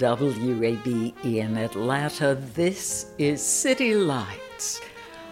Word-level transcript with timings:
WABE 0.00 1.12
in 1.24 1.58
Atlanta, 1.58 2.34
this 2.54 3.12
is 3.18 3.42
City 3.42 3.94
Lights. 3.94 4.80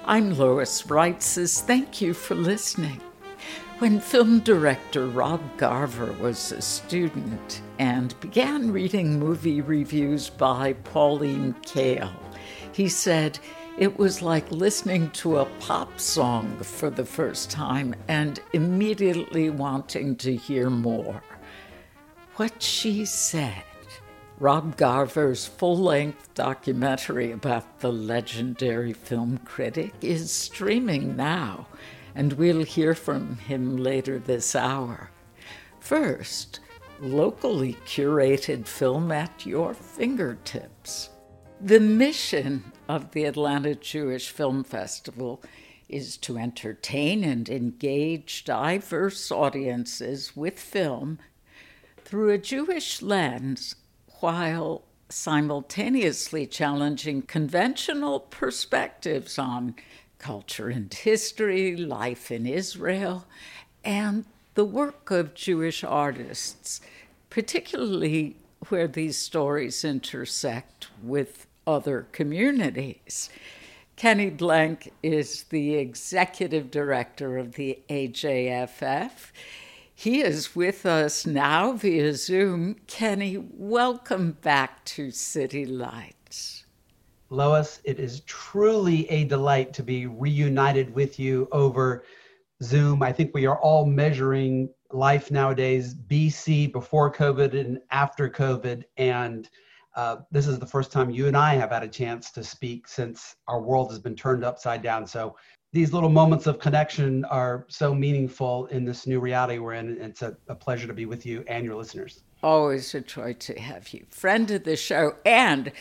I'm 0.04 0.36
Lois 0.36 0.82
Reitzes. 0.82 1.62
Thank 1.62 2.02
you 2.02 2.12
for 2.12 2.34
listening. 2.34 3.00
When 3.78 3.98
film 3.98 4.40
director 4.40 5.06
Rob 5.06 5.40
Garver 5.56 6.12
was 6.20 6.52
a 6.52 6.60
student 6.60 7.62
and 7.78 8.18
began 8.20 8.70
reading 8.70 9.18
movie 9.18 9.62
reviews 9.62 10.28
by 10.28 10.74
Pauline 10.74 11.54
Kael, 11.62 12.12
he 12.72 12.90
said 12.90 13.38
it 13.78 13.98
was 13.98 14.20
like 14.20 14.52
listening 14.52 15.10
to 15.12 15.38
a 15.38 15.46
pop 15.60 15.98
song 15.98 16.58
for 16.58 16.90
the 16.90 17.06
first 17.06 17.50
time 17.50 17.94
and 18.08 18.40
immediately 18.52 19.48
wanting 19.48 20.14
to 20.16 20.36
hear 20.36 20.68
more. 20.68 21.22
What 22.36 22.62
she 22.62 23.06
said 23.06 23.64
Rob 24.40 24.76
Garver's 24.76 25.46
full 25.46 25.76
length 25.76 26.32
documentary 26.34 27.32
about 27.32 27.80
the 27.80 27.90
legendary 27.90 28.92
film 28.92 29.38
critic 29.38 29.92
is 30.00 30.30
streaming 30.30 31.16
now, 31.16 31.66
and 32.14 32.34
we'll 32.34 32.62
hear 32.62 32.94
from 32.94 33.36
him 33.38 33.76
later 33.76 34.20
this 34.20 34.54
hour. 34.54 35.10
First, 35.80 36.60
locally 37.00 37.74
curated 37.84 38.68
film 38.68 39.10
at 39.10 39.44
your 39.44 39.74
fingertips. 39.74 41.10
The 41.60 41.80
mission 41.80 42.70
of 42.88 43.10
the 43.10 43.24
Atlanta 43.24 43.74
Jewish 43.74 44.30
Film 44.30 44.62
Festival 44.62 45.42
is 45.88 46.16
to 46.18 46.38
entertain 46.38 47.24
and 47.24 47.48
engage 47.48 48.44
diverse 48.44 49.32
audiences 49.32 50.36
with 50.36 50.60
film 50.60 51.18
through 52.04 52.30
a 52.30 52.38
Jewish 52.38 53.02
lens 53.02 53.74
while 54.20 54.82
simultaneously 55.08 56.46
challenging 56.46 57.22
conventional 57.22 58.20
perspectives 58.20 59.38
on 59.38 59.74
culture 60.18 60.68
and 60.68 60.92
history, 60.92 61.76
life 61.76 62.30
in 62.30 62.46
Israel, 62.46 63.24
and 63.84 64.24
the 64.54 64.64
work 64.64 65.10
of 65.10 65.34
Jewish 65.34 65.84
artists, 65.84 66.80
particularly 67.30 68.36
where 68.68 68.88
these 68.88 69.16
stories 69.16 69.84
intersect 69.84 70.88
with 71.02 71.46
other 71.66 72.06
communities. 72.12 73.30
Kenny 73.94 74.30
Blank 74.30 74.92
is 75.02 75.44
the 75.44 75.74
executive 75.74 76.70
director 76.70 77.38
of 77.38 77.54
the 77.54 77.78
AJFF. 77.88 79.10
He 80.00 80.20
is 80.20 80.54
with 80.54 80.86
us 80.86 81.26
now 81.26 81.72
via 81.72 82.14
Zoom. 82.14 82.76
Kenny, 82.86 83.36
welcome 83.36 84.38
back 84.42 84.84
to 84.84 85.10
City 85.10 85.66
Lights. 85.66 86.66
Lois, 87.30 87.80
it 87.82 87.98
is 87.98 88.20
truly 88.20 89.10
a 89.10 89.24
delight 89.24 89.72
to 89.72 89.82
be 89.82 90.06
reunited 90.06 90.94
with 90.94 91.18
you 91.18 91.48
over 91.50 92.04
Zoom. 92.62 93.02
I 93.02 93.10
think 93.10 93.34
we 93.34 93.44
are 93.46 93.58
all 93.58 93.86
measuring 93.86 94.72
life 94.92 95.32
nowadays, 95.32 95.96
BC, 95.96 96.70
before 96.70 97.12
COVID 97.12 97.58
and 97.58 97.80
after 97.90 98.30
COVID. 98.30 98.84
And 98.98 99.50
uh, 99.96 100.18
this 100.30 100.46
is 100.46 100.60
the 100.60 100.66
first 100.66 100.92
time 100.92 101.10
you 101.10 101.26
and 101.26 101.36
I 101.36 101.54
have 101.54 101.70
had 101.70 101.82
a 101.82 101.88
chance 101.88 102.30
to 102.30 102.44
speak 102.44 102.86
since 102.86 103.34
our 103.48 103.60
world 103.60 103.90
has 103.90 103.98
been 103.98 104.14
turned 104.14 104.44
upside 104.44 104.80
down. 104.80 105.08
So 105.08 105.34
these 105.72 105.92
little 105.92 106.08
moments 106.08 106.46
of 106.46 106.58
connection 106.58 107.24
are 107.26 107.66
so 107.68 107.94
meaningful 107.94 108.66
in 108.66 108.84
this 108.84 109.06
new 109.06 109.20
reality 109.20 109.58
we're 109.58 109.74
in. 109.74 110.00
It's 110.00 110.22
a, 110.22 110.36
a, 110.48 110.54
pleasure 110.54 110.86
to 110.86 110.94
be 110.94 111.04
with 111.04 111.26
you 111.26 111.44
and 111.46 111.64
your 111.64 111.74
listeners. 111.74 112.22
Always 112.42 112.94
a 112.94 113.00
joy 113.02 113.34
to 113.34 113.60
have 113.60 113.92
you. 113.92 114.06
Friend 114.10 114.50
of 114.50 114.64
the 114.64 114.76
show. 114.76 115.16
And 115.26 115.72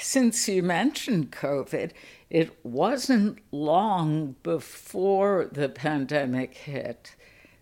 since 0.00 0.48
you 0.48 0.62
mentioned 0.62 1.32
COVID, 1.32 1.92
it 2.30 2.58
wasn't 2.64 3.40
long 3.50 4.36
before 4.42 5.50
the 5.52 5.68
pandemic 5.68 6.54
hit 6.54 7.14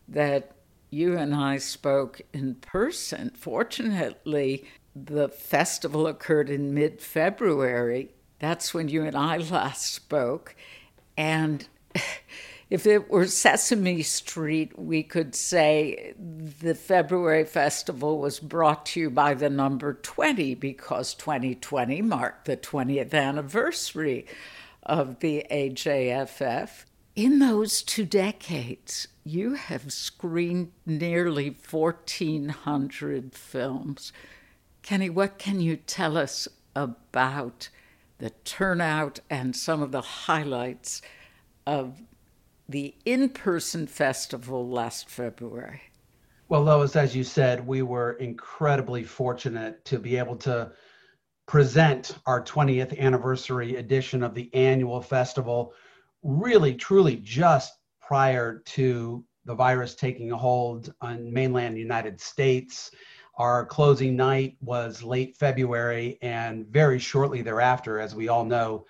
that 0.06 0.52
you 0.90 1.16
and 1.16 1.34
I 1.34 1.58
spoke 1.58 2.20
in 2.32 2.56
person. 2.56 3.32
Fortunately, 3.36 4.64
the 4.94 5.28
festival 5.28 6.06
occurred 6.06 6.50
in 6.50 6.72
mid 6.72 7.00
February. 7.00 8.10
That's 8.38 8.72
when 8.72 8.88
you 8.88 9.04
and 9.04 9.16
I 9.16 9.38
last 9.38 9.92
spoke. 9.92 10.54
And 11.20 11.68
if 12.70 12.86
it 12.86 13.10
were 13.10 13.26
Sesame 13.26 14.02
Street, 14.02 14.78
we 14.78 15.02
could 15.02 15.34
say 15.34 16.14
the 16.18 16.74
February 16.74 17.44
festival 17.44 18.18
was 18.18 18.40
brought 18.40 18.86
to 18.86 19.00
you 19.00 19.10
by 19.10 19.34
the 19.34 19.50
number 19.50 19.92
20 19.92 20.54
because 20.54 21.12
2020 21.12 22.00
marked 22.00 22.46
the 22.46 22.56
20th 22.56 23.12
anniversary 23.12 24.26
of 24.82 25.20
the 25.20 25.44
AJFF. 25.50 26.86
In 27.14 27.38
those 27.38 27.82
two 27.82 28.06
decades, 28.06 29.06
you 29.22 29.54
have 29.54 29.92
screened 29.92 30.72
nearly 30.86 31.50
1,400 31.50 33.34
films. 33.34 34.10
Kenny, 34.80 35.10
what 35.10 35.36
can 35.36 35.60
you 35.60 35.76
tell 35.76 36.16
us 36.16 36.48
about 36.74 37.68
the 38.20 38.30
turnout 38.44 39.18
and 39.28 39.56
some 39.56 39.82
of 39.82 39.92
the 39.92 40.00
highlights 40.00 41.02
of 41.66 42.02
the 42.68 42.94
in 43.04 43.30
person 43.30 43.86
festival 43.86 44.68
last 44.68 45.08
February? 45.08 45.80
Well, 46.48 46.62
Lois, 46.62 46.96
as 46.96 47.16
you 47.16 47.24
said, 47.24 47.66
we 47.66 47.82
were 47.82 48.12
incredibly 48.12 49.04
fortunate 49.04 49.84
to 49.86 49.98
be 49.98 50.16
able 50.16 50.36
to 50.36 50.72
present 51.46 52.18
our 52.26 52.42
20th 52.44 52.96
anniversary 52.98 53.76
edition 53.76 54.22
of 54.22 54.34
the 54.34 54.52
annual 54.54 55.00
festival, 55.00 55.72
really, 56.22 56.74
truly 56.74 57.16
just 57.16 57.72
prior 58.00 58.62
to 58.66 59.24
the 59.46 59.54
virus 59.54 59.94
taking 59.94 60.32
a 60.32 60.36
hold 60.36 60.92
on 61.00 61.32
mainland 61.32 61.78
United 61.78 62.20
States. 62.20 62.90
Our 63.40 63.64
closing 63.64 64.16
night 64.16 64.58
was 64.60 65.02
late 65.02 65.34
February, 65.34 66.18
and 66.20 66.66
very 66.66 66.98
shortly 66.98 67.40
thereafter, 67.40 67.98
as 67.98 68.14
we 68.14 68.28
all 68.28 68.44
know, 68.44 68.84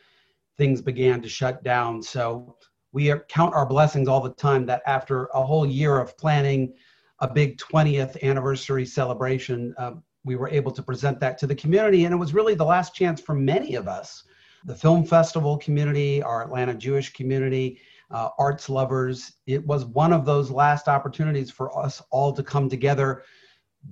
things 0.59 0.83
began 0.83 1.23
to 1.23 1.29
shut 1.29 1.63
down. 1.63 2.03
So 2.03 2.57
we 2.91 3.15
count 3.29 3.55
our 3.55 3.65
blessings 3.65 4.09
all 4.09 4.21
the 4.21 4.35
time 4.35 4.67
that 4.67 4.83
after 4.87 5.27
a 5.27 5.47
whole 5.47 5.65
year 5.65 6.01
of 6.01 6.19
planning 6.19 6.75
a 7.21 7.33
big 7.33 7.59
20th 7.59 8.21
anniversary 8.25 8.85
celebration, 8.85 9.73
uh, 9.79 9.93
we 10.25 10.35
were 10.35 10.49
able 10.49 10.73
to 10.73 10.83
present 10.83 11.21
that 11.21 11.39
to 11.39 11.47
the 11.47 11.55
community. 11.55 12.05
And 12.05 12.13
it 12.13 12.19
was 12.19 12.35
really 12.35 12.57
the 12.57 12.65
last 12.65 12.93
chance 12.93 13.21
for 13.21 13.37
many 13.37 13.77
of 13.77 13.87
us 13.87 14.25
the 14.65 14.75
film 14.75 15.05
festival 15.05 15.59
community, 15.59 16.25
our 16.25 16.43
Atlanta 16.43 16.75
Jewish 16.75 17.13
community, 17.13 17.81
uh, 18.11 18.31
arts 18.37 18.69
lovers. 18.69 19.35
It 19.47 19.65
was 19.65 19.85
one 19.85 20.13
of 20.13 20.27
those 20.27 20.51
last 20.51 20.89
opportunities 20.89 21.53
for 21.53 21.79
us 21.79 22.03
all 22.11 22.33
to 22.33 22.43
come 22.43 22.69
together 22.69 23.23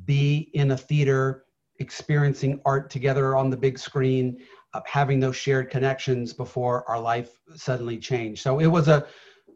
be 0.04 0.50
in 0.54 0.72
a 0.72 0.76
theater, 0.76 1.44
experiencing 1.78 2.60
art 2.64 2.90
together 2.90 3.36
on 3.36 3.50
the 3.50 3.56
big 3.56 3.78
screen, 3.78 4.38
uh, 4.74 4.80
having 4.86 5.20
those 5.20 5.36
shared 5.36 5.70
connections 5.70 6.32
before 6.32 6.88
our 6.88 7.00
life 7.00 7.38
suddenly 7.54 7.98
changed. 7.98 8.42
So 8.42 8.58
it 8.58 8.66
was 8.66 8.88
a 8.88 9.06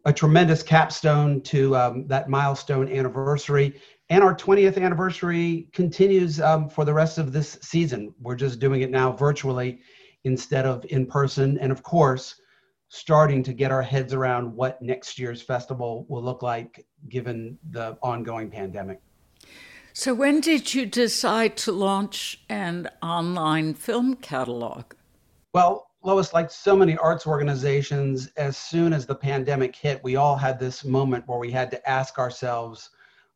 a 0.05 0.13
tremendous 0.13 0.63
capstone 0.63 1.41
to 1.43 1.77
um, 1.77 2.07
that 2.09 2.29
milestone 2.29 2.89
anniversary. 2.89 3.81
And 4.11 4.23
our 4.23 4.35
20th 4.35 4.81
anniversary 4.81 5.69
continues 5.73 6.41
um, 6.41 6.69
for 6.69 6.85
the 6.85 6.93
rest 6.93 7.19
of 7.19 7.33
this 7.33 7.59
season. 7.63 8.13
We're 8.21 8.35
just 8.35 8.59
doing 8.59 8.83
it 8.83 8.91
now 8.91 9.13
virtually 9.13 9.81
instead 10.25 10.67
of 10.67 10.85
in 10.91 11.07
person. 11.07 11.59
And 11.59 11.71
of 11.71 11.83
course, 11.83 12.41
starting 12.89 13.43
to 13.45 13.53
get 13.53 13.71
our 13.71 13.83
heads 13.83 14.13
around 14.13 14.55
what 14.55 14.83
next 14.83 15.19
year's 15.19 15.41
festival 15.41 16.05
will 16.09 16.23
look 16.23 16.43
like 16.43 16.85
given 17.09 17.57
the 17.71 17.97
ongoing 18.03 18.51
pandemic. 18.51 19.01
So, 19.95 20.15
when 20.15 20.41
did 20.41 20.73
you 20.73 20.87
decide 20.87 21.57
to 21.59 21.73
launch 21.73 22.41
an 22.49 22.89
online 23.03 23.75
film 23.75 24.15
catalog? 24.17 24.85
Well, 25.53 25.91
Lois, 26.03 26.33
like 26.33 26.51
so 26.51 26.75
many 26.75 26.97
arts 26.97 27.27
organizations, 27.27 28.29
as 28.39 28.57
soon 28.57 28.95
as 28.95 29.05
the 29.05 29.15
pandemic 29.15 29.77
hit, 29.77 30.03
we 30.03 30.17
all 30.17 30.35
had 30.35 30.59
this 30.59 30.83
moment 30.85 31.29
where 31.29 31.39
we 31.39 31.51
had 31.51 31.71
to 31.73 31.89
ask 31.89 32.19
ourselves 32.19 32.91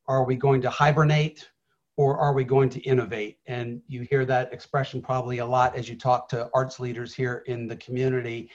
are 0.08 0.24
we 0.24 0.34
going 0.36 0.62
to 0.62 0.70
hibernate 0.70 1.48
or 1.96 2.16
are 2.16 2.32
we 2.32 2.44
going 2.44 2.70
to 2.70 2.80
innovate? 2.80 3.38
And 3.46 3.82
you 3.86 4.02
hear 4.02 4.24
that 4.24 4.52
expression 4.52 5.02
probably 5.02 5.38
a 5.38 5.46
lot 5.46 5.76
as 5.76 5.88
you 5.88 5.96
talk 5.96 6.28
to 6.30 6.48
arts 6.54 6.80
leaders 6.80 7.12
here 7.12 7.42
in 7.46 7.66
the 7.66 7.76
community. 7.76 8.50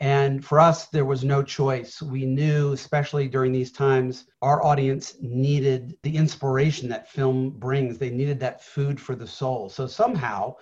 And 0.00 0.42
for 0.42 0.58
us, 0.58 0.86
there 0.86 1.04
was 1.04 1.24
no 1.24 1.42
choice. 1.42 2.00
We 2.00 2.24
knew, 2.24 2.72
especially 2.72 3.28
during 3.28 3.52
these 3.52 3.70
times, 3.70 4.24
our 4.40 4.64
audience 4.64 5.16
needed 5.20 5.94
the 6.02 6.16
inspiration 6.16 6.88
that 6.88 7.10
film 7.10 7.50
brings. 7.50 7.98
They 7.98 8.08
needed 8.08 8.40
that 8.40 8.64
food 8.64 8.98
for 8.98 9.14
the 9.14 9.26
soul. 9.26 9.68
So 9.68 9.86
somehow, 9.86 10.54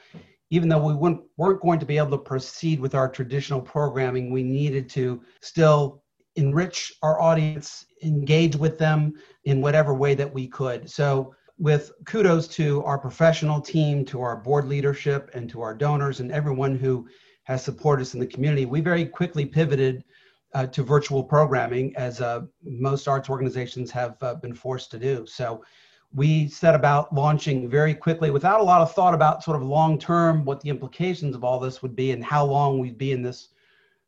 even 0.50 0.68
though 0.68 0.84
we 0.84 0.94
weren't 0.94 1.60
going 1.60 1.78
to 1.78 1.86
be 1.86 1.98
able 1.98 2.10
to 2.10 2.18
proceed 2.18 2.80
with 2.80 2.96
our 2.96 3.08
traditional 3.08 3.60
programming, 3.60 4.32
we 4.32 4.42
needed 4.42 4.88
to 4.90 5.22
still 5.40 6.02
enrich 6.34 6.92
our 7.02 7.20
audience, 7.20 7.86
engage 8.02 8.56
with 8.56 8.76
them 8.76 9.12
in 9.44 9.60
whatever 9.60 9.94
way 9.94 10.14
that 10.14 10.32
we 10.32 10.48
could. 10.48 10.90
So, 10.90 11.34
with 11.60 11.90
kudos 12.06 12.46
to 12.48 12.84
our 12.84 12.98
professional 12.98 13.60
team, 13.60 14.04
to 14.06 14.20
our 14.20 14.36
board 14.36 14.68
leadership, 14.68 15.30
and 15.34 15.50
to 15.50 15.60
our 15.60 15.74
donors, 15.74 16.20
and 16.20 16.30
everyone 16.30 16.76
who 16.76 17.08
has 17.48 17.64
supported 17.64 18.02
us 18.02 18.12
in 18.12 18.20
the 18.20 18.26
community, 18.26 18.66
we 18.66 18.82
very 18.82 19.06
quickly 19.06 19.46
pivoted 19.46 20.04
uh, 20.52 20.66
to 20.66 20.82
virtual 20.82 21.24
programming 21.24 21.96
as 21.96 22.20
uh, 22.20 22.42
most 22.62 23.08
arts 23.08 23.30
organizations 23.30 23.90
have 23.90 24.22
uh, 24.22 24.34
been 24.34 24.52
forced 24.52 24.90
to 24.90 24.98
do. 24.98 25.24
So 25.26 25.64
we 26.12 26.48
set 26.48 26.74
about 26.74 27.14
launching 27.14 27.68
very 27.68 27.94
quickly 27.94 28.30
without 28.30 28.60
a 28.60 28.62
lot 28.62 28.82
of 28.82 28.92
thought 28.92 29.14
about 29.14 29.42
sort 29.42 29.56
of 29.56 29.66
long 29.66 29.98
term 29.98 30.44
what 30.44 30.60
the 30.60 30.68
implications 30.68 31.34
of 31.34 31.42
all 31.42 31.58
this 31.58 31.80
would 31.80 31.96
be 31.96 32.12
and 32.12 32.22
how 32.22 32.44
long 32.44 32.78
we'd 32.78 32.98
be 32.98 33.12
in 33.12 33.22
this 33.22 33.48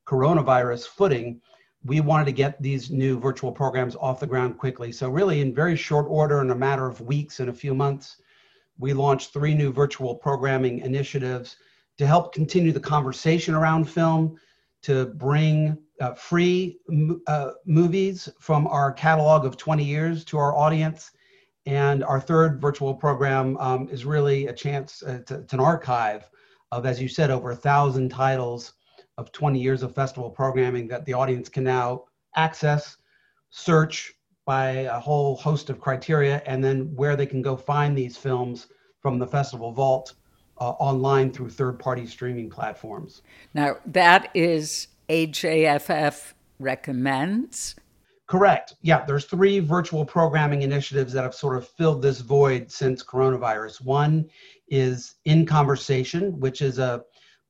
coronavirus 0.06 0.88
footing. 0.88 1.40
We 1.82 2.02
wanted 2.02 2.26
to 2.26 2.32
get 2.32 2.60
these 2.60 2.90
new 2.90 3.18
virtual 3.18 3.52
programs 3.52 3.96
off 3.96 4.20
the 4.20 4.26
ground 4.26 4.58
quickly. 4.58 4.92
So, 4.92 5.08
really, 5.08 5.40
in 5.40 5.54
very 5.54 5.76
short 5.76 6.04
order, 6.10 6.42
in 6.42 6.50
a 6.50 6.54
matter 6.54 6.86
of 6.86 7.00
weeks 7.00 7.40
and 7.40 7.48
a 7.48 7.54
few 7.54 7.74
months, 7.74 8.18
we 8.78 8.92
launched 8.92 9.32
three 9.32 9.54
new 9.54 9.72
virtual 9.72 10.14
programming 10.14 10.80
initiatives 10.80 11.56
to 12.00 12.06
help 12.06 12.32
continue 12.32 12.72
the 12.72 12.80
conversation 12.80 13.54
around 13.54 13.84
film, 13.84 14.34
to 14.80 15.04
bring 15.16 15.76
uh, 16.00 16.14
free 16.14 16.78
uh, 17.26 17.50
movies 17.66 18.26
from 18.40 18.66
our 18.68 18.90
catalog 18.90 19.44
of 19.44 19.58
20 19.58 19.84
years 19.84 20.24
to 20.24 20.38
our 20.38 20.56
audience. 20.56 21.10
And 21.66 22.02
our 22.02 22.18
third 22.18 22.58
virtual 22.58 22.94
program 22.94 23.58
um, 23.58 23.86
is 23.90 24.06
really 24.06 24.46
a 24.46 24.52
chance, 24.54 25.02
uh, 25.02 25.18
to, 25.26 25.40
it's 25.40 25.52
an 25.52 25.60
archive 25.60 26.26
of, 26.72 26.86
as 26.86 27.02
you 27.02 27.06
said, 27.06 27.30
over 27.30 27.50
a 27.50 27.56
thousand 27.56 28.08
titles 28.08 28.72
of 29.18 29.30
20 29.30 29.60
years 29.60 29.82
of 29.82 29.94
festival 29.94 30.30
programming 30.30 30.88
that 30.88 31.04
the 31.04 31.12
audience 31.12 31.50
can 31.50 31.64
now 31.64 32.04
access, 32.34 32.96
search 33.50 34.14
by 34.46 34.70
a 34.70 34.98
whole 34.98 35.36
host 35.36 35.68
of 35.68 35.78
criteria, 35.78 36.42
and 36.46 36.64
then 36.64 36.96
where 36.96 37.14
they 37.14 37.26
can 37.26 37.42
go 37.42 37.58
find 37.58 37.94
these 37.94 38.16
films 38.16 38.68
from 39.00 39.18
the 39.18 39.26
festival 39.26 39.70
vault 39.70 40.14
uh, 40.60 40.70
online 40.70 41.32
through 41.32 41.50
third 41.50 41.78
party 41.78 42.06
streaming 42.06 42.50
platforms. 42.50 43.22
Now, 43.54 43.76
that 43.86 44.30
is 44.34 44.88
AJFF 45.08 46.34
recommends. 46.58 47.74
Correct. 48.26 48.74
Yeah, 48.82 49.04
there's 49.04 49.24
three 49.24 49.58
virtual 49.58 50.04
programming 50.04 50.62
initiatives 50.62 51.12
that 51.14 51.24
have 51.24 51.34
sort 51.34 51.56
of 51.56 51.66
filled 51.66 52.00
this 52.00 52.20
void 52.20 52.70
since 52.70 53.02
coronavirus. 53.02 53.80
One 53.80 54.30
is 54.68 55.14
In 55.24 55.44
Conversation, 55.44 56.38
which 56.38 56.62
is 56.62 56.78
a 56.78 57.02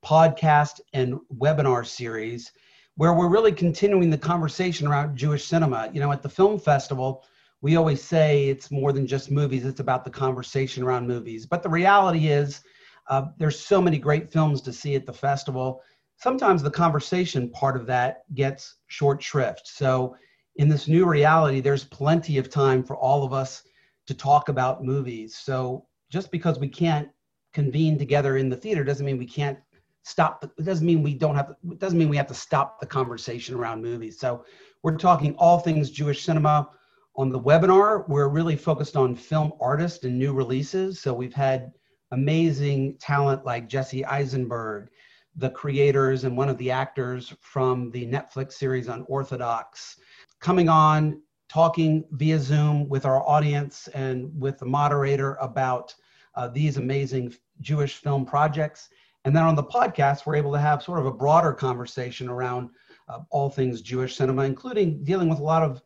podcast 0.03 0.81
and 0.95 1.19
webinar 1.37 1.87
series 1.87 2.53
where 2.97 3.13
we're 3.13 3.29
really 3.29 3.53
continuing 3.53 4.09
the 4.09 4.19
conversation 4.19 4.87
around 4.87 5.17
Jewish 5.17 5.45
cinema. 5.45 5.91
You 5.93 6.01
know, 6.01 6.13
at 6.13 6.23
the 6.23 6.29
film 6.29 6.59
festival, 6.59 7.25
we 7.61 7.77
always 7.77 8.03
say 8.03 8.49
it's 8.49 8.71
more 8.71 8.93
than 8.93 9.07
just 9.07 9.31
movies, 9.31 9.67
it's 9.67 9.81
about 9.81 10.05
the 10.05 10.11
conversation 10.11 10.83
around 10.83 11.07
movies. 11.07 11.45
But 11.45 11.63
the 11.63 11.69
reality 11.69 12.29
is, 12.29 12.63
uh, 13.11 13.25
there's 13.39 13.59
so 13.59 13.83
many 13.83 13.99
great 13.99 14.31
films 14.31 14.63
to 14.63 14.73
see 14.73 14.95
at 14.95 15.05
the 15.05 15.13
festival. 15.13 15.83
Sometimes 16.17 16.63
the 16.63 16.71
conversation 16.71 17.51
part 17.51 17.77
of 17.77 17.85
that 17.87 18.23
gets 18.35 18.77
short 18.87 19.21
shrift. 19.23 19.67
So, 19.67 20.17
in 20.57 20.69
this 20.69 20.89
new 20.89 21.07
reality, 21.07 21.61
there's 21.61 21.85
plenty 21.85 22.39
of 22.39 22.51
time 22.51 22.85
for 22.85 22.97
all 22.97 23.25
of 23.25 23.33
us 23.33 23.65
to 24.07 24.15
talk 24.15 24.49
about 24.49 24.85
movies. 24.85 25.37
So, 25.37 25.87
just 26.09 26.31
because 26.31 26.59
we 26.61 26.69
can't 26.69 27.09
convene 27.53 27.99
together 27.99 28.37
in 28.37 28.49
the 28.49 28.57
theater 28.57 28.85
doesn't 28.85 29.05
mean 29.05 29.19
we 29.19 29.27
can't 29.27 29.59
stop. 30.05 30.45
It 30.45 30.65
doesn't 30.65 30.87
mean 30.87 31.03
we 31.03 31.15
don't 31.15 31.35
have. 31.35 31.49
To, 31.49 31.57
it 31.73 31.81
doesn't 31.81 31.99
mean 31.99 32.09
we 32.09 32.17
have 32.17 32.29
to 32.29 32.35
stop 32.35 32.79
the 32.79 32.87
conversation 32.87 33.57
around 33.57 33.83
movies. 33.83 34.21
So, 34.21 34.45
we're 34.85 34.97
talking 34.97 35.35
all 35.37 35.59
things 35.59 35.91
Jewish 35.91 36.23
cinema. 36.23 36.71
On 37.17 37.29
the 37.29 37.41
webinar, 37.41 38.09
we're 38.09 38.29
really 38.29 38.55
focused 38.55 38.97
on 38.97 39.17
film 39.17 39.53
artists 39.61 40.05
and 40.05 40.17
new 40.17 40.33
releases. 40.33 41.01
So, 41.01 41.13
we've 41.13 41.35
had 41.35 41.73
amazing 42.13 42.97
talent 42.99 43.45
like 43.45 43.69
Jesse 43.69 44.05
Eisenberg, 44.05 44.89
the 45.37 45.51
creators 45.51 46.25
and 46.25 46.37
one 46.37 46.49
of 46.49 46.59
the 46.59 46.71
actors 46.71 47.33
from 47.41 47.91
the 47.91 48.07
Netflix 48.07 48.55
series 48.55 48.89
Unorthodox, 48.89 49.97
coming 50.41 50.69
on, 50.69 51.23
talking 51.49 52.05
via 52.13 52.39
Zoom 52.39 52.89
with 52.89 53.05
our 53.05 53.27
audience 53.29 53.89
and 53.89 54.31
with 54.41 54.59
the 54.59 54.67
moderator 54.67 55.35
about 55.41 55.95
uh, 56.35 56.49
these 56.49 56.77
amazing 56.77 57.35
Jewish 57.61 57.97
film 57.97 58.25
projects. 58.25 58.89
And 59.25 59.37
then 59.37 59.45
on 59.45 59.55
the 59.55 59.65
podcast, 59.65 60.27
we're 60.27 60.37
able 60.37 60.53
to 60.53 60.59
have 60.59 60.83
sort 60.83 61.01
of 61.01 61.07
a 61.07 61.13
broader 61.13 61.53
conversation 61.53 62.29
around 62.29 62.71
uh, 63.09 63.21
all 63.31 63.51
things 63.51 63.83
Jewish 63.83 64.17
cinema, 64.17 64.45
including 64.45 65.03
dealing 65.05 65.29
with 65.29 65.41
a 65.41 65.45
lot 65.45 65.63
of 65.63 65.83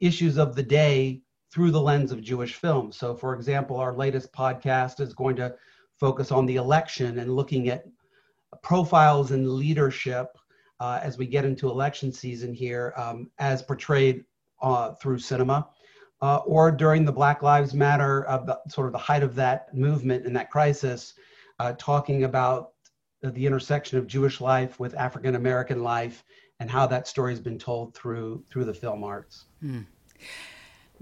issues 0.00 0.38
of 0.38 0.54
the 0.56 0.62
day 0.62 1.22
through 1.52 1.70
the 1.70 1.80
lens 1.80 2.10
of 2.10 2.22
Jewish 2.22 2.54
films. 2.54 2.96
So, 2.96 3.14
for 3.14 3.34
example, 3.34 3.76
our 3.76 3.94
latest 3.94 4.32
podcast 4.32 5.00
is 5.00 5.12
going 5.12 5.36
to 5.36 5.54
focus 6.02 6.32
on 6.32 6.46
the 6.46 6.56
election 6.56 7.20
and 7.20 7.36
looking 7.36 7.68
at 7.68 7.84
profiles 8.60 9.30
in 9.30 9.56
leadership 9.56 10.36
uh, 10.80 10.98
as 11.00 11.16
we 11.16 11.26
get 11.26 11.44
into 11.44 11.70
election 11.70 12.12
season 12.12 12.52
here, 12.52 12.92
um, 12.96 13.30
as 13.38 13.62
portrayed 13.62 14.24
uh, 14.62 14.94
through 14.94 15.16
cinema. 15.16 15.68
Uh, 16.20 16.38
or 16.38 16.72
during 16.72 17.04
the 17.04 17.12
Black 17.12 17.40
Lives 17.40 17.72
Matter, 17.72 18.28
uh, 18.28 18.56
sort 18.68 18.88
of 18.88 18.92
the 18.92 18.98
height 18.98 19.22
of 19.22 19.36
that 19.36 19.72
movement 19.72 20.26
and 20.26 20.34
that 20.34 20.50
crisis, 20.50 21.14
uh, 21.60 21.72
talking 21.78 22.24
about 22.24 22.72
the 23.22 23.46
intersection 23.46 23.96
of 23.96 24.08
Jewish 24.08 24.40
life 24.40 24.80
with 24.80 24.96
African 24.96 25.36
American 25.36 25.84
life 25.84 26.24
and 26.58 26.68
how 26.68 26.84
that 26.88 27.06
story 27.06 27.30
has 27.30 27.40
been 27.40 27.60
told 27.60 27.94
through 27.94 28.42
through 28.50 28.64
the 28.64 28.74
film 28.74 29.04
arts. 29.04 29.44
Mm 29.64 29.86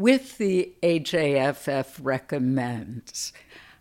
with 0.00 0.38
the 0.38 0.75
AJFF 0.83 1.99
recommends, 2.02 3.35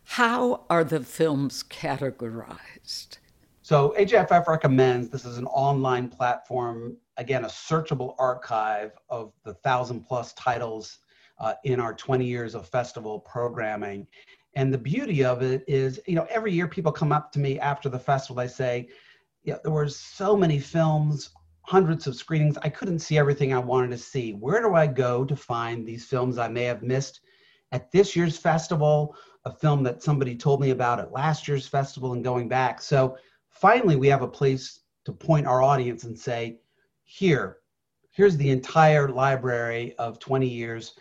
how 0.10 0.66
are 0.72 0.84
the 0.84 1.01
films 1.01 1.63
categorized? 1.70 3.20
So, 3.62 3.94
AJFF 3.96 4.48
recommends 4.48 5.08
this 5.10 5.24
is 5.24 5.38
an 5.38 5.46
online 5.46 6.10
platform, 6.10 6.98
again, 7.18 7.46
a 7.46 7.48
searchable 7.48 8.16
archive 8.18 8.94
of 9.10 9.34
the 9.46 9.54
thousand 9.54 10.01
plus 10.08 10.34
titles 10.34 10.98
uh, 11.38 11.54
in 11.63 11.80
our 11.80 11.94
20 11.94 12.25
years 12.25 12.56
of 12.56 12.68
festival 12.68 13.20
programming. 13.20 14.08
And 14.56 14.74
the 14.74 14.80
beauty 14.80 15.24
of 15.24 15.44
it 15.44 15.63
is, 15.68 16.01
you 16.08 16.16
know, 16.16 16.25
every 16.32 16.54
year 16.54 16.68
people 16.68 16.92
come 16.92 17.12
up 17.12 17.32
to 17.34 17.39
me 17.39 17.60
after 17.60 17.88
the 17.88 18.00
festival, 18.00 18.38
they 18.38 18.48
say, 18.48 18.89
yeah, 19.44 19.58
there 19.62 19.72
were 19.72 19.88
so 19.88 20.36
many 20.36 20.58
films 20.60 21.30
hundreds 21.62 22.08
of 22.08 22.16
screenings. 22.16 22.58
I 22.63 22.70
couldn't 22.70 22.98
see 22.98 23.20
everything 23.20 23.54
I 23.54 23.60
wanted 23.60 23.92
to 23.92 23.98
see. 24.00 24.32
Where 24.32 24.60
do 24.60 24.74
I 24.74 24.88
go 24.88 25.24
to 25.24 25.36
find 25.36 25.86
these 25.86 26.06
films 26.06 26.39
I 26.39 26.48
may 26.48 26.63
have 26.63 26.82
missed 26.82 27.20
at 27.72 27.92
this 27.92 28.16
year's 28.16 28.39
festival? 28.39 29.16
A 29.46 29.51
film 29.51 29.84
that 29.84 30.03
somebody 30.03 30.36
told 30.36 30.62
me 30.62 30.72
about 30.72 31.00
at 31.00 31.12
last 31.12 31.48
year's 31.48 31.67
festival 31.67 32.13
and 32.13 32.24
going 32.24 32.48
back. 32.50 32.81
So 32.81 33.17
finally, 33.50 33.96
we 33.96 34.08
have 34.08 34.22
a 34.22 34.27
place 34.27 34.81
to 35.05 35.12
point 35.12 35.48
our 35.48 35.62
audience 35.62 36.03
and 36.03 36.17
say, 36.17 36.60
here, 37.03 37.58
here's 38.12 38.38
the 38.38 38.50
entire 38.50 39.10
library 39.10 39.96
of 39.98 40.19
20 40.19 40.48
years. 40.48 40.93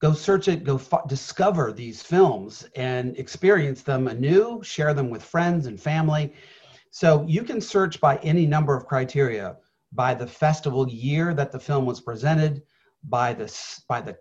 Go 0.00 0.12
search 0.12 0.48
it, 0.48 0.64
go 0.64 0.76
f- 0.76 1.08
discover 1.08 1.72
these 1.72 2.02
films 2.02 2.66
and 2.76 3.16
experience 3.18 3.82
them 3.82 4.08
anew, 4.08 4.62
share 4.62 4.94
them 4.94 5.10
with 5.10 5.22
friends 5.22 5.66
and 5.66 5.80
family. 5.80 6.34
So 6.90 7.24
you 7.26 7.42
can 7.42 7.60
search 7.60 8.00
by 8.00 8.16
any 8.18 8.46
number 8.46 8.74
of 8.74 8.86
criteria 8.86 9.56
by 9.92 10.14
the 10.14 10.26
festival 10.26 10.88
year 10.88 11.34
that 11.34 11.52
the 11.52 11.58
film 11.58 11.86
was 11.86 12.00
presented, 12.00 12.62
by 13.04 13.32
the 13.32 13.52
by 13.88 14.00
the 14.00 14.16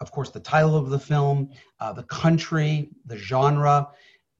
of 0.00 0.10
course 0.10 0.30
the 0.30 0.40
title 0.40 0.76
of 0.76 0.90
the 0.90 0.98
film, 0.98 1.50
uh, 1.80 1.92
the 1.92 2.04
country, 2.04 2.90
the 3.06 3.16
genre, 3.16 3.88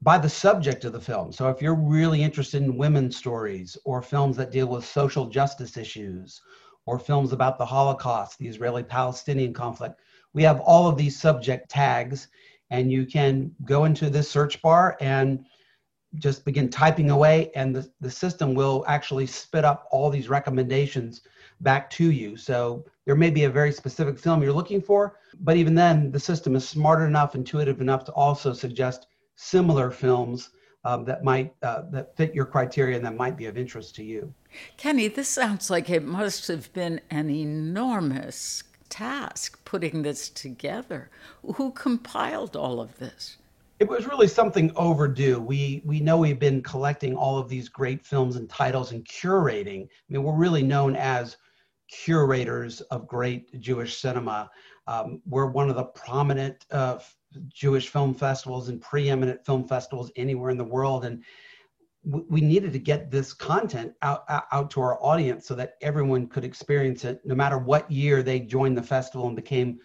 by 0.00 0.16
the 0.16 0.28
subject 0.28 0.84
of 0.84 0.92
the 0.92 1.00
film. 1.00 1.32
So 1.32 1.48
if 1.48 1.60
you're 1.60 1.74
really 1.74 2.22
interested 2.22 2.62
in 2.62 2.76
women's 2.76 3.16
stories 3.16 3.76
or 3.84 4.00
films 4.00 4.36
that 4.36 4.52
deal 4.52 4.68
with 4.68 4.84
social 4.84 5.26
justice 5.26 5.76
issues 5.76 6.40
or 6.86 6.98
films 6.98 7.32
about 7.32 7.58
the 7.58 7.66
Holocaust, 7.66 8.38
the 8.38 8.48
Israeli-Palestinian 8.48 9.52
conflict, 9.52 10.00
we 10.34 10.42
have 10.44 10.60
all 10.60 10.88
of 10.88 10.96
these 10.96 11.18
subject 11.18 11.68
tags 11.68 12.28
and 12.70 12.92
you 12.92 13.06
can 13.06 13.50
go 13.64 13.86
into 13.86 14.08
this 14.08 14.30
search 14.30 14.60
bar 14.62 14.96
and 15.00 15.44
just 16.16 16.44
begin 16.44 16.70
typing 16.70 17.10
away 17.10 17.50
and 17.54 17.74
the, 17.74 17.90
the 18.00 18.10
system 18.10 18.54
will 18.54 18.84
actually 18.86 19.26
spit 19.26 19.64
up 19.64 19.88
all 19.90 20.10
these 20.10 20.28
recommendations 20.28 21.22
back 21.60 21.90
to 21.90 22.10
you 22.10 22.36
so 22.36 22.84
there 23.04 23.16
may 23.16 23.30
be 23.30 23.44
a 23.44 23.50
very 23.50 23.72
specific 23.72 24.18
film 24.18 24.42
you're 24.42 24.52
looking 24.52 24.80
for 24.80 25.16
but 25.40 25.56
even 25.56 25.74
then 25.74 26.10
the 26.10 26.20
system 26.20 26.54
is 26.54 26.68
smart 26.68 27.02
enough 27.02 27.34
intuitive 27.34 27.80
enough 27.80 28.04
to 28.04 28.12
also 28.12 28.52
suggest 28.52 29.06
similar 29.34 29.90
films 29.90 30.50
um, 30.84 31.04
that 31.04 31.24
might 31.24 31.52
uh, 31.62 31.82
that 31.90 32.16
fit 32.16 32.34
your 32.34 32.44
criteria 32.44 32.96
and 32.96 33.04
that 33.04 33.16
might 33.16 33.36
be 33.36 33.46
of 33.46 33.58
interest 33.58 33.94
to 33.94 34.04
you 34.04 34.32
kenny 34.76 35.08
this 35.08 35.28
sounds 35.28 35.68
like 35.70 35.90
it 35.90 36.04
must 36.04 36.46
have 36.48 36.72
been 36.72 37.00
an 37.10 37.28
enormous 37.28 38.62
task 38.88 39.62
putting 39.64 40.02
this 40.02 40.30
together 40.30 41.10
who 41.56 41.70
compiled 41.72 42.56
all 42.56 42.80
of 42.80 42.98
this 42.98 43.36
it 43.80 43.88
was 43.88 44.06
really 44.06 44.26
something 44.26 44.72
overdue. 44.74 45.38
We 45.38 45.82
we 45.84 46.00
know 46.00 46.18
we've 46.18 46.38
been 46.38 46.62
collecting 46.62 47.14
all 47.14 47.38
of 47.38 47.48
these 47.48 47.68
great 47.68 48.04
films 48.04 48.34
and 48.34 48.50
titles 48.50 48.90
and 48.90 49.04
curating. 49.04 49.84
I 49.84 49.88
mean, 50.08 50.24
we're 50.24 50.34
really 50.34 50.64
known 50.64 50.96
as 50.96 51.36
curators 51.88 52.80
of 52.82 53.08
great 53.08 53.60
Jewish 53.60 53.98
cinema. 53.98 54.50
Um, 54.86 55.20
we're 55.26 55.46
one 55.46 55.68
of 55.68 55.76
the 55.76 55.84
prominent 55.84 56.64
uh, 56.70 56.98
Jewish 57.48 57.88
film 57.88 58.14
festivals 58.14 58.68
and 58.68 58.80
preeminent 58.80 59.44
film 59.44 59.66
festivals 59.66 60.10
anywhere 60.16 60.50
in 60.50 60.58
the 60.58 60.64
world, 60.64 61.04
and 61.04 61.22
we 62.04 62.40
needed 62.40 62.72
to 62.72 62.78
get 62.78 63.10
this 63.10 63.34
content 63.34 63.92
out, 64.02 64.24
out 64.28 64.70
to 64.70 64.80
our 64.80 65.02
audience 65.04 65.46
so 65.46 65.54
that 65.54 65.74
everyone 65.82 66.26
could 66.26 66.44
experience 66.44 67.04
it, 67.04 67.20
no 67.24 67.34
matter 67.34 67.58
what 67.58 67.90
year 67.90 68.22
they 68.22 68.40
joined 68.40 68.78
the 68.78 68.82
festival 68.82 69.26
and 69.26 69.36
became 69.36 69.78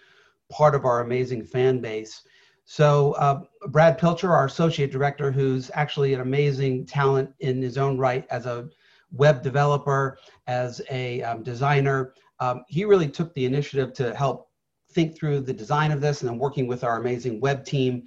part 0.50 0.76
of 0.76 0.86
our 0.86 1.02
amazing 1.02 1.44
fan 1.44 1.80
base. 1.80 2.22
So 2.66 3.14
uh, 3.14 3.42
Brad 3.68 3.98
Pilcher, 3.98 4.32
our 4.32 4.46
associate 4.46 4.92
director, 4.92 5.32
who's 5.32 5.70
actually 5.74 6.14
an 6.14 6.22
amazing 6.22 6.86
talent 6.86 7.32
in 7.40 7.62
his 7.62 7.78
own 7.78 7.98
right 7.98 8.26
as 8.30 8.46
a 8.46 8.70
web 9.14 9.42
developer, 9.42 10.18
as 10.48 10.82
a 10.92 11.22
um, 11.22 11.44
designer, 11.44 12.14
um, 12.40 12.64
he 12.68 12.84
really 12.84 13.08
took 13.08 13.34
the 13.34 13.46
initiative 13.46 13.94
to 13.94 14.14
help 14.16 14.50
think 14.92 15.18
through 15.18 15.40
the 15.40 15.54
design 15.54 15.92
of 15.92 16.02
this 16.02 16.22
and 16.22 16.30
then 16.30 16.38
working 16.38 16.68
with 16.68 16.84
our 16.84 17.00
amazing 17.00 17.40
web 17.40 17.64
team 17.66 18.04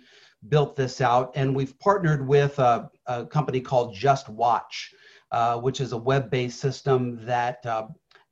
built 0.49 0.77
this 0.77 1.01
out 1.01 1.33
and 1.35 1.55
we've 1.57 1.77
partnered 1.81 2.27
with 2.29 2.57
a, 2.61 2.89
a 3.07 3.27
company 3.27 3.61
called 3.61 3.97
JustWatch 3.97 4.91
uh, 5.33 5.59
which 5.59 5.81
is 5.81 5.93
a 5.93 5.97
web-based 5.97 6.61
system 6.61 7.19
that 7.25 7.65
uh, 7.67 7.89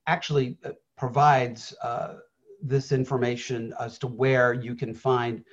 actually 0.06 0.56
uh, 0.64 0.70
provides 0.96 1.74
uh, 1.82 2.14
this 2.62 2.92
information 2.92 3.74
as 3.80 3.98
to 3.98 4.06
where 4.06 4.52
you 4.52 4.74
can 4.74 4.94
find 4.94 5.44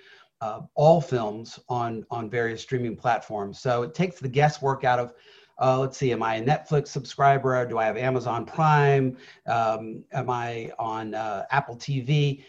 uh, 0.41 0.61
all 0.75 1.01
films 1.01 1.59
on 1.69 2.05
on 2.09 2.29
various 2.29 2.61
streaming 2.61 2.95
platforms. 2.95 3.59
So 3.59 3.83
it 3.83 3.93
takes 3.93 4.19
the 4.19 4.29
guesswork 4.29 4.83
out 4.83 4.99
of. 4.99 5.13
Uh, 5.59 5.79
let's 5.79 5.97
see, 5.97 6.11
am 6.11 6.23
I 6.23 6.35
a 6.35 6.43
Netflix 6.43 6.87
subscriber? 6.87 7.65
Do 7.65 7.77
I 7.77 7.85
have 7.85 7.97
Amazon 7.97 8.45
Prime? 8.45 9.17
Um, 9.45 10.03
am 10.11 10.29
I 10.29 10.71
on 10.79 11.13
uh, 11.13 11.45
Apple 11.51 11.75
TV? 11.75 12.43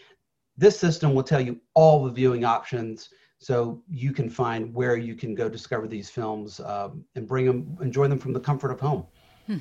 This 0.57 0.79
system 0.79 1.13
will 1.13 1.23
tell 1.23 1.41
you 1.41 1.59
all 1.73 2.03
the 2.03 2.11
viewing 2.11 2.45
options 2.45 3.09
so 3.39 3.81
you 3.89 4.13
can 4.13 4.29
find 4.29 4.73
where 4.73 4.95
you 4.95 5.15
can 5.15 5.35
go 5.35 5.49
discover 5.49 5.87
these 5.87 6.09
films 6.09 6.59
um, 6.61 7.03
and 7.15 7.27
bring 7.27 7.45
them, 7.45 7.77
enjoy 7.81 8.07
them 8.07 8.17
from 8.17 8.33
the 8.33 8.39
comfort 8.39 8.71
of 8.71 8.79
home. 8.79 9.05
Hmm. 9.47 9.57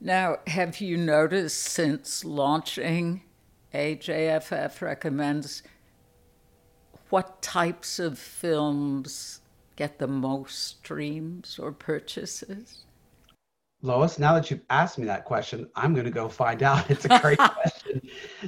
Now, 0.00 0.38
have 0.46 0.80
you 0.80 0.96
noticed 0.96 1.58
since 1.58 2.24
launching 2.24 3.20
AJFF 3.74 4.80
recommends 4.80 5.62
what 7.10 7.42
types 7.42 7.98
of 7.98 8.18
films 8.18 9.40
get 9.80 9.98
the 9.98 10.06
most 10.06 10.62
streams 10.62 11.58
or 11.58 11.72
purchases? 11.72 12.84
Lois, 13.80 14.18
now 14.18 14.34
that 14.34 14.50
you've 14.50 14.60
asked 14.68 14.98
me 14.98 15.06
that 15.06 15.24
question, 15.24 15.70
I'm 15.74 15.94
going 15.94 16.04
to 16.04 16.10
go 16.10 16.28
find 16.28 16.62
out. 16.62 16.90
It's 16.90 17.06
a 17.06 17.18
great 17.18 17.38
question. 17.38 18.02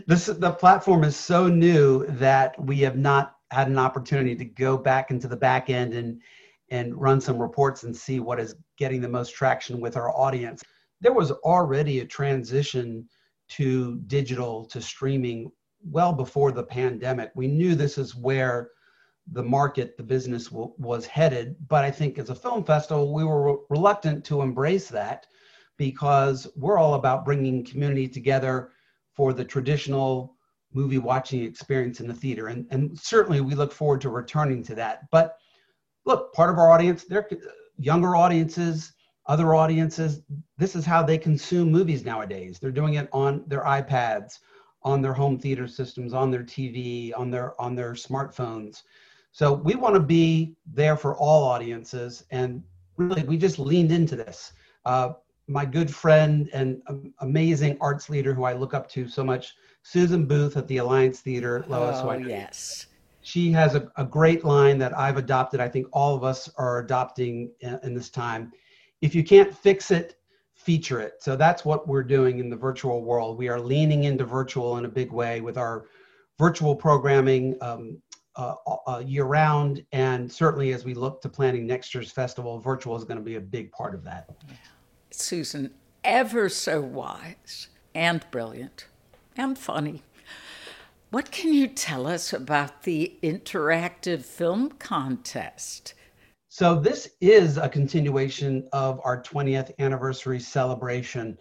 This 0.07 0.27
the 0.27 0.51
platform 0.51 1.05
is 1.05 1.17
so 1.17 1.49
new 1.49 2.05
that 2.07 2.63
we 2.63 2.81
have 2.81 2.99
not 2.99 3.37
had 3.51 3.69
an 3.69 3.79
opportunity 3.79 4.37
to 4.37 4.45
go 4.45 4.77
back 4.77 5.11
into 5.11 5.27
the 5.27 5.37
back 5.37 5.71
end 5.71 5.95
and 5.95 6.21
and 6.69 7.01
run 7.01 7.19
some 7.19 7.41
reports 7.41 7.83
and 7.85 7.97
see 7.97 8.21
what 8.21 8.39
is 8.39 8.55
getting 8.77 9.01
the 9.01 9.09
most 9.09 9.35
traction 9.35 9.81
with 9.81 9.97
our 9.97 10.15
audience. 10.15 10.63
There 11.01 11.15
was 11.15 11.31
already 11.31 12.01
a 12.01 12.05
transition 12.05 13.09
to 13.57 13.97
digital 14.07 14.67
to 14.67 14.83
streaming 14.83 15.51
well 15.83 16.13
before 16.13 16.53
the 16.53 16.63
pandemic. 16.63 17.31
We 17.35 17.47
knew 17.47 17.75
this 17.75 17.97
is 17.97 18.15
where 18.15 18.69
the 19.31 19.43
market, 19.43 19.97
the 19.97 20.03
business 20.03 20.47
w- 20.49 20.73
was 20.79 21.07
headed. 21.07 21.57
But 21.69 21.85
I 21.85 21.91
think 21.91 22.19
as 22.19 22.31
a 22.31 22.35
film 22.35 22.65
festival, 22.65 23.13
we 23.13 23.25
were 23.25 23.53
re- 23.53 23.59
reluctant 23.71 24.25
to 24.27 24.43
embrace 24.43 24.89
that 24.89 25.27
because 25.77 26.47
we're 26.57 26.79
all 26.79 26.95
about 26.95 27.25
bringing 27.25 27.65
community 27.65 28.09
together 28.09 28.73
for 29.15 29.33
the 29.33 29.45
traditional 29.45 30.37
movie 30.75 30.99
watching 30.99 31.45
experience 31.45 32.01
in 32.01 32.09
the 32.09 32.15
theater. 32.15 32.49
And, 32.49 32.67
and 32.71 32.99
certainly 32.99 33.41
we 33.41 33.55
look 33.55 33.73
forward 33.73 34.01
to 34.03 34.11
returning 34.11 34.63
to 34.65 34.75
that. 34.77 35.11
But 35.11 35.37
look, 36.05 36.33
part 36.33 36.51
of 36.51 36.59
our 36.59 36.71
audience, 36.71 37.05
they're 37.05 37.29
younger 37.79 38.17
audiences, 38.17 38.93
other 39.27 39.55
audiences, 39.55 40.23
this 40.59 40.75
is 40.75 40.85
how 40.85 41.03
they 41.03 41.19
consume 41.19 41.71
movies 41.71 42.05
nowadays. 42.05 42.59
They're 42.59 42.71
doing 42.71 42.95
it 42.95 43.09
on 43.13 43.45
their 43.47 43.63
iPads 43.63 44.39
on 44.85 45.01
their 45.01 45.13
home 45.13 45.39
theater 45.39 45.69
systems, 45.69 46.13
on 46.13 46.31
their 46.31 46.43
TV, 46.43 47.13
on 47.17 47.31
their 47.31 47.61
on 47.61 47.75
their 47.75 47.93
smartphones. 47.93 48.83
So 49.33 49.55
we 49.55 49.75
want 49.75 49.95
to 49.95 50.01
be 50.01 50.55
there 50.67 50.97
for 50.97 51.17
all 51.17 51.45
audiences, 51.45 52.25
and 52.31 52.63
really 52.97 53.23
we 53.25 53.39
just 53.39 53.59
leaned 53.59 53.91
into 53.91 54.15
this. 54.15 54.53
Uh, 54.85 55.15
my 55.49 55.65
good 55.65 55.93
friend 55.93 56.49
and 56.53 56.83
amazing 57.21 57.77
arts 57.81 58.09
leader 58.09 58.35
who 58.35 58.45
I 58.45 58.53
look 58.53 58.75
up 58.75 58.89
to 58.91 59.09
so 59.09 59.25
much, 59.25 59.55
Susan 59.83 60.27
Booth 60.27 60.57
at 60.57 60.69
the 60.69 60.77
Alliance 60.77 61.21
Theater, 61.21 61.65
Lois. 61.67 61.99
Oh, 61.99 62.13
yes. 62.13 62.87
She 63.23 63.51
has 63.53 63.75
a, 63.75 63.91
a 63.97 64.05
great 64.05 64.45
line 64.45 64.79
that 64.79 64.97
I've 64.97 65.17
adopted. 65.17 65.61
I 65.61 65.69
think 65.69 65.87
all 65.93 66.15
of 66.15 66.25
us 66.25 66.51
are 66.57 66.79
adopting 66.79 67.51
in, 67.61 67.79
in 67.83 67.95
this 67.95 68.11
time. 68.11 68.53
If 69.01 69.15
you 69.15 69.25
can't 69.25 69.57
fix 69.57 69.91
it, 69.91 70.17
feature 70.55 71.01
it. 71.01 71.15
So 71.21 71.37
that's 71.37 71.65
what 71.65 71.89
we're 71.89 72.05
doing 72.05 72.39
in 72.39 72.51
the 72.51 72.57
virtual 72.57 73.03
world. 73.03 73.39
We 73.39 73.49
are 73.49 73.61
leaning 73.61 74.05
into 74.05 74.25
virtual 74.25 74.79
in 74.79 74.85
a 74.85 74.89
big 74.89 75.11
way 75.11 75.41
with 75.41 75.59
our 75.59 75.87
virtual 76.39 76.75
programming 76.75 77.57
um, 77.61 78.01
uh, 78.37 78.55
uh, 78.87 79.03
year 79.05 79.25
round. 79.25 79.85
And 79.93 80.31
certainly 80.31 80.73
as 80.73 80.85
we 80.85 80.95
look 80.95 81.21
to 81.23 81.29
planning 81.29 81.67
next 81.67 81.95
year's 81.95 82.11
festival, 82.11 82.59
virtual 82.59 82.97
is 82.97 83.05
going 83.05 83.19
to 83.19 83.25
be 83.25 83.37
a 83.37 83.41
big 83.41 83.73
part 83.73 83.95
of 83.95 84.05
that. 84.05 84.31
Susan, 85.11 85.73
ever 86.05 86.49
so 86.49 86.81
wise 86.81 87.69
and 87.95 88.25
brilliant 88.31 88.87
and 89.37 89.59
funny. 89.59 90.03
What 91.11 91.31
can 91.31 91.53
you 91.53 91.69
tell 91.69 92.07
us 92.07 92.33
about 92.33 92.85
the 92.85 93.19
interactive 93.23 94.25
film 94.25 94.71
contest? 94.73 95.93
So 96.49 96.79
this 96.79 97.11
is 97.21 97.59
a 97.59 97.69
continuation 97.69 98.69
of 98.73 99.01
our 99.05 99.23
20th 99.23 99.73
anniversary 99.79 100.41
celebration. 100.41 101.39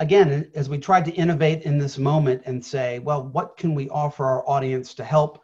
Again, 0.00 0.50
as 0.54 0.68
we 0.68 0.78
tried 0.78 1.04
to 1.06 1.12
innovate 1.12 1.62
in 1.62 1.78
this 1.78 1.98
moment 1.98 2.42
and 2.46 2.64
say, 2.64 2.98
well, 2.98 3.28
what 3.28 3.56
can 3.56 3.74
we 3.74 3.88
offer 3.90 4.24
our 4.24 4.48
audience 4.48 4.94
to 4.94 5.04
help 5.04 5.42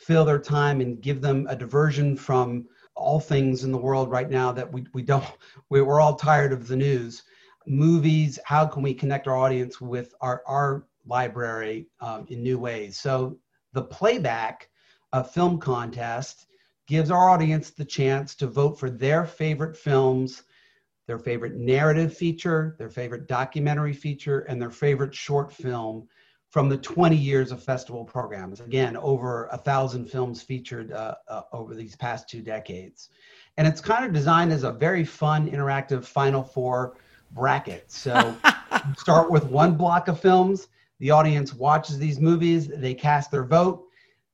fill 0.00 0.24
their 0.24 0.38
time 0.38 0.80
and 0.80 1.02
give 1.02 1.20
them 1.20 1.46
a 1.50 1.54
diversion 1.54 2.16
from 2.16 2.66
all 2.94 3.20
things 3.20 3.64
in 3.64 3.70
the 3.70 3.78
world 3.78 4.10
right 4.10 4.30
now 4.30 4.50
that 4.50 4.70
we, 4.72 4.84
we 4.94 5.02
don't, 5.02 5.24
we, 5.68 5.82
we're 5.82 6.00
all 6.00 6.16
tired 6.16 6.52
of 6.52 6.66
the 6.66 6.76
news. 6.76 7.22
Movies, 7.66 8.38
how 8.44 8.66
can 8.66 8.82
we 8.82 8.94
connect 8.94 9.28
our 9.28 9.36
audience 9.36 9.78
with 9.78 10.14
our, 10.22 10.42
our 10.46 10.86
library 11.06 11.86
um, 12.00 12.26
in 12.30 12.42
new 12.42 12.58
ways? 12.58 12.98
So 12.98 13.38
the 13.74 13.82
playback 13.82 14.70
uh, 15.12 15.22
film 15.22 15.58
contest 15.58 16.46
gives 16.88 17.10
our 17.10 17.28
audience 17.28 17.70
the 17.70 17.84
chance 17.84 18.34
to 18.36 18.46
vote 18.46 18.80
for 18.80 18.88
their 18.88 19.26
favorite 19.26 19.76
films, 19.76 20.44
their 21.06 21.18
favorite 21.18 21.56
narrative 21.56 22.16
feature, 22.16 22.74
their 22.78 22.88
favorite 22.88 23.28
documentary 23.28 23.92
feature, 23.92 24.40
and 24.40 24.60
their 24.60 24.70
favorite 24.70 25.14
short 25.14 25.52
film 25.52 26.08
from 26.50 26.68
the 26.68 26.76
20 26.76 27.16
years 27.16 27.52
of 27.52 27.62
festival 27.62 28.04
programs. 28.04 28.60
Again, 28.60 28.96
over 28.96 29.46
a 29.52 29.56
thousand 29.56 30.06
films 30.06 30.42
featured 30.42 30.92
uh, 30.92 31.14
uh, 31.28 31.42
over 31.52 31.74
these 31.74 31.94
past 31.96 32.28
two 32.28 32.42
decades. 32.42 33.10
And 33.56 33.66
it's 33.66 33.80
kind 33.80 34.04
of 34.04 34.12
designed 34.12 34.52
as 34.52 34.64
a 34.64 34.72
very 34.72 35.04
fun, 35.04 35.50
interactive 35.50 36.04
Final 36.04 36.42
Four 36.42 36.96
bracket. 37.32 37.90
So 37.90 38.36
start 38.98 39.30
with 39.30 39.44
one 39.44 39.76
block 39.76 40.08
of 40.08 40.20
films. 40.20 40.68
The 40.98 41.10
audience 41.10 41.54
watches 41.54 41.98
these 41.98 42.20
movies, 42.20 42.68
they 42.68 42.94
cast 42.94 43.30
their 43.30 43.44
vote. 43.44 43.86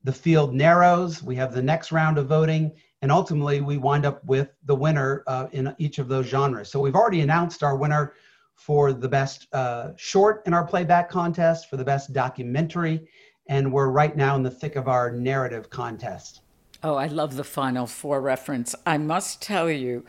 The 0.03 0.13
field 0.13 0.55
narrows. 0.55 1.23
We 1.23 1.37
have 1.37 1.53
the 1.53 1.63
next 1.63 1.93
round 1.93 2.17
of 2.17 2.27
voting, 2.27 2.73
and 3.03 3.13
ultimately 3.13 3.61
we 3.61 3.77
wind 3.77 4.07
up 4.07 4.25
with 4.25 4.51
the 4.65 4.75
winner 4.75 5.23
uh, 5.27 5.49
in 5.53 5.75
each 5.79 5.99
of 5.99 6.09
those 6.09 6.27
genres. 6.27 6.71
So 6.71 6.81
we've 6.81 6.95
already 6.95 7.21
announced 7.21 7.63
our 7.63 7.77
winner 7.77 8.15
for 8.57 8.93
the 8.93 9.09
best 9.09 9.47
uh, 9.53 9.91
short 9.97 10.43
in 10.47 10.55
our 10.55 10.67
playback 10.67 11.09
contest, 11.09 11.71
for 11.71 11.77
the 11.77 11.85
best 11.85 12.13
documentary, 12.13 13.07
and 13.49 13.73
we're 13.73 13.91
right 13.91 14.17
now 14.17 14.35
in 14.35 14.43
the 14.43 14.51
thick 14.51 14.75
of 14.77 14.89
our 14.89 15.13
narrative 15.13 15.71
contest. 15.71 16.41
Oh, 16.83 16.97
I 16.97 17.07
love 17.07 17.37
the 17.37 17.45
Final 17.45 17.87
Four 17.87 18.21
reference. 18.21 18.75
I 18.85 18.99
must 18.99 19.41
tell 19.41 19.71
you, 19.71 20.05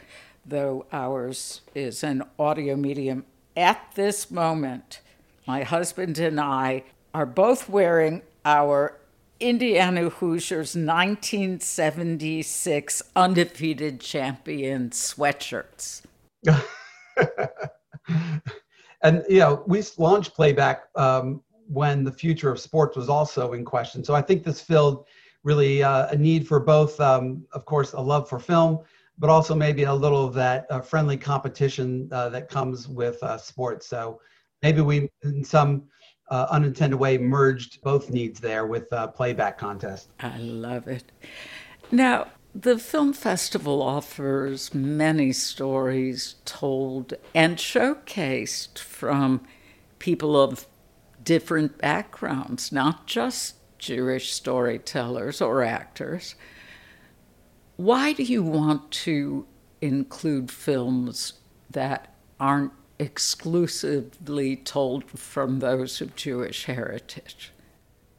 though 0.45 0.85
ours 0.91 1.61
is 1.75 2.03
an 2.03 2.23
audio 2.39 2.75
medium, 2.75 3.25
at 3.55 3.91
this 3.95 4.31
moment, 4.31 5.01
my 5.45 5.61
husband 5.63 6.17
and 6.19 6.39
I 6.39 6.83
are 7.13 7.25
both 7.25 7.67
wearing 7.69 8.21
our 8.45 8.97
Indiana 9.39 10.09
Hoosiers 10.09 10.75
1976 10.75 13.01
undefeated 13.15 13.99
champion 13.99 14.89
sweatshirts. 14.89 16.01
and 19.03 19.23
you 19.29 19.39
know, 19.39 19.63
we 19.67 19.83
launched 19.97 20.33
playback 20.33 20.85
um, 20.95 21.41
when 21.67 22.03
the 22.03 22.11
future 22.11 22.49
of 22.51 22.59
sports 22.59 22.95
was 22.95 23.09
also 23.09 23.53
in 23.53 23.65
question. 23.65 24.03
So 24.03 24.15
I 24.15 24.21
think 24.21 24.43
this 24.43 24.61
filled 24.61 25.05
really 25.43 25.83
uh, 25.83 26.07
a 26.09 26.15
need 26.15 26.47
for 26.47 26.59
both, 26.59 26.99
um, 26.99 27.45
of 27.53 27.65
course, 27.65 27.93
a 27.93 28.01
love 28.01 28.27
for 28.27 28.39
film, 28.39 28.79
but 29.17 29.29
also 29.29 29.55
maybe 29.55 29.83
a 29.83 29.93
little 29.93 30.25
of 30.25 30.33
that 30.33 30.65
uh, 30.69 30.81
friendly 30.81 31.17
competition 31.17 32.09
uh, 32.11 32.29
that 32.29 32.49
comes 32.49 32.87
with 32.87 33.21
uh, 33.23 33.37
sports. 33.37 33.87
So 33.87 34.19
maybe 34.61 34.81
we, 34.81 35.09
in 35.23 35.43
some 35.43 35.83
uh, 36.29 36.47
unintended 36.49 36.99
way, 36.99 37.17
merged 37.17 37.81
both 37.81 38.09
needs 38.09 38.39
there 38.39 38.65
with 38.67 38.91
uh, 38.91 39.07
playback 39.07 39.57
contest. 39.57 40.09
I 40.19 40.37
love 40.37 40.87
it. 40.87 41.11
Now, 41.91 42.27
the 42.55 42.79
film 42.79 43.13
festival 43.13 43.81
offers 43.81 44.73
many 44.73 45.31
stories 45.31 46.35
told 46.45 47.13
and 47.35 47.57
showcased 47.57 48.79
from 48.79 49.41
people 49.99 50.39
of 50.39 50.65
different 51.23 51.77
backgrounds, 51.77 52.71
not 52.71 53.05
just 53.05 53.55
Jewish 53.77 54.31
storytellers 54.31 55.41
or 55.41 55.63
actors. 55.63 56.35
Why 57.75 58.13
do 58.13 58.23
you 58.23 58.41
want 58.41 58.89
to 58.91 59.45
include 59.81 60.49
films 60.49 61.33
that 61.69 62.13
aren't 62.39 62.71
exclusively 62.97 64.55
told 64.55 65.03
from 65.11 65.59
those 65.59 66.01
of 66.01 66.15
Jewish 66.15 66.65
heritage? 66.65 67.51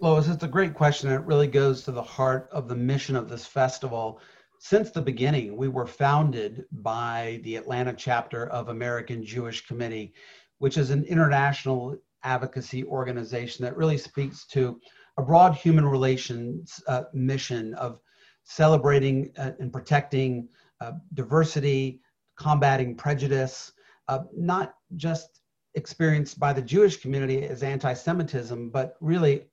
Lois, 0.00 0.28
it's 0.28 0.44
a 0.44 0.48
great 0.48 0.74
question. 0.74 1.10
It 1.10 1.24
really 1.24 1.48
goes 1.48 1.82
to 1.82 1.90
the 1.90 2.02
heart 2.02 2.48
of 2.52 2.68
the 2.68 2.76
mission 2.76 3.16
of 3.16 3.28
this 3.28 3.44
festival. 3.44 4.20
Since 4.60 4.92
the 4.92 5.02
beginning, 5.02 5.56
we 5.56 5.66
were 5.66 5.88
founded 5.88 6.66
by 6.70 7.40
the 7.42 7.56
Atlanta 7.56 7.92
chapter 7.92 8.46
of 8.50 8.68
American 8.68 9.24
Jewish 9.24 9.66
Committee, 9.66 10.14
which 10.58 10.76
is 10.76 10.90
an 10.90 11.02
international 11.04 11.96
advocacy 12.22 12.84
organization 12.84 13.64
that 13.64 13.76
really 13.76 13.98
speaks 13.98 14.46
to 14.48 14.80
a 15.16 15.22
broad 15.22 15.56
human 15.56 15.84
relations 15.84 16.80
uh, 16.86 17.04
mission 17.12 17.74
of 17.74 17.98
celebrating 18.44 19.32
uh, 19.36 19.50
and 19.58 19.72
protecting 19.72 20.48
uh, 20.80 20.92
diversity, 21.14 22.00
combating 22.36 22.94
prejudice, 22.94 23.72
uh, 24.06 24.20
not 24.32 24.74
just 24.94 25.40
experienced 25.74 26.38
by 26.38 26.52
the 26.52 26.62
Jewish 26.62 26.98
community 26.98 27.42
as 27.42 27.64
anti 27.64 27.94
Semitism, 27.94 28.70
but 28.70 28.94
really 29.00 29.48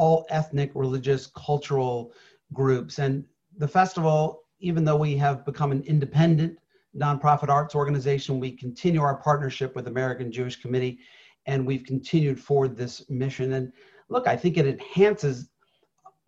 all 0.00 0.24
ethnic, 0.30 0.70
religious, 0.74 1.26
cultural 1.26 2.14
groups. 2.54 2.98
And 2.98 3.22
the 3.58 3.68
festival, 3.68 4.44
even 4.58 4.82
though 4.82 4.96
we 4.96 5.14
have 5.18 5.44
become 5.44 5.72
an 5.72 5.82
independent 5.82 6.58
nonprofit 6.96 7.50
arts 7.50 7.74
organization, 7.74 8.40
we 8.40 8.50
continue 8.50 9.02
our 9.02 9.16
partnership 9.16 9.76
with 9.76 9.88
American 9.88 10.32
Jewish 10.32 10.56
Committee 10.56 11.00
and 11.44 11.66
we've 11.66 11.84
continued 11.84 12.40
forward 12.40 12.78
this 12.78 13.10
mission. 13.10 13.52
And 13.52 13.72
look, 14.08 14.26
I 14.26 14.36
think 14.36 14.56
it 14.56 14.66
enhances 14.66 15.50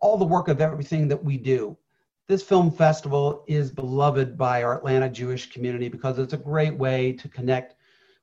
all 0.00 0.18
the 0.18 0.24
work 0.26 0.48
of 0.48 0.60
everything 0.60 1.08
that 1.08 1.24
we 1.24 1.38
do. 1.38 1.74
This 2.28 2.42
film 2.42 2.70
festival 2.70 3.42
is 3.48 3.70
beloved 3.70 4.36
by 4.36 4.64
our 4.64 4.76
Atlanta 4.76 5.08
Jewish 5.08 5.50
community 5.50 5.88
because 5.88 6.18
it's 6.18 6.34
a 6.34 6.48
great 6.50 6.76
way 6.76 7.12
to 7.14 7.26
connect 7.26 7.76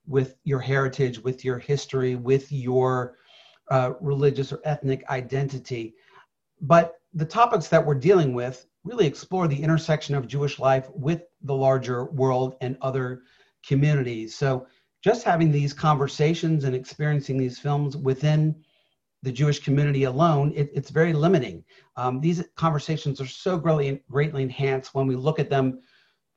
with 0.06 0.36
your 0.44 0.60
heritage, 0.60 1.18
with 1.18 1.44
your 1.44 1.58
history, 1.58 2.14
with 2.14 2.52
your 2.52 3.16
uh, 3.70 3.92
religious 4.00 4.52
or 4.52 4.60
ethnic 4.64 5.08
identity. 5.08 5.94
But 6.60 6.96
the 7.14 7.24
topics 7.24 7.68
that 7.68 7.84
we're 7.84 7.94
dealing 7.94 8.34
with 8.34 8.66
really 8.84 9.06
explore 9.06 9.48
the 9.48 9.62
intersection 9.62 10.14
of 10.14 10.26
Jewish 10.26 10.58
life 10.58 10.88
with 10.94 11.22
the 11.42 11.54
larger 11.54 12.06
world 12.06 12.56
and 12.60 12.76
other 12.80 13.22
communities. 13.66 14.34
So 14.34 14.66
just 15.02 15.22
having 15.22 15.50
these 15.50 15.72
conversations 15.72 16.64
and 16.64 16.74
experiencing 16.74 17.38
these 17.38 17.58
films 17.58 17.96
within 17.96 18.54
the 19.22 19.32
Jewish 19.32 19.60
community 19.60 20.04
alone, 20.04 20.52
it, 20.54 20.70
it's 20.72 20.90
very 20.90 21.12
limiting. 21.12 21.64
Um, 21.96 22.20
these 22.20 22.42
conversations 22.56 23.20
are 23.20 23.26
so 23.26 23.58
greatly, 23.58 24.02
greatly 24.10 24.42
enhanced 24.42 24.94
when 24.94 25.06
we 25.06 25.16
look 25.16 25.38
at 25.38 25.50
them 25.50 25.80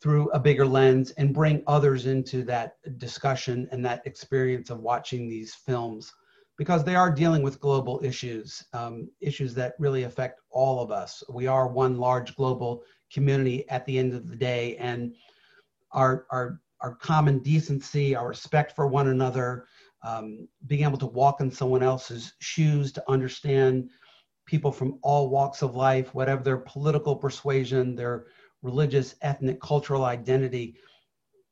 through 0.01 0.29
a 0.31 0.39
bigger 0.39 0.65
lens 0.65 1.11
and 1.11 1.33
bring 1.33 1.63
others 1.65 2.07
into 2.07 2.43
that 2.43 2.75
discussion 2.97 3.69
and 3.71 3.85
that 3.85 4.05
experience 4.05 4.69
of 4.69 4.79
watching 4.79 5.29
these 5.29 5.55
films 5.55 6.11
because 6.57 6.83
they 6.83 6.95
are 6.95 7.11
dealing 7.11 7.41
with 7.41 7.59
global 7.59 7.99
issues, 8.03 8.63
um, 8.73 9.09
issues 9.21 9.53
that 9.55 9.73
really 9.79 10.03
affect 10.03 10.41
all 10.49 10.81
of 10.81 10.91
us. 10.91 11.23
We 11.29 11.47
are 11.47 11.67
one 11.67 11.97
large 11.97 12.35
global 12.35 12.83
community 13.11 13.67
at 13.69 13.85
the 13.85 13.97
end 13.97 14.13
of 14.13 14.29
the 14.29 14.35
day, 14.35 14.77
and 14.77 15.15
our, 15.91 16.25
our 16.31 16.59
our 16.83 16.95
common 16.95 17.39
decency, 17.39 18.13
our 18.13 18.27
respect 18.27 18.75
for 18.75 18.87
one 18.87 19.07
another, 19.07 19.65
um, 20.03 20.47
being 20.67 20.83
able 20.83 20.97
to 20.97 21.05
walk 21.05 21.39
in 21.39 21.49
someone 21.49 21.81
else's 21.81 22.33
shoes 22.39 22.91
to 22.91 23.03
understand 23.09 23.89
people 24.45 24.71
from 24.71 24.99
all 25.01 25.29
walks 25.29 25.61
of 25.61 25.75
life, 25.75 26.13
whatever 26.13 26.43
their 26.43 26.57
political 26.57 27.15
persuasion, 27.15 27.95
their 27.95 28.25
religious, 28.61 29.15
ethnic, 29.21 29.61
cultural 29.61 30.03
identity. 30.03 30.75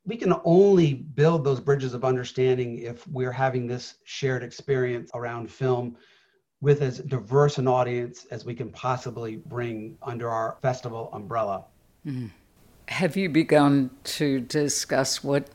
We 0.04 0.16
can 0.16 0.34
only 0.44 0.94
build 0.94 1.44
those 1.44 1.60
bridges 1.60 1.94
of 1.94 2.04
understanding 2.04 2.78
if 2.78 3.06
we're 3.08 3.32
having 3.32 3.66
this 3.66 3.94
shared 4.04 4.42
experience 4.42 5.10
around 5.14 5.50
film 5.50 5.96
with 6.60 6.82
as 6.82 6.98
diverse 6.98 7.58
an 7.58 7.68
audience 7.68 8.26
as 8.30 8.44
we 8.44 8.54
can 8.54 8.70
possibly 8.70 9.36
bring 9.36 9.96
under 10.02 10.28
our 10.28 10.56
festival 10.62 11.10
umbrella. 11.12 11.64
Mm. 12.06 12.30
Have 12.88 13.16
you 13.16 13.28
begun 13.28 13.90
to 14.04 14.40
discuss 14.40 15.22
what 15.22 15.48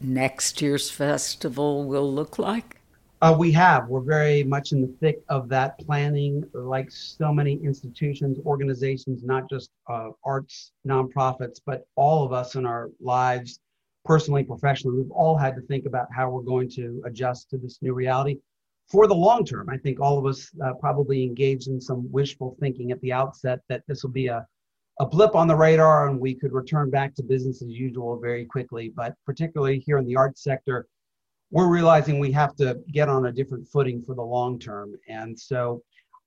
next 0.00 0.60
year's 0.60 0.90
festival 0.90 1.84
will 1.84 2.12
look 2.12 2.38
like? 2.38 2.76
Uh, 3.22 3.34
we 3.38 3.52
have. 3.52 3.86
We're 3.86 4.00
very 4.00 4.42
much 4.42 4.72
in 4.72 4.80
the 4.80 4.92
thick 5.00 5.22
of 5.28 5.48
that 5.48 5.78
planning, 5.78 6.44
like 6.52 6.90
so 6.90 7.32
many 7.32 7.54
institutions, 7.62 8.38
organizations, 8.44 9.22
not 9.22 9.48
just 9.48 9.70
uh, 9.88 10.10
arts, 10.24 10.72
nonprofits, 10.86 11.60
but 11.64 11.86
all 11.94 12.24
of 12.24 12.32
us 12.32 12.56
in 12.56 12.66
our 12.66 12.90
lives, 13.00 13.60
personally, 14.04 14.44
professionally, 14.44 14.98
we've 14.98 15.10
all 15.10 15.36
had 15.36 15.54
to 15.56 15.62
think 15.62 15.86
about 15.86 16.06
how 16.14 16.30
we're 16.30 16.42
going 16.42 16.70
to 16.70 17.02
adjust 17.06 17.50
to 17.50 17.58
this 17.58 17.78
new 17.82 17.94
reality 17.94 18.38
for 18.88 19.06
the 19.06 19.14
long 19.14 19.44
term. 19.44 19.68
I 19.70 19.76
think 19.76 20.00
all 20.00 20.18
of 20.18 20.26
us 20.26 20.50
uh, 20.64 20.74
probably 20.74 21.22
engaged 21.22 21.68
in 21.68 21.80
some 21.80 22.10
wishful 22.10 22.56
thinking 22.60 22.90
at 22.90 23.00
the 23.00 23.12
outset 23.12 23.60
that 23.68 23.82
this 23.86 24.02
will 24.02 24.10
be 24.10 24.26
a 24.26 24.46
a 25.00 25.06
blip 25.06 25.34
on 25.34 25.48
the 25.48 25.56
radar 25.56 26.08
and 26.08 26.20
we 26.20 26.34
could 26.34 26.52
return 26.52 26.90
back 26.90 27.14
to 27.14 27.22
business 27.22 27.62
as 27.62 27.70
usual 27.70 28.18
very 28.20 28.44
quickly. 28.44 28.92
But 28.94 29.14
particularly 29.24 29.78
here 29.78 29.98
in 29.98 30.06
the 30.06 30.16
arts 30.16 30.42
sector, 30.42 30.86
we're 31.50 31.68
realizing 31.68 32.18
we 32.18 32.32
have 32.32 32.54
to 32.56 32.80
get 32.92 33.08
on 33.08 33.26
a 33.26 33.32
different 33.32 33.68
footing 33.68 34.02
for 34.02 34.14
the 34.14 34.22
long 34.22 34.58
term. 34.58 34.94
And 35.08 35.38
so 35.38 35.82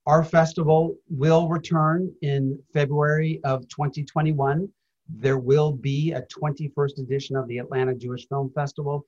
our 0.06 0.24
festival 0.24 0.96
will 1.10 1.48
return 1.48 2.14
in 2.22 2.60
February 2.74 3.40
of 3.44 3.68
2021. 3.70 4.70
There 5.08 5.38
will 5.38 5.72
be 5.72 6.14
a 6.14 6.24
21st 6.24 7.00
edition 7.00 7.36
of 7.36 7.48
the 7.48 7.60
Atlanta 7.60 7.96
Jewish 7.96 8.28
Film 8.28 8.52
Festival. 8.54 9.06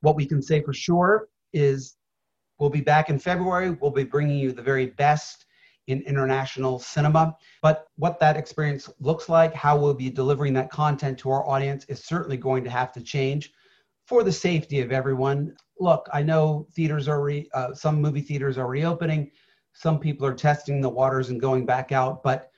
What 0.00 0.16
we 0.16 0.26
can 0.26 0.42
say 0.42 0.62
for 0.62 0.72
sure 0.72 1.28
is 1.52 1.96
we'll 2.58 2.70
be 2.70 2.80
back 2.80 3.08
in 3.08 3.18
February. 3.18 3.70
We'll 3.70 3.90
be 3.90 4.04
bringing 4.04 4.38
you 4.38 4.52
the 4.52 4.62
very 4.62 4.86
best 4.86 5.46
in 5.88 6.02
international 6.02 6.78
cinema. 6.78 7.36
But 7.60 7.86
what 7.96 8.20
that 8.20 8.36
experience 8.36 8.88
looks 9.00 9.28
like, 9.28 9.54
how 9.54 9.76
we'll 9.76 9.94
be 9.94 10.10
delivering 10.10 10.52
that 10.54 10.70
content 10.70 11.18
to 11.20 11.30
our 11.30 11.46
audience, 11.48 11.84
is 11.86 12.04
certainly 12.04 12.36
going 12.36 12.62
to 12.64 12.70
have 12.70 12.92
to 12.92 13.00
change 13.00 13.52
for 14.06 14.22
the 14.22 14.32
safety 14.32 14.80
of 14.80 14.92
everyone. 14.92 15.54
Look, 15.80 16.08
I 16.12 16.22
know 16.22 16.66
theaters 16.72 17.08
are, 17.08 17.22
re, 17.22 17.48
uh, 17.54 17.74
some 17.74 18.00
movie 18.00 18.20
theaters 18.20 18.58
are 18.58 18.68
reopening, 18.68 19.30
some 19.72 19.98
people 19.98 20.26
are 20.26 20.34
testing 20.34 20.80
the 20.80 20.88
waters 20.88 21.30
and 21.30 21.40
going 21.40 21.64
back 21.66 21.92
out, 21.92 22.22
but 22.22 22.51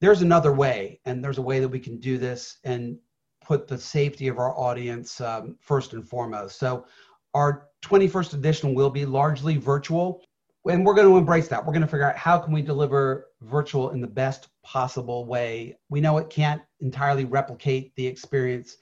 there's 0.00 0.22
another 0.22 0.52
way, 0.52 1.00
and 1.04 1.22
there's 1.22 1.38
a 1.38 1.42
way 1.42 1.60
that 1.60 1.68
we 1.68 1.80
can 1.80 1.98
do 1.98 2.18
this 2.18 2.58
and 2.64 2.98
put 3.44 3.66
the 3.66 3.78
safety 3.78 4.28
of 4.28 4.38
our 4.38 4.56
audience 4.58 5.20
um, 5.20 5.56
first 5.60 5.92
and 5.92 6.06
foremost. 6.06 6.58
So 6.58 6.86
our 7.34 7.68
21st 7.82 8.34
edition 8.34 8.74
will 8.74 8.90
be 8.90 9.06
largely 9.06 9.56
virtual 9.56 10.22
and 10.68 10.84
we're 10.84 10.94
going 10.94 11.08
to 11.08 11.16
embrace 11.16 11.48
that. 11.48 11.64
We're 11.64 11.72
going 11.72 11.82
to 11.82 11.88
figure 11.88 12.10
out 12.10 12.16
how 12.16 12.36
can 12.38 12.52
we 12.52 12.60
deliver 12.60 13.28
virtual 13.40 13.90
in 13.90 14.02
the 14.02 14.06
best 14.06 14.48
possible 14.62 15.24
way. 15.24 15.78
We 15.88 16.02
know 16.02 16.18
it 16.18 16.28
can't 16.28 16.60
entirely 16.80 17.24
replicate 17.24 17.94
the 17.96 18.06
experience 18.06 18.76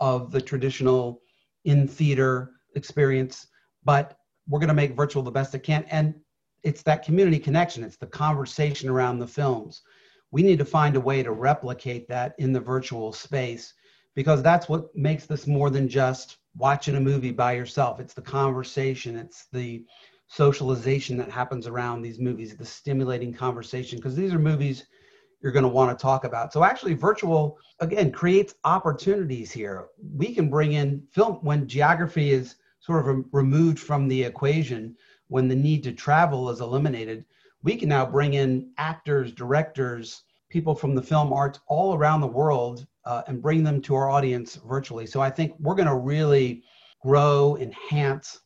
of 0.00 0.32
the 0.32 0.40
traditional 0.40 1.20
in 1.64 1.86
theater 1.86 2.52
experience 2.74 3.46
but 3.84 4.18
we're 4.46 4.58
going 4.58 4.68
to 4.68 4.74
make 4.74 4.94
virtual 4.94 5.22
the 5.22 5.30
best 5.30 5.54
it 5.54 5.60
can. 5.60 5.84
And 5.90 6.14
it's 6.62 6.82
that 6.82 7.02
community 7.02 7.38
connection. 7.38 7.84
It's 7.84 7.96
the 7.96 8.06
conversation 8.06 8.88
around 8.90 9.18
the 9.18 9.26
films 9.26 9.82
we 10.30 10.42
need 10.42 10.58
to 10.58 10.64
find 10.64 10.96
a 10.96 11.00
way 11.00 11.22
to 11.22 11.32
replicate 11.32 12.08
that 12.08 12.34
in 12.38 12.52
the 12.52 12.60
virtual 12.60 13.12
space 13.12 13.74
because 14.14 14.42
that's 14.42 14.68
what 14.68 14.94
makes 14.96 15.26
this 15.26 15.46
more 15.46 15.70
than 15.70 15.88
just 15.88 16.38
watching 16.56 16.96
a 16.96 17.00
movie 17.00 17.30
by 17.30 17.52
yourself. 17.52 18.00
It's 18.00 18.14
the 18.14 18.22
conversation, 18.22 19.16
it's 19.16 19.46
the 19.52 19.84
socialization 20.26 21.16
that 21.18 21.30
happens 21.30 21.66
around 21.66 22.02
these 22.02 22.18
movies, 22.18 22.56
the 22.56 22.64
stimulating 22.64 23.32
conversation, 23.32 23.98
because 23.98 24.16
these 24.16 24.34
are 24.34 24.38
movies 24.38 24.84
you're 25.40 25.52
going 25.52 25.62
to 25.62 25.68
want 25.68 25.96
to 25.96 26.02
talk 26.02 26.24
about. 26.24 26.52
So 26.52 26.64
actually 26.64 26.94
virtual 26.94 27.58
again 27.80 28.10
creates 28.10 28.54
opportunities 28.64 29.52
here. 29.52 29.86
We 30.14 30.34
can 30.34 30.50
bring 30.50 30.72
in 30.72 31.02
film 31.10 31.34
when 31.42 31.68
geography 31.68 32.32
is 32.32 32.56
sort 32.80 33.08
of 33.08 33.24
removed 33.32 33.78
from 33.78 34.08
the 34.08 34.22
equation, 34.22 34.96
when 35.28 35.48
the 35.48 35.54
need 35.54 35.84
to 35.84 35.92
travel 35.92 36.50
is 36.50 36.60
eliminated, 36.60 37.24
we 37.62 37.76
can 37.76 37.88
now 37.88 38.06
bring 38.06 38.34
in 38.34 38.70
actors, 38.78 39.32
directors, 39.32 40.22
people 40.48 40.74
from 40.74 40.94
the 40.94 41.02
film 41.02 41.32
arts 41.32 41.60
all 41.66 41.94
around 41.94 42.20
the 42.20 42.26
world 42.26 42.86
uh, 43.04 43.22
and 43.26 43.42
bring 43.42 43.62
them 43.64 43.80
to 43.82 43.94
our 43.94 44.08
audience 44.08 44.56
virtually. 44.68 45.06
So 45.06 45.20
I 45.20 45.30
think 45.30 45.54
we're 45.58 45.74
going 45.74 45.88
to 45.88 45.96
really 45.96 46.62
grow, 47.02 47.56
enhance 47.56 48.40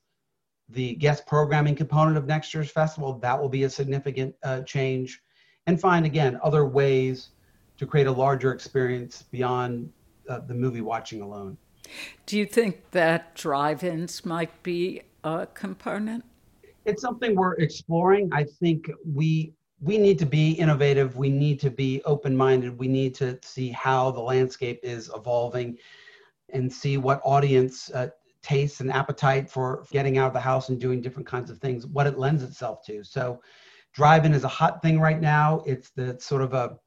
the 0.68 0.94
guest 0.94 1.26
programming 1.26 1.74
component 1.74 2.16
of 2.16 2.26
next 2.26 2.54
year's 2.54 2.70
festival. 2.70 3.18
That 3.18 3.40
will 3.40 3.48
be 3.48 3.64
a 3.64 3.70
significant 3.70 4.34
uh, 4.42 4.62
change. 4.62 5.20
And 5.66 5.80
find, 5.80 6.06
again, 6.06 6.40
other 6.42 6.66
ways 6.66 7.30
to 7.78 7.86
create 7.86 8.06
a 8.06 8.12
larger 8.12 8.52
experience 8.52 9.22
beyond 9.22 9.90
uh, 10.28 10.40
the 10.40 10.54
movie 10.54 10.80
watching 10.80 11.20
alone. 11.22 11.56
Do 12.26 12.38
you 12.38 12.46
think 12.46 12.90
that 12.92 13.34
drive 13.34 13.84
ins 13.84 14.24
might 14.24 14.62
be 14.62 15.02
a 15.24 15.46
component? 15.52 16.24
It's 16.84 17.02
something 17.02 17.34
we're 17.34 17.54
exploring. 17.54 18.30
I 18.32 18.44
think 18.44 18.90
we 19.04 19.54
we 19.80 19.98
need 19.98 20.18
to 20.20 20.26
be 20.26 20.52
innovative. 20.52 21.16
We 21.16 21.28
need 21.28 21.58
to 21.60 21.70
be 21.70 22.02
open 22.04 22.36
minded. 22.36 22.78
We 22.78 22.86
need 22.86 23.16
to 23.16 23.38
see 23.42 23.70
how 23.70 24.12
the 24.12 24.20
landscape 24.20 24.78
is 24.82 25.10
evolving 25.14 25.76
and 26.50 26.72
see 26.72 26.98
what 26.98 27.20
audience 27.24 27.90
uh, 27.90 28.08
tastes 28.42 28.80
and 28.80 28.92
appetite 28.92 29.50
for 29.50 29.84
getting 29.90 30.18
out 30.18 30.28
of 30.28 30.34
the 30.34 30.40
house 30.40 30.68
and 30.68 30.80
doing 30.80 31.00
different 31.00 31.26
kinds 31.26 31.50
of 31.50 31.58
things, 31.58 31.86
what 31.86 32.06
it 32.06 32.16
lends 32.16 32.44
itself 32.44 32.84
to. 32.86 33.02
So, 33.02 33.42
drive 33.92 34.24
in 34.24 34.34
is 34.34 34.44
a 34.44 34.48
hot 34.48 34.82
thing 34.82 35.00
right 35.00 35.20
now. 35.20 35.62
It's 35.66 35.90
the 35.90 36.16
sort 36.20 36.42
of 36.42 36.54
a 36.54 36.78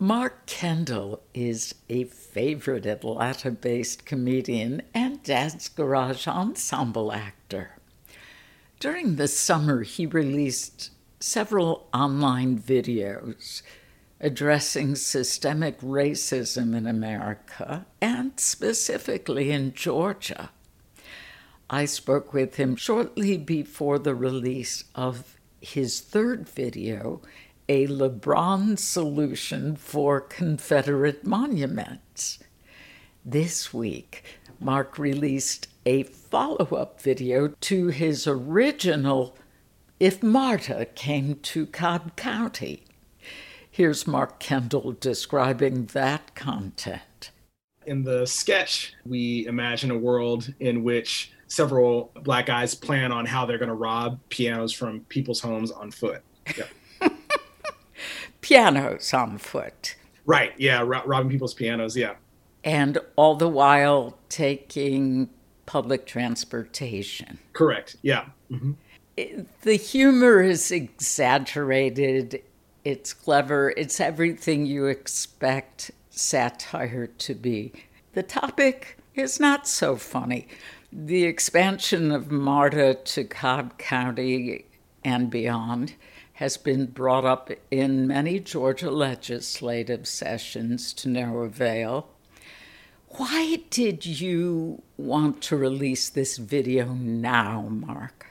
Mark 0.00 0.46
Kendall 0.46 1.24
is 1.34 1.74
a 1.88 2.04
favorite 2.04 2.86
Atlanta 2.86 3.50
based 3.50 4.04
comedian 4.04 4.80
and 4.94 5.20
Dad's 5.24 5.68
Garage 5.68 6.28
ensemble 6.28 7.12
actor. 7.12 7.78
During 8.78 9.16
the 9.16 9.26
summer, 9.26 9.82
he 9.82 10.06
released 10.06 10.92
several 11.18 11.88
online 11.92 12.60
videos 12.60 13.62
addressing 14.20 14.94
systemic 14.94 15.80
racism 15.80 16.76
in 16.76 16.86
America 16.86 17.84
and 18.00 18.38
specifically 18.38 19.50
in 19.50 19.74
Georgia. 19.74 20.50
I 21.68 21.86
spoke 21.86 22.32
with 22.32 22.54
him 22.54 22.76
shortly 22.76 23.36
before 23.36 23.98
the 23.98 24.14
release 24.14 24.84
of 24.94 25.38
his 25.60 26.00
third 26.00 26.48
video 26.48 27.20
a 27.68 27.86
LeBron 27.86 28.78
solution 28.78 29.76
for 29.76 30.20
Confederate 30.22 31.26
monuments. 31.26 32.38
This 33.24 33.74
week, 33.74 34.24
Mark 34.58 34.98
released 34.98 35.68
a 35.84 36.04
follow 36.04 36.64
up 36.74 37.00
video 37.02 37.48
to 37.48 37.88
his 37.88 38.26
original 38.26 39.36
If 40.00 40.22
Marta 40.22 40.86
Came 40.94 41.34
to 41.34 41.66
Cobb 41.66 42.16
County. 42.16 42.84
Here's 43.70 44.06
Mark 44.06 44.40
Kendall 44.40 44.96
describing 44.98 45.86
that 45.86 46.34
content. 46.34 47.30
In 47.86 48.02
the 48.02 48.26
sketch, 48.26 48.94
we 49.04 49.46
imagine 49.46 49.90
a 49.90 49.98
world 49.98 50.52
in 50.60 50.84
which 50.84 51.32
several 51.48 52.12
black 52.22 52.46
guys 52.46 52.74
plan 52.74 53.12
on 53.12 53.26
how 53.26 53.44
they're 53.44 53.58
going 53.58 53.68
to 53.68 53.74
rob 53.74 54.18
pianos 54.30 54.72
from 54.72 55.00
people's 55.10 55.40
homes 55.40 55.70
on 55.70 55.90
foot. 55.90 56.22
Yep 56.56 56.68
pianos 58.40 59.12
on 59.14 59.38
foot. 59.38 59.96
Right. 60.26 60.52
Yeah. 60.58 60.82
robbing 60.84 61.30
people's 61.30 61.54
pianos. 61.54 61.96
Yeah. 61.96 62.14
And 62.64 62.98
all 63.16 63.34
the 63.34 63.48
while 63.48 64.18
taking 64.28 65.30
public 65.66 66.06
transportation. 66.06 67.38
Correct. 67.52 67.96
Yeah. 68.02 68.26
Mm-hmm. 68.50 69.42
the 69.62 69.74
humor 69.76 70.40
is 70.42 70.70
exaggerated. 70.70 72.42
It's 72.84 73.12
clever. 73.12 73.74
It's 73.76 74.00
everything 74.00 74.64
you 74.64 74.86
expect 74.86 75.90
satire 76.10 77.06
to 77.06 77.34
be. 77.34 77.72
The 78.14 78.22
topic 78.22 78.98
is 79.14 79.38
not 79.38 79.68
so 79.68 79.96
funny. 79.96 80.48
The 80.92 81.24
expansion 81.24 82.10
of 82.10 82.30
MARTA 82.30 82.94
to 82.94 83.24
Cobb 83.24 83.78
County 83.78 84.64
and 85.04 85.30
beyond 85.30 85.94
has 86.38 86.56
been 86.56 86.86
brought 86.86 87.24
up 87.24 87.50
in 87.68 88.06
many 88.06 88.38
Georgia 88.38 88.92
legislative 88.92 90.06
sessions 90.06 90.92
to 90.92 91.08
no 91.08 91.38
avail. 91.38 92.08
Why 93.08 93.64
did 93.70 94.06
you 94.06 94.80
want 94.96 95.42
to 95.42 95.56
release 95.56 96.08
this 96.10 96.36
video 96.36 96.94
now, 96.94 97.62
Mark? 97.62 98.26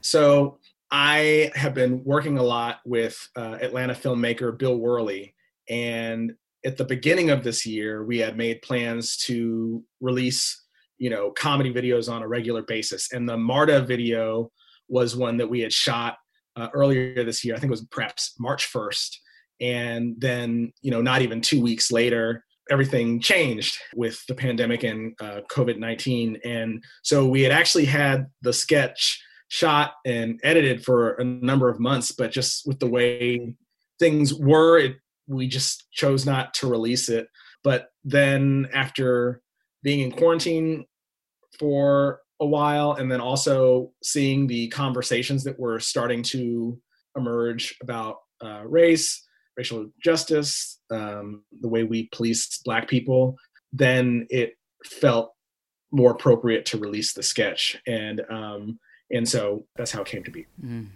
So, 0.00 0.58
I 0.90 1.52
have 1.54 1.72
been 1.72 2.02
working 2.02 2.36
a 2.36 2.42
lot 2.42 2.80
with 2.84 3.16
uh, 3.36 3.58
Atlanta 3.60 3.94
filmmaker 3.94 4.58
Bill 4.58 4.76
Worley, 4.76 5.36
and 5.68 6.32
at 6.64 6.76
the 6.76 6.84
beginning 6.84 7.30
of 7.30 7.44
this 7.44 7.64
year, 7.64 8.04
we 8.04 8.18
had 8.18 8.36
made 8.36 8.60
plans 8.62 9.16
to 9.18 9.84
release 10.00 10.64
you 10.98 11.10
know, 11.10 11.30
comedy 11.30 11.72
videos 11.72 12.10
on 12.10 12.22
a 12.22 12.28
regular 12.28 12.62
basis. 12.62 13.12
And 13.12 13.28
the 13.28 13.36
Marta 13.36 13.82
video 13.82 14.50
was 14.88 15.14
one 15.14 15.36
that 15.36 15.48
we 15.48 15.60
had 15.60 15.72
shot 15.72 16.16
uh, 16.56 16.68
earlier 16.72 17.24
this 17.24 17.44
year. 17.44 17.54
I 17.54 17.58
think 17.58 17.70
it 17.70 17.78
was 17.78 17.84
perhaps 17.86 18.34
March 18.38 18.72
1st. 18.72 19.16
And 19.60 20.14
then, 20.18 20.72
you 20.82 20.90
know, 20.90 21.00
not 21.00 21.22
even 21.22 21.40
two 21.40 21.62
weeks 21.62 21.90
later, 21.90 22.44
everything 22.70 23.20
changed 23.20 23.78
with 23.94 24.24
the 24.26 24.34
pandemic 24.34 24.82
and 24.82 25.14
uh, 25.20 25.40
COVID 25.50 25.78
19. 25.78 26.38
And 26.44 26.82
so 27.02 27.26
we 27.26 27.42
had 27.42 27.52
actually 27.52 27.84
had 27.84 28.26
the 28.42 28.52
sketch 28.52 29.22
shot 29.48 29.92
and 30.04 30.40
edited 30.42 30.84
for 30.84 31.14
a 31.14 31.24
number 31.24 31.68
of 31.68 31.78
months, 31.78 32.12
but 32.12 32.32
just 32.32 32.66
with 32.66 32.78
the 32.80 32.88
way 32.88 33.54
things 33.98 34.34
were, 34.34 34.78
it, 34.78 34.96
we 35.28 35.46
just 35.46 35.90
chose 35.92 36.26
not 36.26 36.52
to 36.54 36.68
release 36.68 37.08
it. 37.08 37.28
But 37.62 37.88
then 38.04 38.68
after 38.74 39.40
being 39.82 40.00
in 40.00 40.12
quarantine 40.12 40.86
for 41.58 42.20
a 42.40 42.46
while 42.46 42.92
and 42.92 43.10
then 43.10 43.20
also 43.20 43.92
seeing 44.02 44.46
the 44.46 44.68
conversations 44.68 45.44
that 45.44 45.58
were 45.58 45.80
starting 45.80 46.22
to 46.22 46.78
emerge 47.16 47.76
about 47.82 48.16
uh, 48.44 48.62
race 48.64 49.22
racial 49.56 49.90
justice 50.02 50.80
um, 50.90 51.42
the 51.60 51.68
way 51.68 51.82
we 51.82 52.08
police 52.12 52.60
black 52.64 52.88
people 52.88 53.36
then 53.72 54.26
it 54.28 54.54
felt 54.84 55.32
more 55.92 56.10
appropriate 56.10 56.66
to 56.66 56.78
release 56.78 57.14
the 57.14 57.22
sketch 57.22 57.76
and 57.86 58.20
um, 58.30 58.78
and 59.10 59.26
so 59.28 59.64
that's 59.76 59.92
how 59.92 60.02
it 60.02 60.08
came 60.08 60.24
to 60.24 60.30
be 60.30 60.46
mm. 60.62 60.86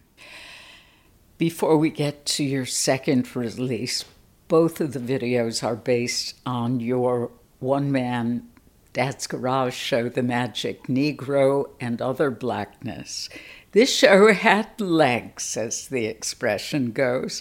before 1.39 1.79
we 1.79 1.89
get 1.89 2.27
to 2.27 2.45
your 2.45 2.67
second 2.67 3.35
release 3.35 4.05
both 4.49 4.81
of 4.81 4.93
the 4.93 5.01
videos 5.01 5.65
are 5.65 5.77
based 5.77 6.35
on 6.45 6.81
your 6.81 7.31
one 7.61 7.91
man 7.91 8.47
Dad's 8.93 9.27
Garage 9.27 9.75
show, 9.75 10.09
The 10.09 10.23
Magic 10.23 10.85
Negro, 10.85 11.71
and 11.81 12.03
Other 12.03 12.31
Blackness. 12.31 13.29
This 13.73 13.95
show 13.95 14.33
had 14.33 14.81
legs, 14.81 15.57
as 15.57 15.87
the 15.87 16.07
expression 16.07 16.91
goes. 16.91 17.41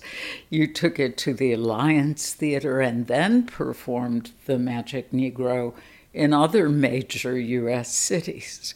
You 0.51 0.71
took 0.71 0.99
it 0.99 1.17
to 1.19 1.33
the 1.33 1.53
Alliance 1.53 2.33
Theater 2.33 2.81
and 2.81 3.07
then 3.07 3.47
performed 3.47 4.31
The 4.45 4.59
Magic 4.59 5.11
Negro 5.11 5.73
in 6.13 6.33
other 6.33 6.69
major 6.69 7.37
U.S. 7.39 7.93
cities. 7.95 8.75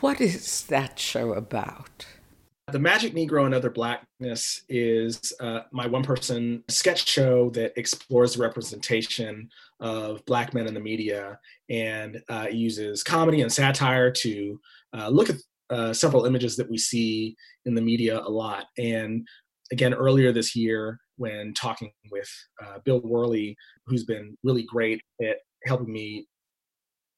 What 0.00 0.20
is 0.20 0.64
that 0.64 0.98
show 0.98 1.32
about? 1.32 2.06
The 2.70 2.78
Magic 2.78 3.14
Negro 3.14 3.46
and 3.46 3.54
Other 3.54 3.70
Blackness 3.70 4.62
is 4.68 5.32
uh, 5.40 5.60
my 5.72 5.86
one 5.86 6.02
person 6.02 6.62
sketch 6.68 7.08
show 7.08 7.48
that 7.50 7.72
explores 7.76 8.34
the 8.34 8.42
representation 8.42 9.48
of 9.80 10.24
Black 10.26 10.54
men 10.54 10.66
in 10.66 10.74
the 10.74 10.80
media 10.80 11.38
and 11.70 12.20
uh, 12.28 12.46
uses 12.50 13.02
comedy 13.02 13.42
and 13.42 13.52
satire 13.52 14.10
to 14.10 14.60
uh, 14.96 15.08
look 15.08 15.30
at 15.30 15.36
uh, 15.70 15.92
several 15.92 16.24
images 16.24 16.56
that 16.56 16.70
we 16.70 16.78
see 16.78 17.36
in 17.66 17.74
the 17.74 17.82
media 17.82 18.20
a 18.20 18.28
lot. 18.28 18.66
And 18.78 19.26
again, 19.70 19.94
earlier 19.94 20.32
this 20.32 20.56
year, 20.56 20.98
when 21.16 21.52
talking 21.54 21.92
with 22.10 22.30
uh, 22.64 22.78
Bill 22.84 23.00
Worley, 23.00 23.56
who's 23.86 24.04
been 24.04 24.36
really 24.42 24.62
great 24.62 25.02
at 25.20 25.36
helping 25.66 25.92
me 25.92 26.26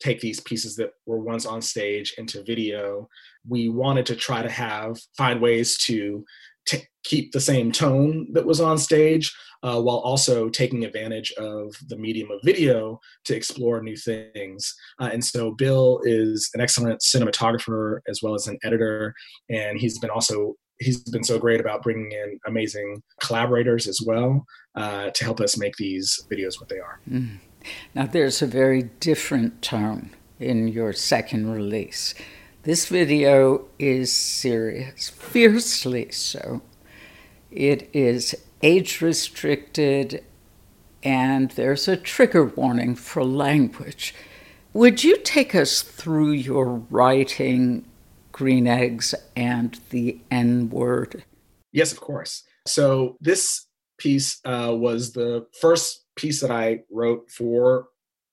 take 0.02 0.20
these 0.20 0.40
pieces 0.40 0.74
that 0.76 0.92
were 1.06 1.20
once 1.20 1.44
on 1.44 1.60
stage 1.60 2.14
into 2.16 2.42
video. 2.42 3.06
We 3.46 3.68
wanted 3.68 4.06
to 4.06 4.16
try 4.16 4.42
to 4.42 4.50
have 4.50 4.98
find 5.16 5.40
ways 5.40 5.76
to 5.84 6.24
t- 6.66 6.86
keep 7.04 7.32
the 7.32 7.40
same 7.40 7.72
tone 7.72 8.26
that 8.32 8.46
was 8.46 8.60
on 8.60 8.78
stage 8.78 9.34
uh, 9.62 9.80
while 9.80 9.98
also 9.98 10.48
taking 10.48 10.84
advantage 10.84 11.32
of 11.32 11.74
the 11.88 11.96
medium 11.96 12.30
of 12.30 12.40
video 12.44 12.98
to 13.24 13.34
explore 13.34 13.82
new 13.82 13.96
things. 13.96 14.74
Uh, 14.98 15.10
and 15.12 15.24
so 15.24 15.52
Bill 15.52 16.00
is 16.04 16.50
an 16.54 16.60
excellent 16.60 17.00
cinematographer 17.00 18.00
as 18.08 18.20
well 18.22 18.34
as 18.34 18.46
an 18.46 18.58
editor, 18.64 19.14
and 19.48 19.78
he's 19.78 19.98
been 19.98 20.10
also 20.10 20.54
he's 20.80 21.02
been 21.02 21.24
so 21.24 21.38
great 21.38 21.60
about 21.60 21.82
bringing 21.82 22.10
in 22.10 22.38
amazing 22.46 23.02
collaborators 23.20 23.86
as 23.86 24.00
well 24.04 24.44
uh, 24.74 25.10
to 25.10 25.24
help 25.24 25.40
us 25.40 25.58
make 25.58 25.76
these 25.76 26.24
videos 26.30 26.58
what 26.58 26.68
they 26.68 26.78
are. 26.78 27.00
Mm. 27.08 27.38
Now, 27.94 28.06
there's 28.06 28.40
a 28.40 28.46
very 28.46 28.84
different 29.00 29.60
tone 29.60 30.10
in 30.38 30.68
your 30.68 30.94
second 30.94 31.52
release. 31.52 32.14
This 32.62 32.88
video 32.88 33.68
is 33.78 34.12
serious, 34.12 35.08
fiercely 35.08 36.10
so. 36.12 36.60
It 37.50 37.88
is 37.94 38.34
age 38.62 39.00
restricted, 39.00 40.22
and 41.02 41.52
there's 41.52 41.88
a 41.88 41.96
trigger 41.96 42.44
warning 42.44 42.96
for 42.96 43.24
language. 43.24 44.14
Would 44.74 45.02
you 45.02 45.16
take 45.16 45.54
us 45.54 45.80
through 45.80 46.32
your 46.32 46.66
writing, 46.90 47.86
Green 48.30 48.66
Eggs, 48.66 49.14
and 49.34 49.80
the 49.88 50.20
N 50.30 50.68
word? 50.68 51.24
Yes, 51.72 51.92
of 51.92 52.00
course. 52.02 52.42
So, 52.66 53.16
this 53.22 53.68
piece 53.96 54.38
uh, 54.44 54.74
was 54.76 55.14
the 55.14 55.46
first 55.62 56.04
piece 56.14 56.42
that 56.42 56.50
I 56.50 56.80
wrote 56.90 57.30
for 57.30 57.86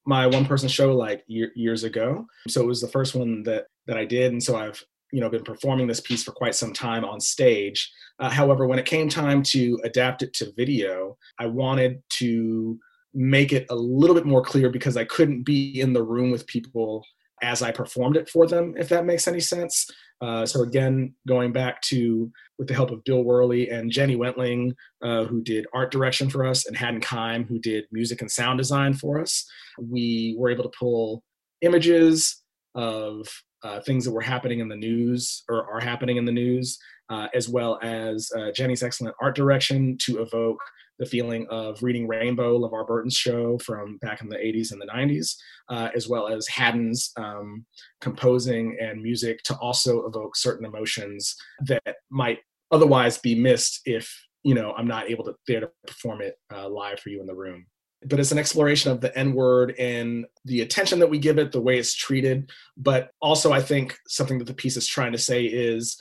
my 0.06 0.28
one 0.28 0.46
person 0.46 0.68
show 0.68 0.94
like 0.94 1.24
year, 1.28 1.52
years 1.56 1.86
ago. 1.86 2.26
So 2.48 2.62
it 2.62 2.68
was 2.68 2.82
the 2.82 2.88
first 2.88 3.14
one 3.14 3.44
that 3.44 3.68
that 3.88 3.98
I 3.98 4.06
did, 4.06 4.32
and 4.32 4.42
so 4.42 4.56
I've 4.56 4.84
you 5.12 5.22
know 5.22 5.30
been 5.30 5.44
performing 5.44 5.88
this 5.88 6.02
piece 6.02 6.24
for 6.24 6.32
quite 6.32 6.56
some 6.56 6.74
time 6.74 7.06
on 7.06 7.20
stage. 7.20 7.92
Uh, 8.20 8.30
however, 8.30 8.68
when 8.68 8.80
it 8.80 8.86
came 8.86 9.10
time 9.10 9.44
to 9.44 9.80
adapt 9.84 10.22
it 10.24 10.34
to 10.34 10.54
video, 10.56 11.18
I 11.40 11.46
wanted 11.46 12.02
to 12.12 12.80
make 13.14 13.54
it 13.54 13.66
a 13.70 13.76
little 13.76 14.16
bit 14.16 14.26
more 14.26 14.44
clear 14.44 14.70
because 14.70 14.98
I 14.98 15.06
couldn't 15.06 15.44
be 15.44 15.80
in 15.80 15.94
the 15.94 16.04
room 16.04 16.32
with 16.32 16.46
people 16.48 17.04
as 17.42 17.62
I 17.62 17.72
performed 17.72 18.18
it 18.18 18.30
for 18.30 18.48
them, 18.48 18.74
if 18.78 18.90
that 18.90 19.06
makes 19.06 19.28
any 19.28 19.40
sense. 19.40 19.88
Uh, 20.22 20.46
so 20.46 20.64
again, 20.64 21.14
going 21.28 21.52
back 21.52 21.82
to 21.84 22.32
with 22.58 22.68
the 22.68 22.74
help 22.74 22.90
of 22.90 23.04
Bill 23.04 23.24
Worley 23.24 23.70
and 23.70 23.92
Jenny 23.92 24.16
Wentling, 24.16 24.74
uh, 25.04 25.26
who 25.26 25.42
did 25.44 25.68
art 25.74 25.92
direction 25.92 26.30
for 26.30 26.46
us, 26.46 26.66
and 26.66 26.76
Haddon 26.76 27.02
Kime, 27.02 27.48
who 27.48 27.60
did 27.60 27.86
music 27.92 28.22
and 28.22 28.32
sound 28.32 28.58
design 28.58 28.94
for 28.94 29.22
us, 29.22 29.48
we 29.80 30.36
were 30.40 30.50
able 30.50 30.64
to 30.64 30.78
pull 30.78 31.24
images 31.62 32.42
of 32.74 33.28
uh, 33.68 33.82
things 33.82 34.06
that 34.06 34.12
were 34.12 34.22
happening 34.22 34.60
in 34.60 34.70
the 34.70 34.76
news 34.76 35.44
or 35.50 35.70
are 35.70 35.82
happening 35.82 36.18
in 36.18 36.26
the 36.26 36.32
news, 36.32 36.78
uh, 37.10 37.28
as 37.36 37.50
well 37.50 37.78
as 37.82 38.32
uh, 38.38 38.52
Jenny's 38.52 38.84
excellent 38.84 39.16
art 39.22 39.36
direction 39.36 39.98
to 40.06 40.22
evoke 40.22 40.62
the 41.00 41.06
feeling 41.06 41.46
of 41.50 41.84
reading 41.84 42.08
Rainbow, 42.08 42.58
LeVar 42.58 42.88
Burton's 42.88 43.16
show 43.16 43.58
from 43.60 43.98
back 43.98 44.22
in 44.22 44.30
the 44.30 44.38
80s 44.38 44.72
and 44.72 44.82
the 44.82 44.88
90s, 44.88 45.36
uh, 45.70 45.90
as 45.96 46.08
well 46.08 46.28
as 46.28 46.48
Haddon's 46.48 47.12
um, 47.18 47.66
composing 48.02 48.78
and 48.80 49.02
music 49.04 49.44
to 49.44 49.56
also 49.58 50.08
evoke 50.08 50.36
certain 50.36 50.66
emotions 50.66 51.36
that 51.66 51.98
might 52.10 52.40
otherwise 52.72 53.18
be 53.18 53.36
missed 53.36 53.82
if 53.86 54.12
you 54.44 54.54
know 54.54 54.74
I'm 54.78 54.88
not 54.88 55.10
able 55.10 55.26
to 55.26 55.36
there 55.48 55.62
to 55.62 55.72
perform 55.86 56.22
it 56.22 56.36
uh, 56.54 56.70
live 56.70 57.00
for 57.00 57.10
you 57.10 57.20
in 57.22 57.28
the 57.28 57.36
room. 57.36 57.66
But 58.06 58.20
it's 58.20 58.32
an 58.32 58.38
exploration 58.38 58.92
of 58.92 59.02
the 59.02 59.18
N 59.18 59.34
word 59.34 59.74
and 59.80 60.26
the 60.46 60.62
attention 60.62 61.00
that 61.00 61.10
we 61.10 61.18
give 61.18 61.40
it, 61.40 61.52
the 61.52 61.62
way 61.62 61.78
it's 61.78 61.96
treated. 61.96 62.52
But 62.78 63.10
also, 63.22 63.52
I 63.52 63.62
think 63.62 63.98
something 64.08 64.38
that 64.38 64.46
the 64.46 64.54
piece 64.54 64.78
is 64.78 64.88
trying 64.88 65.14
to 65.14 65.18
say 65.18 65.46
is 65.46 66.00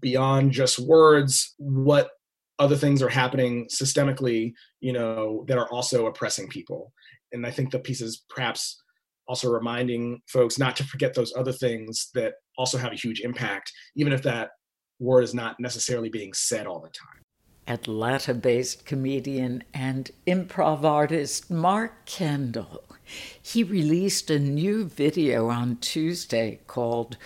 beyond 0.00 0.52
just 0.52 0.78
words, 0.78 1.54
what 1.56 2.10
other 2.58 2.76
things 2.76 3.02
are 3.02 3.08
happening 3.08 3.66
systemically, 3.68 4.52
you 4.80 4.92
know, 4.92 5.44
that 5.48 5.58
are 5.58 5.70
also 5.72 6.06
oppressing 6.06 6.48
people. 6.48 6.92
And 7.32 7.46
I 7.46 7.50
think 7.50 7.70
the 7.70 7.78
piece 7.78 8.00
is 8.00 8.24
perhaps 8.28 8.82
also 9.26 9.50
reminding 9.50 10.20
folks 10.26 10.58
not 10.58 10.74
to 10.76 10.84
forget 10.84 11.14
those 11.14 11.34
other 11.36 11.52
things 11.52 12.08
that 12.14 12.34
also 12.56 12.78
have 12.78 12.92
a 12.92 12.96
huge 12.96 13.20
impact, 13.20 13.72
even 13.94 14.12
if 14.12 14.22
that 14.22 14.50
word 14.98 15.22
is 15.22 15.34
not 15.34 15.60
necessarily 15.60 16.08
being 16.08 16.32
said 16.32 16.66
all 16.66 16.80
the 16.80 16.88
time. 16.88 17.22
Atlanta 17.68 18.34
based 18.34 18.86
comedian 18.86 19.62
and 19.74 20.10
improv 20.26 20.84
artist 20.84 21.50
Mark 21.50 22.06
Kendall. 22.06 22.84
He 23.40 23.62
released 23.62 24.30
a 24.30 24.38
new 24.38 24.84
video 24.84 25.48
on 25.48 25.76
Tuesday 25.76 26.60
called 26.66 27.16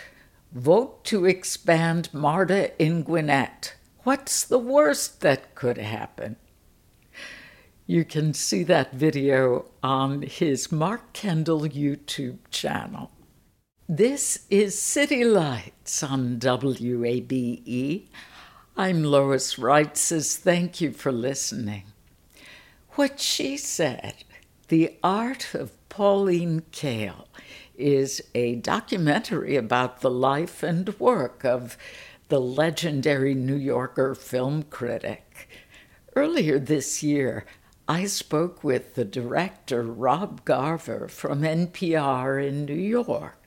Vote 0.52 1.04
to 1.04 1.24
Expand 1.24 2.12
MARTA 2.12 2.80
in 2.82 3.02
Gwinnett 3.02 3.74
What's 4.04 4.42
the 4.42 4.58
worst 4.58 5.20
that 5.20 5.54
could 5.54 5.78
happen? 5.78 6.34
You 7.86 8.04
can 8.04 8.34
see 8.34 8.64
that 8.64 8.92
video 8.92 9.66
on 9.80 10.22
his 10.22 10.72
Mark 10.72 11.12
Kendall 11.12 11.60
YouTube 11.60 12.38
channel. 12.50 13.12
This 13.88 14.46
is 14.50 14.76
City 14.76 15.24
Lights 15.24 16.02
on 16.02 16.40
WABE. 16.40 18.08
I'm 18.74 19.04
Lois 19.04 19.56
Reitzes. 19.56 20.34
Thank 20.34 20.80
you 20.80 20.92
for 20.92 21.12
listening. 21.12 21.82
What 22.92 23.20
she 23.20 23.58
said, 23.58 24.24
The 24.68 24.96
Art 25.04 25.54
of 25.54 25.72
Pauline 25.90 26.62
Kael, 26.72 27.26
is 27.76 28.22
a 28.34 28.54
documentary 28.54 29.56
about 29.56 30.00
the 30.00 30.10
life 30.10 30.62
and 30.62 30.98
work 30.98 31.44
of 31.44 31.76
the 32.28 32.40
legendary 32.40 33.34
New 33.34 33.56
Yorker 33.56 34.14
film 34.14 34.62
critic. 34.62 35.50
Earlier 36.16 36.58
this 36.58 37.02
year, 37.02 37.44
I 37.86 38.06
spoke 38.06 38.64
with 38.64 38.94
the 38.94 39.04
director, 39.04 39.82
Rob 39.82 40.46
Garver, 40.46 41.08
from 41.08 41.42
NPR 41.42 42.48
in 42.48 42.64
New 42.64 42.72
York. 42.72 43.41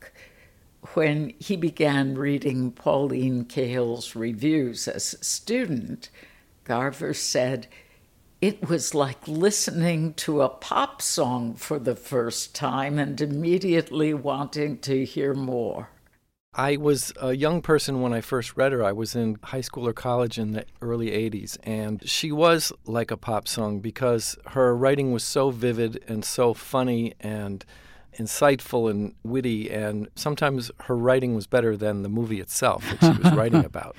When 0.93 1.33
he 1.39 1.55
began 1.55 2.15
reading 2.15 2.71
Pauline 2.71 3.45
Kael's 3.45 4.15
reviews 4.15 4.87
as 4.87 5.13
a 5.13 5.23
student, 5.23 6.09
Garver 6.63 7.13
said, 7.13 7.67
it 8.41 8.69
was 8.69 8.93
like 8.93 9.27
listening 9.27 10.13
to 10.15 10.41
a 10.41 10.49
pop 10.49 11.01
song 11.01 11.55
for 11.55 11.79
the 11.79 11.95
first 11.95 12.53
time 12.53 12.99
and 12.99 13.19
immediately 13.19 14.13
wanting 14.13 14.77
to 14.79 15.05
hear 15.05 15.33
more. 15.33 15.89
I 16.53 16.77
was 16.77 17.11
a 17.21 17.33
young 17.33 17.61
person 17.61 18.01
when 18.01 18.13
I 18.13 18.21
first 18.21 18.55
read 18.55 18.71
her. 18.71 18.83
I 18.83 18.93
was 18.93 19.15
in 19.15 19.37
high 19.43 19.61
school 19.61 19.87
or 19.87 19.93
college 19.93 20.37
in 20.37 20.53
the 20.53 20.65
early 20.81 21.11
80s, 21.11 21.57
and 21.63 22.07
she 22.07 22.31
was 22.31 22.71
like 22.85 23.11
a 23.11 23.17
pop 23.17 23.47
song 23.47 23.79
because 23.79 24.37
her 24.47 24.75
writing 24.75 25.11
was 25.11 25.23
so 25.23 25.49
vivid 25.49 26.03
and 26.07 26.23
so 26.23 26.53
funny 26.53 27.13
and 27.19 27.65
insightful 28.17 28.89
and 28.89 29.13
witty, 29.23 29.69
and 29.69 30.07
sometimes 30.15 30.71
her 30.81 30.95
writing 30.95 31.35
was 31.35 31.47
better 31.47 31.75
than 31.77 32.03
the 32.03 32.09
movie 32.09 32.39
itself 32.39 32.83
that 32.89 33.15
she 33.15 33.21
was 33.21 33.33
writing 33.33 33.65
about. 33.73 33.95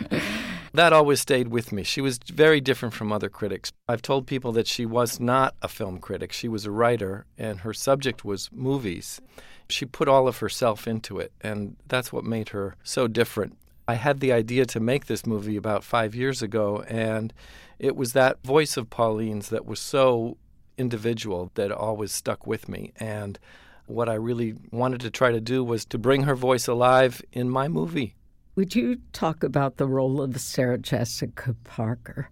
That 0.74 0.92
always 0.92 1.20
stayed 1.20 1.48
with 1.48 1.72
me. 1.72 1.82
She 1.84 2.00
was 2.00 2.18
very 2.18 2.60
different 2.60 2.94
from 2.94 3.12
other 3.12 3.28
critics. 3.28 3.72
I've 3.88 4.02
told 4.02 4.26
people 4.26 4.52
that 4.52 4.66
she 4.66 4.84
was 4.84 5.18
not 5.18 5.54
a 5.62 5.68
film 5.68 5.98
critic, 5.98 6.32
she 6.32 6.48
was 6.48 6.66
a 6.66 6.70
writer, 6.70 7.24
and 7.38 7.60
her 7.60 7.72
subject 7.72 8.24
was 8.24 8.50
movies. 8.52 9.20
She 9.68 9.84
put 9.84 10.06
all 10.06 10.28
of 10.28 10.38
herself 10.38 10.86
into 10.86 11.18
it, 11.18 11.32
and 11.40 11.76
that's 11.88 12.12
what 12.12 12.24
made 12.24 12.50
her 12.50 12.76
so 12.84 13.08
different. 13.08 13.56
I 13.88 13.94
had 13.94 14.20
the 14.20 14.32
idea 14.32 14.66
to 14.66 14.80
make 14.80 15.06
this 15.06 15.26
movie 15.26 15.56
about 15.56 15.84
five 15.84 16.14
years 16.14 16.42
ago, 16.42 16.84
and 16.88 17.32
it 17.78 17.96
was 17.96 18.12
that 18.12 18.42
voice 18.42 18.76
of 18.76 18.90
Pauline's 18.90 19.48
that 19.48 19.64
was 19.64 19.80
so 19.80 20.36
individual 20.76 21.50
that 21.54 21.72
always 21.72 22.12
stuck 22.12 22.46
with 22.46 22.68
me. 22.68 22.92
And 22.96 23.38
what 23.86 24.08
I 24.08 24.14
really 24.14 24.54
wanted 24.70 25.00
to 25.02 25.10
try 25.10 25.30
to 25.32 25.40
do 25.40 25.62
was 25.64 25.84
to 25.86 25.98
bring 25.98 26.24
her 26.24 26.34
voice 26.34 26.66
alive 26.66 27.22
in 27.32 27.48
my 27.50 27.68
movie. 27.68 28.14
Would 28.54 28.74
you 28.74 28.96
talk 29.12 29.42
about 29.42 29.76
the 29.76 29.86
role 29.86 30.20
of 30.20 30.40
Sarah 30.40 30.78
Jessica 30.78 31.54
Parker? 31.64 32.30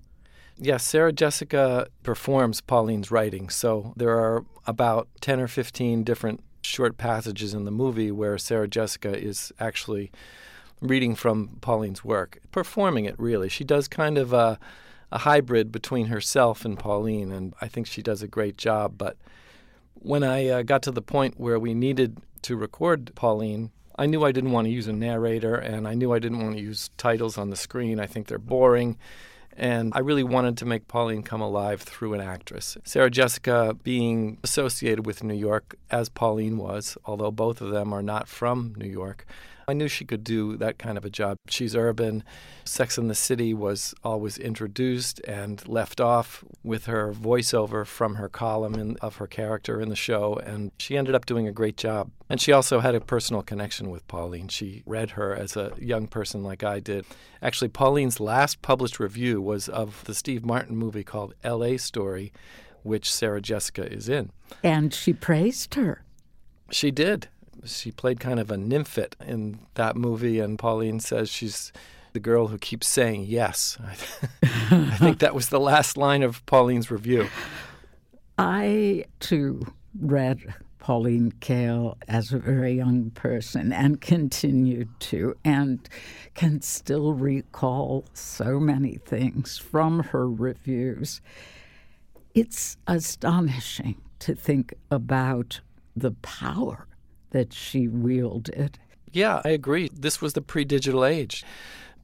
Yes, 0.56 0.84
Sarah 0.84 1.12
Jessica 1.12 1.88
performs 2.02 2.60
Pauline's 2.60 3.10
writing. 3.10 3.48
So 3.50 3.92
there 3.96 4.16
are 4.18 4.44
about 4.66 5.08
10 5.20 5.40
or 5.40 5.48
15 5.48 6.04
different 6.04 6.42
short 6.62 6.96
passages 6.96 7.54
in 7.54 7.64
the 7.64 7.70
movie 7.70 8.10
where 8.10 8.38
Sarah 8.38 8.68
Jessica 8.68 9.16
is 9.16 9.52
actually 9.58 10.10
reading 10.80 11.14
from 11.14 11.58
Pauline's 11.60 12.04
work, 12.04 12.38
performing 12.52 13.04
it 13.04 13.18
really. 13.18 13.48
She 13.48 13.64
does 13.64 13.88
kind 13.88 14.16
of 14.16 14.32
a, 14.32 14.58
a 15.10 15.18
hybrid 15.18 15.72
between 15.72 16.06
herself 16.06 16.64
and 16.64 16.78
Pauline, 16.78 17.32
and 17.32 17.54
I 17.60 17.68
think 17.68 17.86
she 17.86 18.02
does 18.02 18.22
a 18.22 18.28
great 18.28 18.56
job. 18.56 18.94
But 18.96 19.16
when 20.04 20.22
I 20.22 20.48
uh, 20.48 20.62
got 20.62 20.82
to 20.82 20.90
the 20.90 21.02
point 21.02 21.40
where 21.40 21.58
we 21.58 21.74
needed 21.74 22.18
to 22.42 22.56
record 22.56 23.12
Pauline, 23.14 23.70
I 23.96 24.06
knew 24.06 24.24
I 24.24 24.32
didn't 24.32 24.52
want 24.52 24.66
to 24.66 24.70
use 24.70 24.86
a 24.86 24.92
narrator, 24.92 25.54
and 25.54 25.88
I 25.88 25.94
knew 25.94 26.12
I 26.12 26.18
didn't 26.18 26.42
want 26.42 26.56
to 26.56 26.62
use 26.62 26.90
titles 26.98 27.38
on 27.38 27.50
the 27.50 27.56
screen. 27.56 27.98
I 27.98 28.06
think 28.06 28.26
they're 28.26 28.38
boring. 28.38 28.98
And 29.56 29.92
I 29.94 30.00
really 30.00 30.24
wanted 30.24 30.58
to 30.58 30.66
make 30.66 30.88
Pauline 30.88 31.22
come 31.22 31.40
alive 31.40 31.80
through 31.80 32.12
an 32.14 32.20
actress. 32.20 32.76
Sarah 32.84 33.10
Jessica 33.10 33.76
being 33.82 34.38
associated 34.42 35.06
with 35.06 35.22
New 35.22 35.34
York, 35.34 35.76
as 35.90 36.08
Pauline 36.08 36.58
was, 36.58 36.98
although 37.04 37.30
both 37.30 37.60
of 37.60 37.70
them 37.70 37.92
are 37.92 38.02
not 38.02 38.28
from 38.28 38.74
New 38.76 38.88
York, 38.88 39.24
I 39.66 39.72
knew 39.72 39.88
she 39.88 40.04
could 40.04 40.24
do 40.24 40.56
that 40.56 40.78
kind 40.78 40.98
of 40.98 41.04
a 41.04 41.10
job. 41.10 41.38
She's 41.48 41.74
urban. 41.74 42.24
Sex 42.64 42.98
and 42.98 43.10
the 43.10 43.14
City 43.14 43.54
was 43.54 43.94
always 44.02 44.38
introduced 44.38 45.20
and 45.26 45.66
left 45.68 46.00
off 46.00 46.44
with 46.62 46.86
her 46.86 47.12
voiceover 47.12 47.86
from 47.86 48.16
her 48.16 48.28
column 48.28 48.74
in, 48.74 48.96
of 49.00 49.16
her 49.16 49.26
character 49.26 49.80
in 49.80 49.88
the 49.88 49.96
show, 49.96 50.36
and 50.44 50.72
she 50.78 50.96
ended 50.96 51.14
up 51.14 51.26
doing 51.26 51.46
a 51.46 51.52
great 51.52 51.76
job. 51.76 52.10
And 52.28 52.40
she 52.40 52.52
also 52.52 52.80
had 52.80 52.94
a 52.94 53.00
personal 53.00 53.42
connection 53.42 53.90
with 53.90 54.06
Pauline. 54.08 54.48
She 54.48 54.82
read 54.86 55.10
her 55.10 55.34
as 55.34 55.56
a 55.56 55.72
young 55.78 56.06
person, 56.06 56.42
like 56.42 56.64
I 56.64 56.80
did. 56.80 57.04
Actually, 57.42 57.68
Pauline's 57.68 58.20
last 58.20 58.62
published 58.62 58.98
review 58.98 59.40
was 59.40 59.68
of 59.68 60.04
the 60.04 60.14
Steve 60.14 60.44
Martin 60.44 60.76
movie 60.76 61.04
called 61.04 61.34
L.A. 61.44 61.76
Story, 61.76 62.32
which 62.82 63.12
Sarah 63.12 63.40
Jessica 63.40 63.90
is 63.90 64.08
in. 64.08 64.30
And 64.62 64.92
she 64.94 65.12
praised 65.12 65.74
her. 65.74 66.02
She 66.70 66.90
did 66.90 67.28
she 67.64 67.90
played 67.90 68.20
kind 68.20 68.40
of 68.40 68.50
a 68.50 68.56
nymphette 68.56 69.16
in 69.26 69.60
that 69.74 69.96
movie, 69.96 70.40
and 70.40 70.58
Pauline 70.58 71.00
says 71.00 71.30
she's 71.30 71.72
the 72.12 72.20
girl 72.20 72.48
who 72.48 72.58
keeps 72.58 72.86
saying 72.86 73.24
yes. 73.26 73.76
I 74.42 74.96
think 74.98 75.18
that 75.18 75.34
was 75.34 75.48
the 75.48 75.60
last 75.60 75.96
line 75.96 76.22
of 76.22 76.44
Pauline's 76.46 76.90
review. 76.90 77.28
I, 78.38 79.04
too, 79.20 79.60
read 80.00 80.54
Pauline 80.78 81.32
Kael 81.40 81.96
as 82.08 82.32
a 82.32 82.38
very 82.38 82.74
young 82.74 83.10
person 83.10 83.72
and 83.72 84.00
continued 84.00 84.88
to, 85.00 85.36
and 85.44 85.88
can 86.34 86.60
still 86.60 87.14
recall 87.14 88.04
so 88.12 88.60
many 88.60 88.96
things 88.96 89.58
from 89.58 90.00
her 90.00 90.28
reviews. 90.30 91.20
It's 92.34 92.76
astonishing 92.86 94.00
to 94.20 94.34
think 94.34 94.74
about 94.90 95.60
the 95.96 96.12
power 96.12 96.86
that 97.34 97.52
she 97.52 97.88
wielded. 97.88 98.78
Yeah, 99.12 99.42
I 99.44 99.50
agree. 99.50 99.90
This 99.92 100.22
was 100.22 100.32
the 100.32 100.40
pre 100.40 100.64
digital 100.64 101.04
age, 101.04 101.44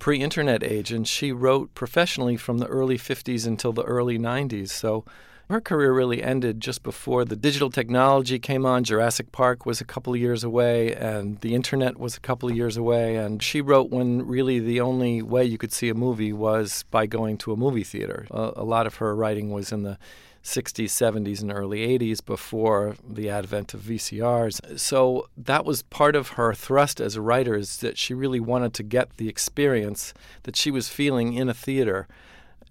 pre 0.01 0.21
internet 0.21 0.63
age, 0.65 0.93
and 0.93 1.07
she 1.07 1.31
wrote 1.31 1.73
professionally 1.75 2.37
from 2.37 2.59
the 2.59 2.67
early 2.67 2.99
50s 2.99 3.47
until 3.47 3.73
the 3.73 3.85
early 3.85 4.19
90s. 4.19 4.71
So 4.71 5.05
her 5.49 5.61
career 5.61 5.93
really 5.93 6.21
ended 6.21 6.61
just 6.61 6.83
before 6.83 7.25
the 7.25 7.37
digital 7.37 7.71
technology 7.71 8.41
came 8.41 8.67
on. 8.67 8.83
Jurassic 8.83 9.31
Park 9.31 9.65
was 9.65 9.81
a 9.81 9.85
couple 9.85 10.13
of 10.13 10.21
years 10.21 10.43
away, 10.43 10.95
and 10.97 11.41
the 11.43 11.55
internet 11.55 11.97
was 11.97 12.17
a 12.17 12.21
couple 12.21 12.49
of 12.49 12.57
years 12.57 12.77
away. 12.77 13.15
And 13.15 13.41
she 13.41 13.61
wrote 13.61 13.91
when 13.91 14.27
really 14.27 14.59
the 14.59 14.81
only 14.81 15.23
way 15.23 15.45
you 15.45 15.59
could 15.59 15.73
see 15.73 15.89
a 15.89 15.95
movie 15.95 16.33
was 16.33 16.85
by 16.91 17.07
going 17.07 17.39
to 17.39 17.53
a 17.53 17.57
movie 17.57 17.85
theater. 17.85 18.27
A, 18.33 18.53
a 18.57 18.65
lot 18.65 18.89
of 18.89 18.97
her 18.97 19.15
writing 19.15 19.51
was 19.51 19.71
in 19.71 19.85
the 19.85 19.97
60s, 20.43 20.87
70s, 20.87 21.43
and 21.43 21.53
early 21.53 21.99
80s 21.99 22.25
before 22.25 22.97
the 23.07 23.29
advent 23.29 23.75
of 23.75 23.81
VCRs. 23.81 24.79
So 24.79 25.29
that 25.37 25.65
was 25.65 25.83
part 25.83 26.17
of 26.17 26.31
her 26.31 26.55
thrust 26.55 27.01
as 27.01 27.17
a 27.17 27.21
writer 27.21 27.57
is 27.57 27.79
that 27.79 27.99
she 27.99 28.15
really 28.15 28.41
wanted 28.41 28.73
to 28.75 28.83
get 28.83 29.17
the 29.19 29.29
experience 29.29 30.15
that 30.45 30.57
she 30.57 30.71
was 30.71 30.89
feeling 30.89 31.35
in 31.35 31.49
a 31.49 31.55
theater 31.55 32.09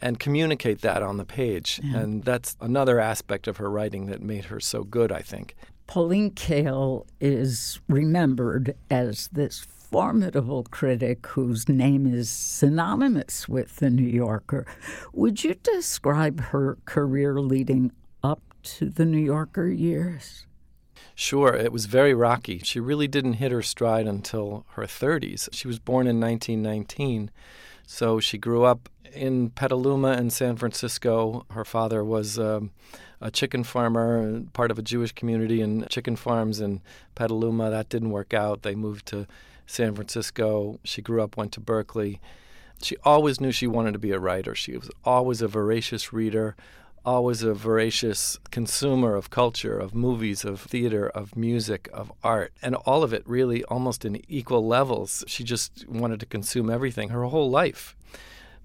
and 0.01 0.19
communicate 0.19 0.81
that 0.81 1.03
on 1.03 1.17
the 1.17 1.25
page. 1.25 1.79
Yeah. 1.83 1.97
And 1.99 2.23
that's 2.23 2.55
another 2.61 2.99
aspect 2.99 3.47
of 3.47 3.57
her 3.57 3.69
writing 3.69 4.07
that 4.07 4.21
made 4.21 4.45
her 4.45 4.59
so 4.59 4.83
good, 4.83 5.11
I 5.11 5.21
think. 5.21 5.55
Pauline 5.87 6.31
Kael 6.31 7.05
is 7.19 7.79
remembered 7.87 8.75
as 8.89 9.27
this 9.31 9.65
formidable 9.89 10.63
critic 10.69 11.25
whose 11.27 11.67
name 11.67 12.05
is 12.05 12.29
synonymous 12.29 13.49
with 13.49 13.77
the 13.77 13.89
New 13.89 14.07
Yorker. 14.07 14.65
Would 15.13 15.43
you 15.43 15.55
describe 15.55 16.39
her 16.39 16.77
career 16.85 17.39
leading 17.39 17.91
up 18.23 18.41
to 18.63 18.89
the 18.89 19.05
New 19.05 19.19
Yorker 19.19 19.67
years? 19.67 20.45
Sure, 21.15 21.53
it 21.53 21.71
was 21.71 21.85
very 21.85 22.13
rocky. 22.13 22.59
She 22.59 22.79
really 22.79 23.07
didn't 23.07 23.33
hit 23.33 23.51
her 23.51 23.61
stride 23.61 24.07
until 24.07 24.65
her 24.73 24.83
30s. 24.83 25.49
She 25.51 25.67
was 25.67 25.79
born 25.79 26.07
in 26.07 26.19
1919, 26.19 27.31
so 27.85 28.19
she 28.19 28.37
grew 28.37 28.63
up 28.63 28.89
in 29.13 29.49
Petaluma 29.49 30.13
in 30.13 30.29
San 30.29 30.55
Francisco. 30.55 31.45
Her 31.51 31.65
father 31.65 32.03
was 32.03 32.37
um, 32.37 32.71
a 33.19 33.31
chicken 33.31 33.63
farmer, 33.63 34.43
part 34.53 34.71
of 34.71 34.77
a 34.77 34.83
Jewish 34.83 35.13
community 35.13 35.61
and 35.61 35.89
chicken 35.89 36.15
farms 36.15 36.59
in 36.59 36.81
Petaluma. 37.15 37.69
That 37.71 37.89
didn't 37.89 38.11
work 38.11 38.33
out. 38.33 38.61
They 38.61 38.75
moved 38.75 39.07
to 39.07 39.25
San 39.69 39.93
Francisco. 39.93 40.79
She 40.83 41.01
grew 41.01 41.21
up, 41.21 41.37
went 41.37 41.51
to 41.53 41.59
Berkeley. 41.59 42.19
She 42.81 42.97
always 43.03 43.39
knew 43.39 43.51
she 43.51 43.67
wanted 43.67 43.93
to 43.93 43.99
be 43.99 44.11
a 44.11 44.19
writer. 44.19 44.55
She 44.55 44.75
was 44.75 44.89
always 45.05 45.43
a 45.43 45.47
voracious 45.47 46.11
reader, 46.11 46.55
always 47.05 47.43
a 47.43 47.53
voracious 47.53 48.39
consumer 48.49 49.15
of 49.15 49.29
culture, 49.29 49.77
of 49.77 49.93
movies, 49.93 50.43
of 50.43 50.61
theater, 50.61 51.07
of 51.09 51.35
music, 51.35 51.87
of 51.93 52.11
art, 52.23 52.51
and 52.63 52.73
all 52.75 53.03
of 53.03 53.13
it 53.13 53.21
really 53.27 53.63
almost 53.65 54.05
in 54.05 54.21
equal 54.27 54.65
levels. 54.65 55.23
She 55.27 55.43
just 55.43 55.87
wanted 55.87 56.19
to 56.21 56.25
consume 56.25 56.71
everything 56.71 57.09
her 57.09 57.25
whole 57.25 57.51
life. 57.51 57.95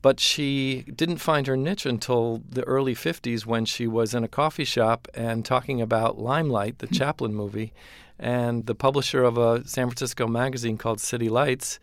But 0.00 0.20
she 0.20 0.84
didn't 0.94 1.18
find 1.18 1.46
her 1.46 1.56
niche 1.56 1.86
until 1.86 2.42
the 2.48 2.64
early 2.64 2.94
50s 2.94 3.44
when 3.44 3.66
she 3.66 3.86
was 3.86 4.14
in 4.14 4.24
a 4.24 4.28
coffee 4.28 4.64
shop 4.64 5.08
and 5.14 5.44
talking 5.44 5.82
about 5.82 6.18
Limelight, 6.18 6.78
the 6.78 6.86
hmm. 6.86 6.94
Chaplin 6.94 7.34
movie, 7.34 7.74
and 8.18 8.66
the 8.66 8.74
publisher 8.74 9.22
of 9.22 9.38
a 9.38 9.66
San 9.66 9.88
Francisco 9.88 10.26
magazine 10.26 10.78
called 10.78 11.00
City 11.00 11.28
Lights 11.28 11.78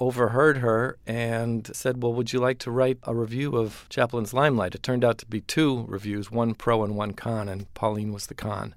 overheard 0.00 0.58
her 0.58 0.96
and 1.06 1.70
said, 1.74 2.02
Well, 2.02 2.12
would 2.14 2.32
you 2.32 2.40
like 2.40 2.58
to 2.60 2.70
write 2.70 2.98
a 3.04 3.14
review 3.14 3.56
of 3.56 3.86
Chaplin's 3.90 4.32
Limelight? 4.32 4.74
It 4.74 4.82
turned 4.82 5.04
out 5.04 5.18
to 5.18 5.26
be 5.26 5.42
two 5.42 5.84
reviews, 5.86 6.30
one 6.30 6.54
pro 6.54 6.82
and 6.82 6.96
one 6.96 7.12
con, 7.12 7.48
and 7.48 7.72
Pauline 7.74 8.12
was 8.12 8.26
the 8.26 8.34
con. 8.34 8.74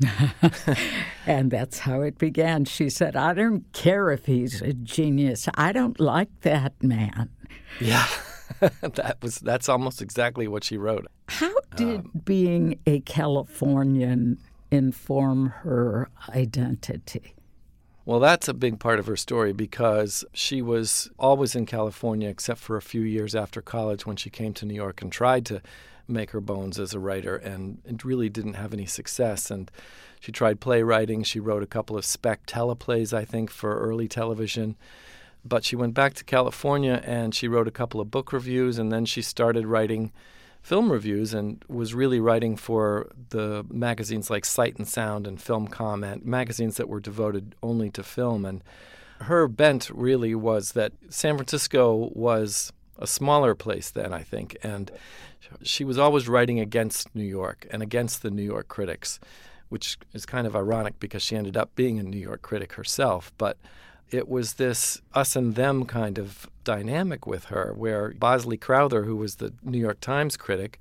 and 1.26 1.50
that's 1.50 1.80
how 1.80 2.02
it 2.02 2.18
began. 2.18 2.66
She 2.66 2.89
said, 2.89 3.16
I 3.16 3.34
don't 3.34 3.72
care 3.74 4.12
if 4.12 4.26
he's 4.26 4.62
a 4.62 4.74
genius, 4.74 5.48
I 5.56 5.72
don't 5.72 6.00
like 6.00 6.41
that 6.41 6.82
man. 6.84 7.30
Yeah. 7.80 8.08
that 8.60 9.18
was 9.22 9.38
that's 9.38 9.68
almost 9.68 10.02
exactly 10.02 10.48
what 10.48 10.64
she 10.64 10.78
wrote. 10.78 11.08
How 11.28 11.54
did 11.76 12.02
um, 12.02 12.12
being 12.24 12.80
a 12.86 13.00
Californian 13.02 14.38
inform 14.74 15.49
her 15.61 16.09
identity? 16.30 17.36
Well, 18.05 18.19
that's 18.19 18.47
a 18.49 18.53
big 18.53 18.80
part 18.80 18.99
of 18.99 19.05
her 19.05 19.15
story 19.15 19.53
because 19.53 20.26
she 20.34 20.61
was 20.61 21.09
always 21.17 21.55
in 21.55 21.65
California 21.65 22.28
except 22.28 22.59
for 22.59 22.76
a 22.76 22.82
few 22.82 23.01
years 23.01 23.34
after 23.34 23.61
college 23.61 24.05
when 24.05 24.17
she 24.17 24.30
came 24.30 24.53
to 24.55 24.65
New 24.65 24.74
York 24.74 25.01
and 25.01 25.11
tried 25.11 25.45
to 25.45 25.61
make 26.05 26.32
her 26.32 26.41
bones 26.41 26.80
as 26.80 26.93
a 26.93 26.99
writer 26.99 27.38
and, 27.38 27.82
and 27.86 28.03
really 28.03 28.28
didn't 28.28 28.55
have 28.55 28.74
any 28.74 28.86
success. 28.86 29.49
And 29.49 29.71
she 30.19 30.34
tried 30.34 30.59
playwriting. 30.59 31.24
She 31.24 31.39
wrote 31.39 31.63
a 31.63 31.67
couple 31.67 31.97
of 31.97 32.03
spec 32.03 32.45
teleplays, 32.45 33.13
I 33.13 33.24
think, 33.24 33.49
for 33.49 33.80
early 33.80 34.09
television. 34.09 34.76
But 35.45 35.63
she 35.63 35.78
went 35.78 35.93
back 35.93 36.13
to 36.15 36.26
California 36.26 37.01
and 37.05 37.34
she 37.34 37.47
wrote 37.47 37.67
a 37.67 37.71
couple 37.71 38.01
of 38.01 38.11
book 38.11 38.34
reviews 38.34 38.80
and 38.80 38.91
then 38.91 39.05
she 39.05 39.21
started 39.21 39.65
writing 39.65 40.11
film 40.64 40.89
reviews 40.91 41.34
and 41.34 41.64
was 41.68 41.93
really 41.93 42.22
writing 42.22 42.55
for 42.55 43.11
the 43.30 43.66
magazines 43.70 44.30
like 44.30 44.45
Sight 44.45 44.78
and 44.78 44.88
Sound 44.88 45.28
and 45.28 45.39
Film 45.39 45.68
Comment, 45.68 46.26
magazines 46.26 46.78
that 46.78 46.88
were 46.88 47.01
devoted 47.01 47.53
only 47.61 47.89
to 47.91 48.01
film. 48.01 48.45
And 48.45 48.64
her 49.22 49.49
bent 49.49 49.89
really 49.93 50.34
was 50.34 50.72
that 50.72 50.93
San 51.09 51.36
Francisco 51.36 52.09
was 52.14 52.72
a 52.97 53.05
smaller 53.05 53.53
place 53.55 53.91
then, 53.91 54.14
I 54.14 54.24
think, 54.24 54.55
and 54.64 54.89
she 55.61 55.84
was 55.84 55.97
always 55.97 56.30
writing 56.30 56.61
against 56.61 57.14
New 57.14 57.26
York 57.26 57.68
and 57.70 57.84
against 57.84 58.22
the 58.22 58.32
New 58.32 58.43
York 58.43 58.70
critics, 58.70 59.20
which 59.68 59.97
is 60.14 60.26
kind 60.26 60.47
of 60.47 60.55
ironic 60.55 60.97
because 60.97 61.22
she 61.22 61.36
ended 61.36 61.57
up 61.57 61.76
being 61.76 61.99
a 61.99 62.03
New 62.03 62.18
York 62.18 62.41
critic 62.41 62.74
herself. 62.74 63.34
But 63.38 63.57
it 64.09 64.30
was 64.30 64.53
this 64.53 65.01
us 65.14 65.36
and 65.36 65.55
them 65.55 65.86
kind 65.86 66.18
of 66.18 66.49
dynamic 66.64 67.26
with 67.28 67.45
her, 67.45 67.74
where 67.76 68.11
Bosley 68.11 68.57
Crowther, 68.57 69.03
who 69.03 69.16
was 69.16 69.36
the 69.36 69.53
New 69.64 69.78
York 69.78 69.99
Times 69.99 70.38
critic, 70.38 70.80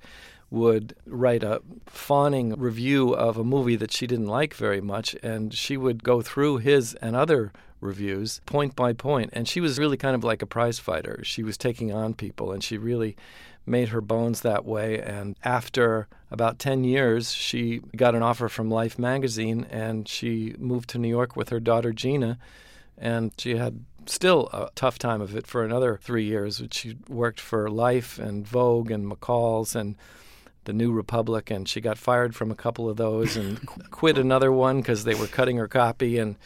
would 0.49 0.95
write 1.07 1.43
a 1.43 1.61
fawning 1.87 2.53
review 2.59 3.13
of 3.13 3.37
a 3.37 3.43
movie 3.43 3.75
that 3.75 3.91
she 3.91 4.05
didn't 4.05 4.27
like 4.27 4.53
very 4.53 4.81
much, 4.81 5.15
and 5.23 5.53
she 5.53 5.77
would 5.77 6.03
go 6.03 6.21
through 6.21 6.57
his 6.57 6.93
and 6.95 7.15
other 7.15 7.51
reviews 7.81 8.39
point 8.45 8.75
by 8.75 8.93
point. 8.93 9.29
And 9.33 9.47
she 9.47 9.59
was 9.59 9.79
really 9.79 9.97
kind 9.97 10.15
of 10.15 10.23
like 10.23 10.41
a 10.41 10.47
prize 10.47 10.77
fighter. 10.79 11.21
She 11.23 11.41
was 11.41 11.57
taking 11.57 11.91
on 11.91 12.13
people, 12.13 12.51
and 12.51 12.63
she 12.63 12.77
really 12.77 13.17
made 13.65 13.89
her 13.89 14.01
bones 14.01 14.41
that 14.41 14.63
way. 14.63 15.01
And 15.01 15.35
after 15.43 16.07
about 16.29 16.59
10 16.59 16.83
years, 16.83 17.33
she 17.33 17.81
got 17.95 18.13
an 18.13 18.21
offer 18.21 18.47
from 18.47 18.69
Life 18.69 18.99
magazine, 18.99 19.65
and 19.71 20.07
she 20.07 20.55
moved 20.59 20.89
to 20.91 20.99
New 20.99 21.09
York 21.09 21.35
with 21.35 21.49
her 21.49 21.59
daughter 21.59 21.93
Gina 21.93 22.37
and 22.97 23.31
she 23.37 23.55
had 23.55 23.83
still 24.09 24.49
a 24.53 24.69
tough 24.75 24.99
time 24.99 25.21
of 25.21 25.35
it 25.35 25.47
for 25.47 25.63
another 25.63 25.99
three 26.01 26.25
years. 26.25 26.61
She 26.71 26.97
worked 27.07 27.39
for 27.39 27.69
Life 27.69 28.19
and 28.19 28.47
Vogue 28.47 28.91
and 28.91 29.09
McCall's 29.09 29.75
and 29.75 29.95
the 30.65 30.73
New 30.73 30.91
Republic, 30.91 31.51
and 31.51 31.67
she 31.67 31.81
got 31.81 31.97
fired 31.97 32.35
from 32.35 32.51
a 32.51 32.55
couple 32.55 32.89
of 32.89 32.97
those 32.97 33.35
and 33.35 33.59
quit 33.91 34.17
another 34.17 34.51
one 34.51 34.77
because 34.77 35.03
they 35.03 35.15
were 35.15 35.27
cutting 35.27 35.57
her 35.57 35.67
copy. 35.67 36.17
And 36.17 36.37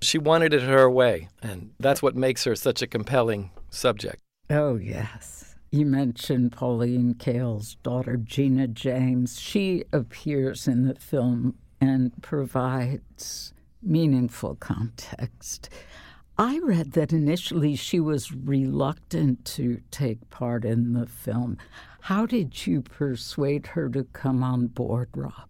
she 0.00 0.18
wanted 0.18 0.52
it 0.52 0.62
her 0.62 0.90
way, 0.90 1.28
and 1.42 1.72
that's 1.78 2.02
what 2.02 2.16
makes 2.16 2.44
her 2.44 2.56
such 2.56 2.82
a 2.82 2.86
compelling 2.86 3.50
subject. 3.70 4.20
Oh, 4.50 4.76
yes. 4.76 5.54
You 5.70 5.86
mentioned 5.86 6.52
Pauline 6.52 7.14
Kael's 7.14 7.76
daughter, 7.76 8.18
Gina 8.18 8.68
James. 8.68 9.40
She 9.40 9.84
appears 9.92 10.68
in 10.68 10.86
the 10.86 10.94
film 10.94 11.54
and 11.80 12.12
provides 12.20 13.54
meaningful 13.82 14.56
context. 14.56 15.70
I 16.38 16.58
read 16.60 16.92
that 16.92 17.12
initially 17.12 17.76
she 17.76 18.00
was 18.00 18.32
reluctant 18.32 19.44
to 19.46 19.80
take 19.90 20.30
part 20.30 20.64
in 20.64 20.94
the 20.94 21.06
film. 21.06 21.58
How 22.02 22.26
did 22.26 22.66
you 22.66 22.82
persuade 22.82 23.68
her 23.68 23.88
to 23.90 24.04
come 24.12 24.42
on 24.42 24.68
board, 24.68 25.10
Rob? 25.14 25.48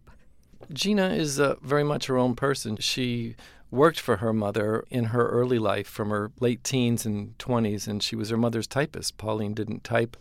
Gina 0.72 1.10
is 1.10 1.38
uh, 1.38 1.54
very 1.62 1.84
much 1.84 2.06
her 2.06 2.18
own 2.18 2.34
person. 2.34 2.76
She 2.78 3.36
worked 3.70 4.00
for 4.00 4.18
her 4.18 4.32
mother 4.32 4.84
in 4.90 5.06
her 5.06 5.28
early 5.28 5.58
life 5.58 5.86
from 5.86 6.10
her 6.10 6.30
late 6.40 6.64
teens 6.64 7.06
and 7.06 7.36
20s, 7.38 7.86
and 7.86 8.02
she 8.02 8.16
was 8.16 8.30
her 8.30 8.36
mother's 8.36 8.66
typist. 8.66 9.16
Pauline 9.18 9.54
didn't 9.54 9.84
type 9.84 10.16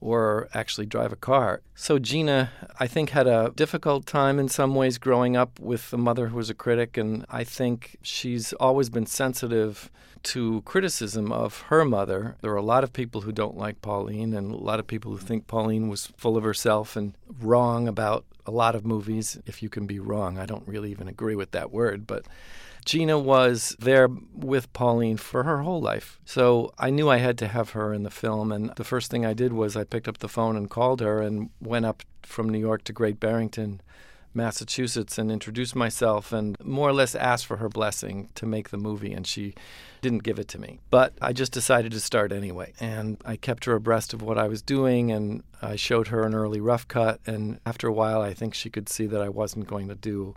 or 0.00 0.48
actually 0.52 0.86
drive 0.86 1.12
a 1.12 1.16
car. 1.16 1.62
So 1.74 1.98
Gina, 1.98 2.50
I 2.78 2.86
think, 2.86 3.10
had 3.10 3.26
a 3.26 3.52
difficult 3.54 4.06
time 4.06 4.38
in 4.38 4.48
some 4.48 4.74
ways 4.74 4.98
growing 4.98 5.36
up 5.36 5.58
with 5.58 5.92
a 5.92 5.98
mother 5.98 6.28
who 6.28 6.36
was 6.36 6.50
a 6.50 6.54
critic, 6.54 6.96
and 6.96 7.24
I 7.30 7.44
think 7.44 7.96
she's 8.02 8.52
always 8.54 8.90
been 8.90 9.06
sensitive 9.06 9.90
to 10.24 10.62
criticism 10.62 11.30
of 11.30 11.62
her 11.62 11.84
mother. 11.84 12.36
There 12.40 12.50
are 12.52 12.56
a 12.56 12.62
lot 12.62 12.84
of 12.84 12.92
people 12.92 13.22
who 13.22 13.32
don't 13.32 13.56
like 13.56 13.80
Pauline, 13.80 14.34
and 14.34 14.52
a 14.52 14.56
lot 14.56 14.80
of 14.80 14.86
people 14.86 15.12
who 15.12 15.18
think 15.18 15.46
Pauline 15.46 15.88
was 15.88 16.06
full 16.16 16.36
of 16.36 16.44
herself 16.44 16.96
and 16.96 17.14
wrong 17.40 17.86
about 17.86 18.24
a 18.44 18.50
lot 18.50 18.74
of 18.74 18.84
movies. 18.84 19.38
If 19.46 19.62
you 19.62 19.68
can 19.68 19.86
be 19.86 19.98
wrong, 19.98 20.38
I 20.38 20.46
don't 20.46 20.66
really 20.66 20.90
even 20.90 21.08
agree 21.08 21.36
with 21.36 21.52
that 21.52 21.70
word, 21.70 22.06
but 22.06 22.26
Gina 22.86 23.18
was 23.18 23.74
there 23.80 24.08
with 24.32 24.72
Pauline 24.72 25.16
for 25.16 25.42
her 25.42 25.62
whole 25.62 25.80
life. 25.80 26.20
So 26.24 26.72
I 26.78 26.88
knew 26.90 27.10
I 27.10 27.16
had 27.16 27.36
to 27.38 27.48
have 27.48 27.70
her 27.70 27.92
in 27.92 28.04
the 28.04 28.10
film. 28.10 28.52
And 28.52 28.70
the 28.76 28.84
first 28.84 29.10
thing 29.10 29.26
I 29.26 29.34
did 29.34 29.52
was 29.52 29.76
I 29.76 29.82
picked 29.82 30.06
up 30.06 30.18
the 30.18 30.28
phone 30.28 30.56
and 30.56 30.70
called 30.70 31.00
her 31.00 31.20
and 31.20 31.50
went 31.60 31.84
up 31.84 32.04
from 32.22 32.48
New 32.48 32.60
York 32.60 32.84
to 32.84 32.92
Great 32.92 33.18
Barrington, 33.18 33.80
Massachusetts, 34.34 35.18
and 35.18 35.32
introduced 35.32 35.74
myself 35.74 36.32
and 36.32 36.56
more 36.62 36.88
or 36.88 36.92
less 36.92 37.16
asked 37.16 37.44
for 37.44 37.56
her 37.56 37.68
blessing 37.68 38.28
to 38.36 38.46
make 38.46 38.68
the 38.70 38.76
movie. 38.76 39.12
And 39.12 39.26
she 39.26 39.56
didn't 40.00 40.22
give 40.22 40.38
it 40.38 40.46
to 40.48 40.60
me. 40.60 40.78
But 40.88 41.12
I 41.20 41.32
just 41.32 41.50
decided 41.50 41.90
to 41.90 41.98
start 41.98 42.30
anyway. 42.30 42.72
And 42.78 43.20
I 43.24 43.34
kept 43.34 43.64
her 43.64 43.74
abreast 43.74 44.14
of 44.14 44.22
what 44.22 44.38
I 44.38 44.46
was 44.46 44.62
doing 44.62 45.10
and 45.10 45.42
I 45.60 45.74
showed 45.74 46.06
her 46.08 46.22
an 46.22 46.36
early 46.36 46.60
rough 46.60 46.86
cut. 46.86 47.18
And 47.26 47.58
after 47.66 47.88
a 47.88 47.92
while, 47.92 48.22
I 48.22 48.32
think 48.32 48.54
she 48.54 48.70
could 48.70 48.88
see 48.88 49.06
that 49.06 49.20
I 49.20 49.28
wasn't 49.28 49.66
going 49.66 49.88
to 49.88 49.96
do 49.96 50.36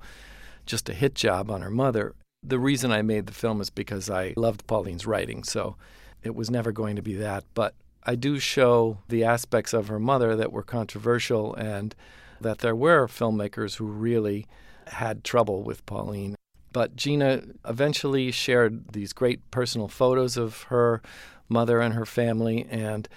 just 0.65 0.89
a 0.89 0.93
hit 0.95 1.13
job 1.13 1.51
on 1.51 1.61
her 1.61 1.69
mother. 1.69 2.15
The 2.49 2.59
reason 2.59 2.91
I 2.91 3.03
made 3.03 3.27
the 3.27 3.33
film 3.33 3.61
is 3.61 3.69
because 3.69 4.09
I 4.09 4.33
loved 4.35 4.65
Pauline's 4.65 5.05
writing, 5.05 5.43
so 5.43 5.75
it 6.23 6.33
was 6.33 6.49
never 6.49 6.71
going 6.71 6.95
to 6.95 7.01
be 7.01 7.13
that. 7.15 7.43
But 7.53 7.75
I 8.03 8.15
do 8.15 8.39
show 8.39 8.97
the 9.07 9.23
aspects 9.23 9.73
of 9.73 9.87
her 9.87 9.99
mother 9.99 10.35
that 10.35 10.51
were 10.51 10.63
controversial 10.63 11.53
and 11.53 11.93
that 12.41 12.59
there 12.59 12.75
were 12.75 13.07
filmmakers 13.07 13.75
who 13.75 13.85
really 13.85 14.47
had 14.87 15.23
trouble 15.23 15.61
with 15.61 15.85
Pauline. 15.85 16.35
But 16.71 16.95
Gina 16.95 17.43
eventually 17.67 18.31
shared 18.31 18.93
these 18.93 19.13
great 19.13 19.51
personal 19.51 19.87
photos 19.87 20.37
of 20.37 20.63
her 20.63 21.01
mother 21.49 21.81
and 21.81 21.93
her 21.93 22.05
family 22.05 22.65
and 22.69 23.07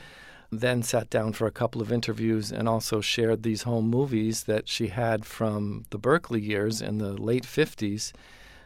then 0.50 0.82
sat 0.82 1.08
down 1.08 1.32
for 1.32 1.46
a 1.46 1.52
couple 1.52 1.80
of 1.80 1.90
interviews 1.90 2.52
and 2.52 2.68
also 2.68 3.00
shared 3.00 3.42
these 3.42 3.62
home 3.62 3.88
movies 3.88 4.44
that 4.44 4.68
she 4.68 4.88
had 4.88 5.24
from 5.24 5.84
the 5.88 5.98
Berkeley 5.98 6.42
years 6.42 6.82
in 6.82 6.98
the 6.98 7.14
late 7.14 7.44
50s 7.44 8.12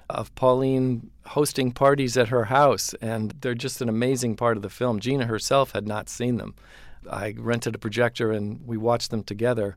of 0.09 0.35
Pauline 0.35 1.11
hosting 1.27 1.73
parties 1.73 2.17
at 2.17 2.29
her 2.29 2.45
house, 2.45 2.95
and 2.95 3.35
they're 3.41 3.55
just 3.55 3.81
an 3.81 3.89
amazing 3.89 4.37
part 4.37 4.57
of 4.57 4.63
the 4.63 4.71
film. 4.71 5.01
Gina 5.01 5.27
herself 5.27 5.73
had 5.73 5.87
not 5.87 6.09
seen 6.09 6.37
them. 6.37 6.55
I 7.11 7.35
rented 7.37 7.75
a 7.75 7.79
projector 7.79 8.33
and 8.33 8.67
we 8.67 8.77
watched 8.77 9.11
them 9.11 9.23
together. 9.23 9.77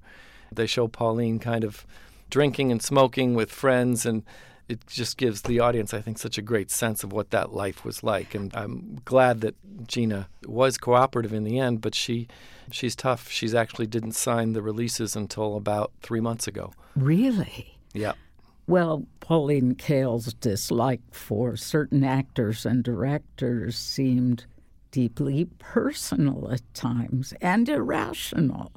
They 0.51 0.65
show 0.65 0.87
Pauline 0.87 1.39
kind 1.39 1.63
of 1.63 1.85
drinking 2.29 2.71
and 2.71 2.81
smoking 2.81 3.35
with 3.35 3.51
friends, 3.51 4.05
and 4.05 4.23
it 4.67 4.85
just 4.87 5.17
gives 5.17 5.43
the 5.43 5.59
audience, 5.59 5.93
I 5.93 6.01
think, 6.01 6.17
such 6.17 6.37
a 6.37 6.43
great 6.43 6.69
sense 6.71 7.03
of 7.03 7.11
what 7.11 7.31
that 7.31 7.53
life 7.53 7.83
was 7.83 8.03
like. 8.03 8.35
And 8.35 8.55
I'm 8.55 8.99
glad 9.05 9.41
that 9.41 9.55
Gina 9.87 10.27
was 10.45 10.77
cooperative 10.77 11.33
in 11.33 11.43
the 11.43 11.59
end, 11.59 11.81
but 11.81 11.95
she 11.95 12.27
she's 12.71 12.95
tough. 12.95 13.29
She's 13.29 13.55
actually 13.55 13.87
didn't 13.87 14.13
sign 14.13 14.53
the 14.53 14.61
releases 14.61 15.15
until 15.15 15.55
about 15.55 15.91
three 16.01 16.21
months 16.21 16.47
ago. 16.47 16.73
Really? 16.95 17.79
Yeah. 17.93 18.13
Well, 18.69 19.07
Pauline 19.19 19.73
Kael's 19.73 20.35
dislike 20.35 21.01
for 21.09 21.55
certain 21.57 22.03
actors 22.03 22.67
and 22.67 22.83
directors 22.83 23.75
seemed 23.75 24.45
deeply 24.91 25.45
personal 25.57 26.51
at 26.51 26.61
times 26.75 27.33
and 27.41 27.67
irrational. 27.67 28.71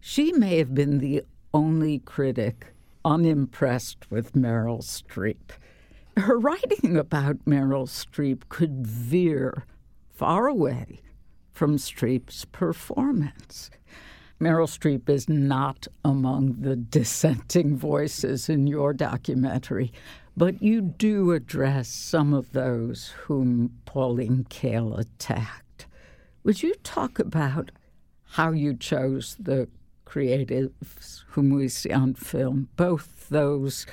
She 0.00 0.32
may 0.32 0.56
have 0.56 0.74
been 0.74 1.00
the 1.00 1.24
only 1.52 1.98
critic 1.98 2.68
unimpressed 3.04 4.10
with 4.10 4.32
Meryl 4.32 4.80
Streep. 4.82 5.50
Her 6.16 6.38
writing 6.38 6.96
about 6.96 7.44
Meryl 7.44 7.86
Streep 7.86 8.48
could 8.48 8.86
veer 8.86 9.66
far 10.14 10.46
away 10.46 11.02
from 11.52 11.76
Streep's 11.76 12.46
performance. 12.46 13.70
Meryl 14.40 14.66
Streep 14.66 15.10
is 15.10 15.28
not 15.28 15.86
among 16.02 16.62
the 16.62 16.74
dissenting 16.74 17.76
voices 17.76 18.48
in 18.48 18.66
your 18.66 18.94
documentary, 18.94 19.92
but 20.34 20.62
you 20.62 20.80
do 20.80 21.32
address 21.32 21.88
some 21.88 22.32
of 22.32 22.52
those 22.52 23.08
whom 23.24 23.70
Pauline 23.84 24.46
Kael 24.48 24.98
attacked. 24.98 25.84
Would 26.42 26.62
you 26.62 26.74
talk 26.82 27.18
about 27.18 27.70
how 28.30 28.52
you 28.52 28.74
chose 28.74 29.36
the 29.38 29.68
creatives 30.06 31.22
whom 31.28 31.50
we 31.50 31.68
see 31.68 31.92
on 31.92 32.14
film, 32.14 32.70
both 32.76 33.28
those 33.28 33.84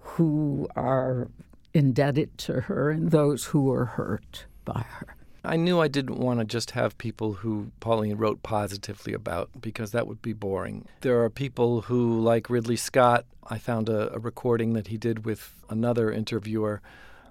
who 0.00 0.68
are 0.76 1.28
indebted 1.72 2.36
to 2.36 2.60
her 2.62 2.90
and 2.90 3.10
those 3.10 3.46
who 3.46 3.62
were 3.62 3.86
hurt 3.86 4.44
by 4.66 4.84
her? 4.86 5.17
I 5.44 5.56
knew 5.56 5.80
I 5.80 5.88
didn't 5.88 6.18
want 6.18 6.40
to 6.40 6.44
just 6.44 6.72
have 6.72 6.98
people 6.98 7.34
who 7.34 7.70
Pauline 7.80 8.16
wrote 8.16 8.42
positively 8.42 9.12
about 9.12 9.50
because 9.60 9.92
that 9.92 10.06
would 10.06 10.20
be 10.20 10.32
boring. 10.32 10.86
There 11.00 11.22
are 11.22 11.30
people 11.30 11.82
who, 11.82 12.20
like 12.20 12.50
Ridley 12.50 12.76
Scott, 12.76 13.24
I 13.46 13.58
found 13.58 13.88
a, 13.88 14.14
a 14.14 14.18
recording 14.18 14.72
that 14.74 14.88
he 14.88 14.96
did 14.96 15.24
with 15.24 15.54
another 15.70 16.10
interviewer 16.10 16.82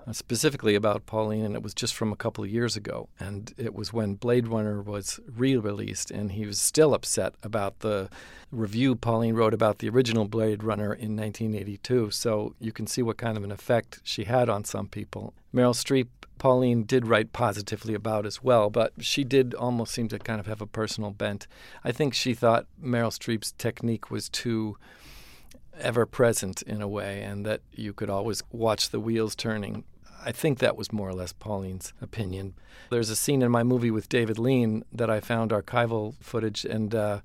uh, 0.08 0.14
specifically 0.14 0.74
about 0.74 1.06
Pauline, 1.06 1.44
and 1.44 1.56
it 1.56 1.62
was 1.62 1.74
just 1.74 1.94
from 1.94 2.14
a 2.14 2.16
couple 2.16 2.44
of 2.44 2.50
years 2.50 2.78
ago. 2.78 3.10
And 3.20 3.54
it 3.58 3.76
was 3.76 3.92
when 3.92 4.16
Blade 4.16 4.48
Runner 4.48 4.82
was 4.82 5.20
re 5.36 5.58
released, 5.58 6.10
and 6.10 6.32
he 6.32 6.46
was 6.46 6.60
still 6.60 6.94
upset 6.94 7.36
about 7.44 7.80
the 7.80 8.10
review 8.50 8.96
Pauline 8.96 9.36
wrote 9.36 9.54
about 9.54 9.80
the 9.80 9.90
original 9.90 10.26
Blade 10.26 10.64
Runner 10.64 10.94
in 10.94 11.18
1982. 11.18 12.12
So 12.12 12.56
you 12.60 12.72
can 12.72 12.88
see 12.88 13.02
what 13.02 13.18
kind 13.18 13.38
of 13.38 13.44
an 13.44 13.52
effect 13.52 14.00
she 14.04 14.24
had 14.24 14.48
on 14.50 14.64
some 14.64 14.88
people. 14.88 15.34
Meryl 15.54 15.76
Streep 15.76 16.08
Pauline 16.38 16.84
did 16.84 17.08
write 17.08 17.34
positively 17.34 17.94
about 17.94 18.26
as 18.26 18.44
well, 18.44 18.70
but 18.70 18.94
she 19.00 19.24
did 19.24 19.54
almost 19.54 19.94
seem 19.94 20.08
to 20.10 20.20
kind 20.20 20.40
of 20.40 20.48
have 20.48 20.62
a 20.62 20.68
personal 20.68 21.12
bent. 21.12 21.48
I 21.84 21.92
think 21.92 22.14
she 22.14 22.34
thought 22.34 22.68
Meryl 22.82 23.12
Streep's 23.12 23.52
technique 23.54 24.12
was 24.12 24.30
too 24.30 24.78
ever 25.80 26.06
present 26.06 26.62
in 26.64 26.82
a 26.82 26.88
way, 26.88 27.22
and 27.22 27.46
that 27.46 27.62
you 27.72 27.94
could 27.94 28.10
always 28.10 28.44
watch 28.52 28.90
the 28.90 29.00
wheels 29.00 29.36
turning. 29.36 29.84
I 30.24 30.32
think 30.32 30.60
that 30.60 30.76
was 30.76 30.92
more 30.92 31.10
or 31.10 31.14
less 31.14 31.34
Pauline's 31.34 31.94
opinion. 32.02 32.56
There's 32.90 33.10
a 33.10 33.16
scene 33.16 33.42
in 33.42 33.52
my 33.52 33.64
movie 33.64 33.92
with 33.92 34.10
David 34.10 34.40
Lean 34.40 34.84
that 34.92 35.10
I 35.10 35.20
found 35.20 35.52
archival 35.52 36.16
footage, 36.20 36.66
and 36.66 36.94
uh, 36.96 37.20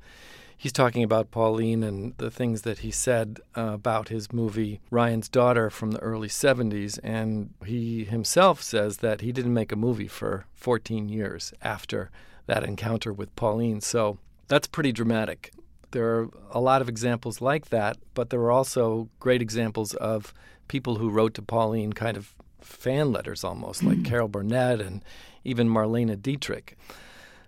he's 0.62 0.72
talking 0.72 1.02
about 1.02 1.32
Pauline 1.32 1.82
and 1.82 2.16
the 2.18 2.30
things 2.30 2.62
that 2.62 2.78
he 2.78 2.92
said 2.92 3.40
uh, 3.56 3.72
about 3.72 4.10
his 4.10 4.32
movie 4.32 4.80
Ryan's 4.92 5.28
Daughter 5.28 5.70
from 5.70 5.90
the 5.90 5.98
early 5.98 6.28
70s. 6.28 7.00
And 7.02 7.52
he 7.66 8.04
himself 8.04 8.62
says 8.62 8.98
that 8.98 9.22
he 9.22 9.32
didn't 9.32 9.54
make 9.54 9.72
a 9.72 9.76
movie 9.76 10.06
for 10.06 10.46
14 10.54 11.08
years 11.08 11.52
after 11.62 12.12
that 12.46 12.62
encounter 12.62 13.12
with 13.12 13.34
Pauline. 13.34 13.80
So 13.80 14.18
that's 14.46 14.68
pretty 14.68 14.92
dramatic. 14.92 15.52
There 15.90 16.06
are 16.06 16.28
a 16.52 16.60
lot 16.60 16.80
of 16.80 16.88
examples 16.88 17.40
like 17.40 17.70
that, 17.70 17.96
but 18.14 18.30
there 18.30 18.40
are 18.42 18.52
also 18.52 19.08
great 19.18 19.42
examples 19.42 19.94
of 19.94 20.32
people 20.68 20.94
who 20.94 21.10
wrote 21.10 21.34
to 21.34 21.42
Pauline 21.42 21.92
kind 21.92 22.16
of 22.16 22.36
fan 22.60 23.10
letters 23.10 23.42
almost, 23.42 23.82
like 23.82 23.98
mm. 23.98 24.04
Carol 24.04 24.28
Burnett 24.28 24.80
and 24.80 25.04
even 25.42 25.68
Marlene 25.68 26.22
Dietrich. 26.22 26.78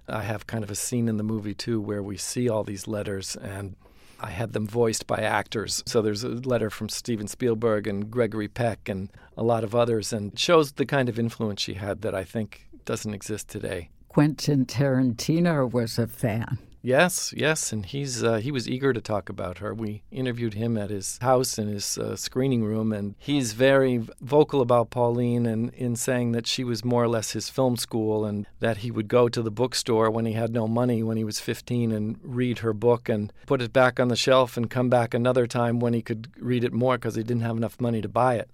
I 0.09 0.23
have 0.23 0.47
kind 0.47 0.65
of 0.65 0.71
a 0.71 0.75
scene 0.75 1.09
in 1.09 1.17
the 1.17 1.23
movie 1.23 1.55
too 1.55 1.81
where 1.81 2.03
we 2.03 2.17
see 2.17 2.49
all 2.49 2.65
these 2.65 2.87
letters 2.87 3.37
and 3.37 3.77
I 4.21 4.31
had 4.31 4.53
them 4.53 4.67
voiced 4.67 5.07
by 5.07 5.19
actors. 5.19 5.83
So 5.87 6.01
there's 6.01 6.25
a 6.25 6.29
letter 6.29 6.71
from 6.71 6.89
Steven 6.89 7.29
Spielberg 7.29 7.87
and 7.87 8.11
Gregory 8.11 8.49
Peck 8.49 8.89
and 8.89 9.11
a 9.37 9.43
lot 9.43 9.65
of 9.65 9.75
others 9.75 10.13
and 10.13 10.39
shows 10.39 10.73
the 10.73 10.87
kind 10.87 11.09
of 11.09 11.19
influence 11.19 11.61
she 11.61 11.75
had 11.75 12.03
that 12.03 12.15
I 12.15 12.25
think 12.25 12.69
doesn't 12.85 13.15
exist 13.15 13.49
today. 13.49 13.91
Quentin 14.09 14.65
Tarantino 14.65 15.71
was 15.71 15.99
a 15.99 16.07
fan. 16.07 16.59
Yes, 16.87 17.33
yes, 17.35 17.73
and 17.73 17.87
he's 17.87 18.23
uh, 18.23 18.35
he 18.35 18.53
was 18.53 18.69
eager 18.69 18.93
to 18.93 19.01
talk 19.01 19.31
about 19.31 19.57
her. 19.57 19.73
We 19.73 20.03
interviewed 20.13 20.53
him 20.53 20.77
at 20.77 20.91
his 20.91 21.17
house 21.23 21.59
in 21.59 21.67
his 21.67 21.97
uh, 21.97 22.15
screening 22.15 22.63
room, 22.63 22.93
and 22.93 23.15
he's 23.19 23.55
very 23.55 24.07
vocal 24.21 24.61
about 24.61 24.91
Pauline 24.91 25.47
and 25.47 25.73
in 25.73 25.97
saying 25.97 26.33
that 26.33 26.47
she 26.47 26.63
was 26.63 26.85
more 26.85 27.03
or 27.03 27.09
less 27.09 27.31
his 27.31 27.49
film 27.49 27.79
school, 27.79 28.27
and 28.27 28.47
that 28.61 28.79
he 28.79 28.91
would 28.91 29.09
go 29.09 29.31
to 29.31 29.41
the 29.41 29.51
bookstore 29.51 30.11
when 30.11 30.27
he 30.27 30.35
had 30.35 30.53
no 30.53 30.69
money 30.69 31.03
when 31.03 31.17
he 31.17 31.25
was 31.25 31.41
15 31.41 31.91
and 31.91 32.19
read 32.23 32.59
her 32.59 32.75
book 32.75 33.09
and 33.09 33.33
put 33.47 33.63
it 33.63 33.73
back 33.73 33.99
on 33.99 34.09
the 34.09 34.15
shelf 34.15 34.59
and 34.59 34.69
come 34.69 34.91
back 34.91 35.15
another 35.15 35.47
time 35.47 35.81
when 35.81 35.95
he 35.95 36.03
could 36.03 36.29
read 36.39 36.65
it 36.65 36.73
more 36.75 36.99
because 36.99 37.15
he 37.15 37.23
didn't 37.23 37.45
have 37.45 37.57
enough 37.57 37.81
money 37.81 38.03
to 38.03 38.11
buy 38.11 38.35
it. 38.35 38.51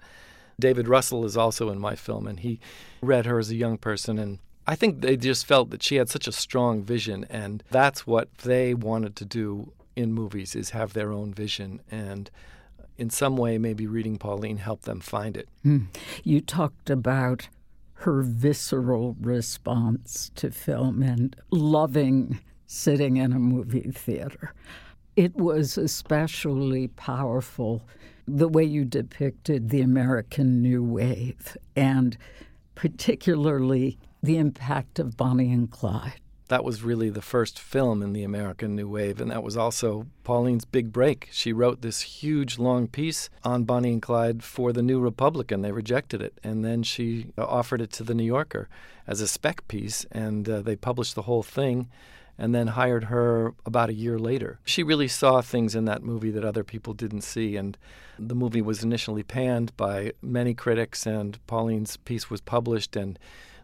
David 0.61 0.87
Russell 0.87 1.25
is 1.25 1.37
also 1.37 1.69
in 1.69 1.81
my 1.81 1.97
film, 1.97 2.29
and 2.29 2.39
he 2.39 2.61
read 3.03 3.27
her 3.27 3.41
as 3.41 3.51
a 3.51 3.57
young 3.57 3.77
person 3.77 4.21
and 4.21 4.39
I 4.67 4.77
think 4.77 5.01
they 5.01 5.17
just 5.17 5.47
felt 5.47 5.71
that 5.71 5.83
she 5.83 5.97
had 5.97 6.09
such 6.09 6.29
a 6.29 6.33
strong 6.33 6.83
vision, 6.83 7.27
and 7.29 7.63
that's 7.71 8.07
what 8.07 8.33
they 8.39 8.75
wanted 8.75 9.17
to 9.17 9.25
do 9.25 9.73
in 9.97 10.13
movies 10.13 10.55
is 10.55 10.71
have 10.71 10.93
their 10.93 11.13
own 11.13 11.33
vision 11.33 11.81
and 11.91 12.31
in 12.97 13.11
some 13.11 13.37
way 13.37 13.59
maybe 13.59 13.87
reading 13.87 14.19
Pauline 14.19 14.59
helped 14.59 14.85
them 14.85 15.01
find 15.01 15.37
it. 15.37 15.49
Mm. 15.65 15.87
You 16.23 16.41
talked 16.41 16.91
about 16.91 17.49
her 17.95 18.23
visceral 18.23 19.17
response 19.21 20.31
to 20.35 20.51
film 20.51 21.03
and 21.03 21.37
loving 21.51 22.41
sitting 22.67 23.17
in 23.17 23.33
a 23.33 23.39
movie 23.39 23.91
theater. 23.95 24.55
It 25.17 25.35
was 25.37 25.77
especially 25.77 26.89
powerful 26.89 27.83
the 28.29 28.49
way 28.49 28.65
you 28.65 28.85
depicted 28.85 29.71
the 29.71 29.81
American 29.81 30.63
New 30.63 30.85
Wave 30.85 31.57
and 31.75 32.17
particularly 32.75 33.99
the 34.23 34.37
impact 34.37 34.99
of 34.99 35.17
Bonnie 35.17 35.53
and 35.53 35.71
Clyde. 35.71 36.21
That 36.49 36.65
was 36.65 36.83
really 36.83 37.11
the 37.11 37.23
first 37.23 37.61
film 37.61 38.03
in 38.03 38.13
the 38.13 38.25
American 38.25 38.75
New 38.75 38.89
Wave, 38.89 39.21
and 39.21 39.31
that 39.31 39.45
was 39.45 39.57
also 39.57 40.09
Pauline's 40.25 40.65
big 40.65 40.93
break. 40.93 41.29
She 41.31 41.53
wrote 41.53 41.81
this 41.81 42.01
huge, 42.01 42.59
long 42.59 42.89
piece 42.89 43.31
on 43.45 43.63
Bonnie 43.63 43.93
and 43.93 44.03
Clyde 44.03 44.43
for 44.43 44.73
the 44.73 44.83
New 44.83 44.99
Republican. 44.99 45.63
They 45.63 45.71
rejected 45.71 46.21
it, 46.21 46.39
and 46.43 46.65
then 46.65 46.83
she 46.83 47.33
offered 47.39 47.81
it 47.81 47.93
to 47.93 48.03
the 48.03 48.15
New 48.15 48.25
Yorker 48.25 48.69
as 49.07 49.21
a 49.21 49.29
spec 49.29 49.69
piece, 49.69 50.05
and 50.11 50.49
uh, 50.49 50.61
they 50.61 50.75
published 50.75 51.15
the 51.15 51.23
whole 51.23 51.45
thing 51.45 51.89
and 52.37 52.55
then 52.55 52.69
hired 52.69 53.05
her 53.05 53.55
about 53.65 53.91
a 53.91 53.95
year 53.95 54.19
later. 54.19 54.59
She 54.65 54.83
really 54.83 55.09
saw 55.09 55.43
things 55.43 55.75
in 55.77 55.85
that 55.85 56.03
movie 56.03 56.31
that 56.31 56.45
other 56.45 56.65
people 56.65 56.95
didn't 56.95 57.21
see, 57.21 57.55
and 57.57 57.77
the 58.19 58.35
movie 58.35 58.63
was 58.63 58.83
initially 58.83 59.23
panned 59.23 59.77
by 59.77 60.15
many 60.21 60.55
critics, 60.55 61.07
and 61.07 61.39
Pauline's 61.47 61.97
piece 61.99 62.29
was 62.29 62.41
published, 62.41 62.97
and 62.97 63.19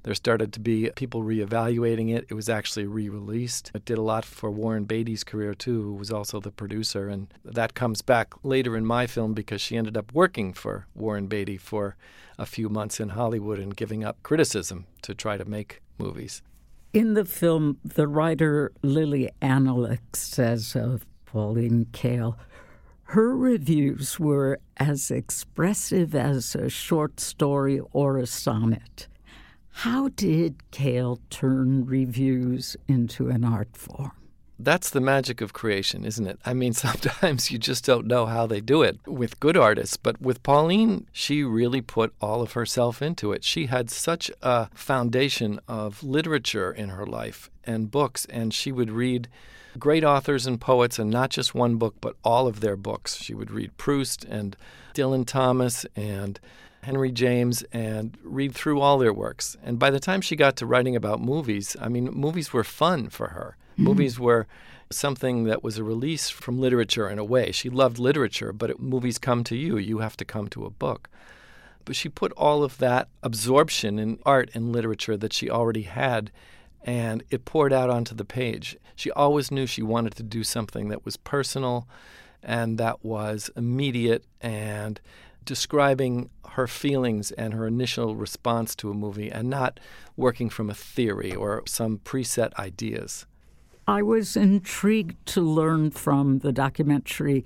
there 0.07 0.15
started 0.15 0.53
to 0.53 0.61
be 0.61 0.89
people 0.95 1.25
reevaluating 1.25 2.15
it. 2.15 2.27
It 2.29 2.35
was 2.35 2.49
actually 2.49 2.87
re 2.87 3.09
released. 3.09 3.73
It 3.75 3.85
did 3.85 3.99
a 3.99 4.03
lot 4.03 4.25
for 4.25 4.53
Warren 4.53 4.85
Beatty's 4.85 5.25
career, 5.25 5.53
too, 5.53 5.83
who 5.83 5.95
was 5.95 6.13
also 6.13 6.39
the 6.39 6.53
producer. 6.53 7.09
And 7.09 7.27
that 7.45 7.75
comes 7.75 8.03
back 8.03 8.33
later 8.45 8.77
in 8.77 8.87
my 8.87 9.09
film 9.09 9.35
because 9.35 9.61
she 9.61 9.77
ended 9.77 9.97
up 9.97 10.15
working 10.15 10.53
for 10.53 10.87
Warren 10.95 11.27
Beatty 11.27 11.57
for 11.57 11.97
a 12.39 12.47
few 12.47 12.69
months 12.69 13.01
in 13.01 13.11
Hollywood 13.11 13.59
and 13.59 13.75
giving 13.75 14.05
up 14.05 14.23
criticism 14.23 14.87
to 15.03 15.13
try 15.13 15.37
to 15.37 15.45
make 15.45 15.83
movies. 15.99 16.41
In 16.93 17.15
the 17.15 17.25
film, 17.25 17.79
the 17.85 18.07
writer 18.07 18.71
Lili 18.83 19.29
Anolik 19.43 20.15
says 20.15 20.77
of 20.77 21.05
Pauline 21.25 21.87
Kael, 21.87 22.37
her 23.07 23.37
reviews 23.37 24.21
were 24.21 24.61
as 24.77 25.11
expressive 25.11 26.15
as 26.15 26.55
a 26.55 26.71
short 26.71 27.19
story 27.19 27.81
or 27.93 28.19
a 28.19 28.27
sonnet. 28.29 29.09
How 29.81 30.09
did 30.09 30.55
Kael 30.73 31.19
turn 31.29 31.85
reviews 31.85 32.79
into 32.89 33.29
an 33.29 33.45
art 33.45 33.77
form? 33.77 34.13
That's 34.59 34.89
the 34.89 35.03
magic 35.03 35.43
of 35.43 35.53
creation, 35.53 36.07
isn't 36.07 36.27
it? 36.27 36.39
I 36.47 36.55
mean, 36.55 36.73
sometimes 36.87 37.51
you 37.51 37.59
just 37.59 37.85
don't 37.85 38.07
know 38.07 38.25
how 38.25 38.47
they 38.47 38.63
do 38.63 38.81
it 38.81 38.99
with 39.07 39.39
good 39.39 39.55
artists, 39.55 39.99
but 39.99 40.19
with 40.19 40.43
Pauline, 40.43 41.07
she 41.13 41.45
really 41.45 41.83
put 41.83 42.15
all 42.23 42.41
of 42.41 42.53
herself 42.53 43.03
into 43.03 43.33
it. 43.33 43.45
She 43.45 43.67
had 43.67 43.91
such 43.91 44.31
a 44.41 44.71
foundation 44.73 45.61
of 45.69 46.03
literature 46.03 46.73
in 46.73 46.89
her 46.89 47.05
life 47.05 47.51
and 47.63 47.91
books, 47.91 48.25
and 48.31 48.55
she 48.55 48.73
would 48.73 48.91
read 48.91 49.29
great 49.79 50.05
authors 50.05 50.47
and 50.47 50.59
poets, 50.59 50.99
and 50.99 51.11
not 51.11 51.29
just 51.29 51.55
one 51.55 51.77
book, 51.77 51.97
but 52.01 52.17
all 52.25 52.47
of 52.47 52.61
their 52.61 52.77
books. 52.79 53.17
She 53.17 53.35
would 53.35 53.51
read 53.51 53.77
Proust 53.77 54.25
and 54.25 54.57
Dylan 54.95 55.27
Thomas 55.27 55.85
and 55.95 56.41
Henry 56.87 57.11
James 57.11 57.65
and 57.73 58.17
read 58.23 58.55
through 58.55 58.81
all 58.81 58.97
their 58.97 59.13
works. 59.13 59.57
And 59.63 59.77
by 59.77 59.91
the 59.91 59.99
time 59.99 60.21
she 60.21 60.37
got 60.37 60.55
to 60.57 60.67
writing 60.67 60.95
about 60.95 61.21
movies, 61.21 61.77
I 61.81 61.89
mean, 61.89 62.05
movies 62.13 62.53
were 62.53 62.63
fun 62.63 63.09
for 63.09 63.29
her. 63.29 63.57
Mm-hmm. 63.73 63.85
Movies 63.85 64.21
were 64.21 64.47
something 64.91 65.45
that 65.45 65.65
was 65.65 65.79
a 65.79 65.85
release 65.85 66.31
from 66.31 66.61
literature 66.61 67.11
in 67.11 67.19
a 67.19 67.25
way. 67.25 67.51
She 67.51 67.69
loved 67.69 67.99
literature, 67.99 68.53
but 68.53 68.71
it, 68.71 68.79
movies 68.79 69.19
come 69.19 69.43
to 69.45 69.57
you. 69.57 69.79
You 69.79 69.99
have 69.99 70.17
to 70.19 70.25
come 70.25 70.47
to 70.51 70.65
a 70.65 70.71
book. 70.71 71.11
But 71.85 71.97
she 71.97 72.09
put 72.09 72.31
all 72.33 72.63
of 72.63 72.79
that 72.79 73.09
absorption 73.21 73.99
in 73.99 74.21
art 74.25 74.51
and 74.55 74.73
literature 74.73 75.17
that 75.17 75.33
she 75.33 75.51
already 75.51 75.83
had 75.83 76.31
and 76.85 77.25
it 77.31 77.45
poured 77.45 77.73
out 77.73 77.91
onto 77.91 78.15
the 78.15 78.25
page. 78.25 78.77
She 78.95 79.11
always 79.11 79.51
knew 79.51 79.67
she 79.67 79.83
wanted 79.83 80.15
to 80.15 80.23
do 80.23 80.45
something 80.45 80.89
that 80.89 81.05
was 81.05 81.17
personal 81.17 81.89
and 82.45 82.79
that 82.79 83.05
was 83.05 83.51
immediate 83.57 84.25
and 84.41 85.01
describing 85.47 86.29
her 86.51 86.67
feelings 86.67 87.31
and 87.33 87.55
her 87.55 87.67
initial 87.67 88.15
response 88.15 88.75
to 88.77 88.91
a 88.91 88.95
movie 88.95 89.31
and 89.31 89.49
not 89.49 89.81
working 90.17 90.51
from 90.51 90.69
a 90.69 90.75
theory 90.75 91.35
or 91.35 91.63
some 91.67 91.99
preset 91.99 92.53
ideas. 92.59 93.27
I 93.89 94.03
was 94.03 94.37
intrigued 94.37 95.25
to 95.27 95.41
learn 95.41 95.93
from 95.93 96.41
the 96.41 96.53
documentary 96.53 97.45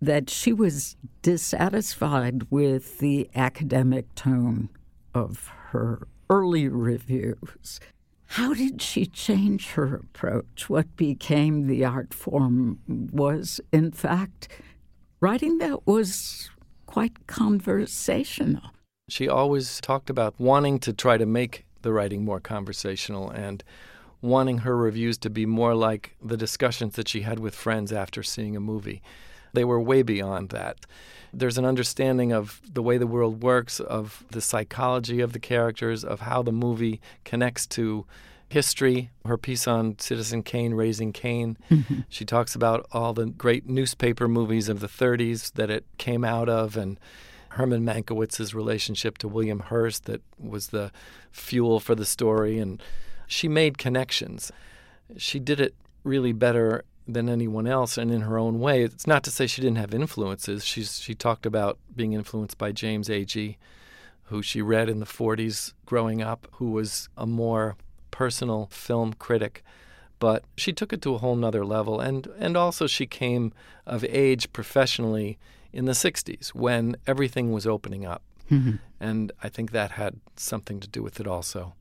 that 0.00 0.30
she 0.30 0.52
was 0.52 0.96
dissatisfied 1.22 2.44
with 2.50 2.98
the 2.98 3.28
academic 3.34 4.14
tone 4.14 4.70
of 5.14 5.48
her 5.70 6.06
early 6.30 6.68
reviews. 6.68 7.80
How 8.32 8.54
did 8.54 8.80
she 8.80 9.06
change 9.06 9.70
her 9.70 9.94
approach? 9.96 10.68
What 10.68 10.96
became 10.96 11.66
the 11.66 11.84
art 11.84 12.14
form 12.14 12.78
was, 12.86 13.60
in 13.72 13.90
fact, 13.90 14.48
writing 15.20 15.58
that 15.58 15.86
was 15.86 16.50
quite 16.88 17.26
conversational. 17.26 18.62
She 19.10 19.28
always 19.28 19.78
talked 19.80 20.08
about 20.08 20.34
wanting 20.38 20.78
to 20.80 20.92
try 20.94 21.18
to 21.18 21.26
make 21.26 21.66
the 21.82 21.92
writing 21.92 22.24
more 22.24 22.40
conversational 22.40 23.28
and 23.28 23.62
wanting 24.22 24.58
her 24.58 24.74
reviews 24.74 25.18
to 25.18 25.30
be 25.30 25.44
more 25.44 25.74
like 25.74 26.16
the 26.24 26.36
discussions 26.36 26.96
that 26.96 27.06
she 27.06 27.20
had 27.20 27.38
with 27.38 27.54
friends 27.54 27.92
after 27.92 28.22
seeing 28.22 28.56
a 28.56 28.60
movie. 28.60 29.02
They 29.52 29.64
were 29.64 29.78
way 29.78 30.02
beyond 30.02 30.48
that. 30.48 30.86
There's 31.30 31.58
an 31.58 31.66
understanding 31.66 32.32
of 32.32 32.62
the 32.72 32.82
way 32.82 32.96
the 32.96 33.06
world 33.06 33.42
works, 33.42 33.80
of 33.80 34.24
the 34.30 34.40
psychology 34.40 35.20
of 35.20 35.34
the 35.34 35.38
characters, 35.38 36.04
of 36.04 36.20
how 36.20 36.42
the 36.42 36.52
movie 36.52 37.02
connects 37.22 37.66
to 37.66 38.06
history. 38.48 39.10
Her 39.24 39.36
piece 39.36 39.68
on 39.68 39.98
Citizen 39.98 40.42
Kane, 40.42 40.74
Raising 40.74 41.12
Cain, 41.12 41.56
mm-hmm. 41.70 42.00
she 42.08 42.24
talks 42.24 42.54
about 42.54 42.86
all 42.92 43.12
the 43.12 43.26
great 43.26 43.68
newspaper 43.68 44.28
movies 44.28 44.68
of 44.68 44.80
the 44.80 44.88
30s 44.88 45.52
that 45.54 45.70
it 45.70 45.84
came 45.98 46.24
out 46.24 46.48
of 46.48 46.76
and 46.76 46.98
Herman 47.50 47.84
Mankiewicz's 47.84 48.54
relationship 48.54 49.18
to 49.18 49.28
William 49.28 49.60
Hearst 49.60 50.04
that 50.04 50.22
was 50.38 50.68
the 50.68 50.92
fuel 51.30 51.80
for 51.80 51.94
the 51.94 52.04
story. 52.04 52.58
And 52.58 52.82
she 53.26 53.48
made 53.48 53.78
connections. 53.78 54.52
She 55.16 55.38
did 55.38 55.60
it 55.60 55.74
really 56.04 56.32
better 56.32 56.84
than 57.06 57.28
anyone 57.28 57.66
else 57.66 57.96
and 57.96 58.10
in 58.10 58.20
her 58.20 58.38
own 58.38 58.60
way. 58.60 58.82
It's 58.82 59.06
not 59.06 59.24
to 59.24 59.30
say 59.30 59.46
she 59.46 59.62
didn't 59.62 59.78
have 59.78 59.94
influences. 59.94 60.64
She's 60.64 61.00
she 61.00 61.14
talked 61.14 61.46
about 61.46 61.78
being 61.96 62.12
influenced 62.12 62.58
by 62.58 62.70
James 62.70 63.08
Agee, 63.08 63.56
who 64.24 64.42
she 64.42 64.60
read 64.60 64.90
in 64.90 65.00
the 65.00 65.06
40s 65.06 65.72
growing 65.86 66.20
up, 66.20 66.46
who 66.52 66.70
was 66.70 67.08
a 67.16 67.26
more 67.26 67.76
personal 68.18 68.66
film 68.72 69.12
critic. 69.12 69.62
But 70.18 70.42
she 70.56 70.72
took 70.72 70.92
it 70.92 71.00
to 71.02 71.14
a 71.14 71.18
whole 71.18 71.36
nother 71.36 71.64
level 71.64 72.00
and 72.00 72.26
and 72.36 72.56
also 72.56 72.88
she 72.88 73.06
came 73.06 73.52
of 73.86 74.04
age 74.04 74.52
professionally 74.52 75.38
in 75.72 75.84
the 75.84 75.92
60s 75.92 76.48
when 76.48 76.96
everything 77.06 77.52
was 77.52 77.64
opening 77.64 78.04
up. 78.04 78.22
Mm-hmm. 78.50 78.76
And 78.98 79.30
I 79.40 79.48
think 79.48 79.70
that 79.70 79.92
had 79.92 80.14
something 80.34 80.80
to 80.80 80.88
do 80.88 81.00
with 81.00 81.20
it 81.20 81.28
also. 81.28 81.74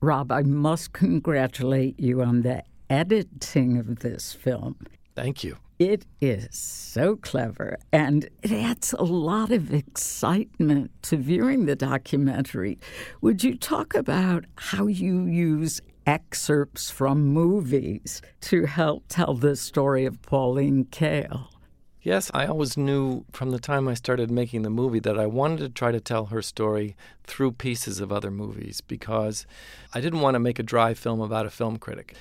Rob, 0.00 0.32
I 0.32 0.42
must 0.42 0.92
congratulate 0.92 2.00
you 2.00 2.20
on 2.20 2.42
the 2.42 2.64
editing 2.90 3.78
of 3.78 4.00
this 4.00 4.32
film. 4.32 4.74
Thank 5.14 5.44
you. 5.44 5.56
It 5.78 6.06
is 6.22 6.56
so 6.56 7.16
clever 7.16 7.76
and 7.92 8.30
it 8.42 8.50
adds 8.50 8.94
a 8.94 9.02
lot 9.02 9.52
of 9.52 9.74
excitement 9.74 10.90
to 11.02 11.18
viewing 11.18 11.66
the 11.66 11.76
documentary. 11.76 12.78
Would 13.20 13.44
you 13.44 13.58
talk 13.58 13.94
about 13.94 14.46
how 14.56 14.86
you 14.86 15.26
use 15.26 15.82
excerpts 16.06 16.90
from 16.90 17.26
movies 17.26 18.22
to 18.42 18.64
help 18.64 19.04
tell 19.08 19.34
the 19.34 19.54
story 19.54 20.06
of 20.06 20.22
Pauline 20.22 20.86
Kael? 20.86 21.48
Yes, 22.00 22.30
I 22.32 22.46
always 22.46 22.78
knew 22.78 23.26
from 23.32 23.50
the 23.50 23.58
time 23.58 23.86
I 23.86 23.94
started 23.94 24.30
making 24.30 24.62
the 24.62 24.70
movie 24.70 25.00
that 25.00 25.18
I 25.18 25.26
wanted 25.26 25.58
to 25.58 25.68
try 25.68 25.92
to 25.92 26.00
tell 26.00 26.26
her 26.26 26.40
story 26.40 26.96
through 27.24 27.52
pieces 27.52 28.00
of 28.00 28.10
other 28.10 28.30
movies 28.30 28.80
because 28.80 29.44
I 29.92 30.00
didn't 30.00 30.20
want 30.20 30.36
to 30.36 30.40
make 30.40 30.58
a 30.58 30.62
dry 30.62 30.94
film 30.94 31.20
about 31.20 31.44
a 31.44 31.50
film 31.50 31.76
critic. 31.76 32.14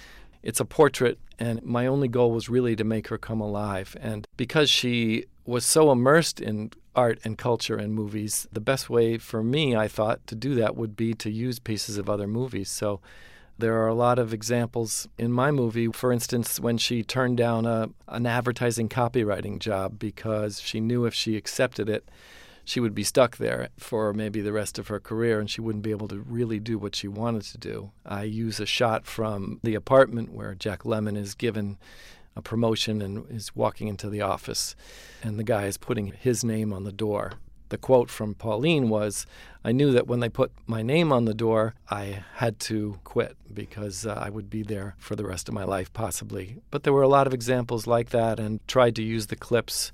It's 0.46 0.60
a 0.60 0.66
portrait, 0.66 1.18
and 1.40 1.62
my 1.64 1.88
only 1.88 2.08
goal 2.08 2.32
was 2.32 2.50
really 2.50 2.76
to 2.76 2.84
make 2.84 3.08
her 3.08 3.18
come 3.18 3.42
alive. 3.42 3.98
And 4.00 4.28
because 4.38 4.70
she 4.70 5.26
was 5.44 5.66
so 5.66 5.92
immersed 5.92 6.40
in 6.40 6.72
art 6.96 7.20
and 7.24 7.36
culture 7.36 7.76
and 7.76 7.94
movies, 7.94 8.48
the 8.52 8.62
best 8.62 8.88
way 8.88 9.18
for 9.18 9.44
me, 9.44 9.76
I 9.76 9.88
thought, 9.88 10.26
to 10.28 10.36
do 10.36 10.54
that 10.56 10.78
would 10.78 10.96
be 10.96 11.16
to 11.16 11.32
use 11.32 11.58
pieces 11.58 11.98
of 11.98 12.10
other 12.10 12.28
movies. 12.28 12.70
So 12.70 13.02
there 13.58 13.76
are 13.82 13.88
a 13.88 13.96
lot 13.96 14.20
of 14.20 14.34
examples 14.34 15.08
in 15.18 15.32
my 15.32 15.50
movie. 15.50 15.88
For 15.88 16.12
instance, 16.12 16.60
when 16.60 16.78
she 16.78 17.02
turned 17.02 17.38
down 17.38 17.66
a, 17.66 17.90
an 18.08 18.28
advertising 18.28 18.88
copywriting 18.88 19.58
job 19.58 19.98
because 19.98 20.62
she 20.62 20.80
knew 20.80 21.06
if 21.06 21.16
she 21.16 21.38
accepted 21.38 21.90
it, 21.90 22.08
she 22.66 22.80
would 22.80 22.94
be 22.94 23.04
stuck 23.04 23.38
there 23.38 23.70
for 23.78 24.14
maybe 24.14 24.42
the 24.42 24.52
rest 24.52 24.78
of 24.78 24.88
her 24.88 25.00
career 25.00 25.40
and 25.40 25.50
she 25.50 25.62
wouldn't 25.62 25.84
be 25.84 25.92
able 25.92 26.08
to 26.10 26.20
really 26.20 26.60
do 26.60 26.78
what 26.78 26.96
she 26.96 27.08
wanted 27.08 27.44
to 27.44 27.58
do. 27.58 27.92
I 28.06 28.24
use 28.24 28.60
a 28.60 28.66
shot 28.66 29.06
from 29.06 29.60
the 29.64 29.76
apartment 29.76 30.34
where 30.34 30.56
Jack 30.56 30.84
Lemmon 30.84 31.16
is 31.16 31.36
given 31.36 31.78
a 32.36 32.42
promotion 32.42 33.02
and 33.02 33.26
is 33.32 33.56
walking 33.56 33.88
into 33.88 34.10
the 34.10 34.20
office, 34.20 34.76
and 35.24 35.40
the 35.40 35.44
guy 35.44 35.68
is 35.68 35.78
putting 35.78 36.08
his 36.08 36.44
name 36.44 36.74
on 36.74 36.84
the 36.84 36.92
door 36.92 37.34
the 37.70 37.78
quote 37.78 38.10
from 38.10 38.36
Pauline 38.36 38.90
was, 38.90 39.26
I 39.64 39.72
knew 39.72 39.92
that 39.92 40.08
when 40.08 40.20
they 40.20 40.30
put 40.30 40.52
my 40.68 40.82
name 40.82 41.12
on 41.12 41.26
the 41.26 41.34
door, 41.34 41.74
I 41.90 42.24
had 42.36 42.60
to 42.62 43.00
quit 43.04 43.36
because 43.54 44.06
uh, 44.06 44.14
I 44.14 44.30
would 44.30 44.50
be 44.50 44.64
there 44.64 44.96
for 44.98 45.16
the 45.16 45.26
rest 45.26 45.48
of 45.48 45.56
my 45.56 45.64
life, 45.64 45.92
possibly. 45.92 46.58
But 46.70 46.84
there 46.84 46.94
were 46.94 47.02
a 47.02 47.08
lot 47.08 47.28
of 47.28 47.34
examples 47.34 47.88
like 47.88 48.10
that 48.10 48.40
and 48.40 48.66
tried 48.68 48.96
to 48.96 49.04
use 49.04 49.28
the 49.28 49.36
clips 49.36 49.92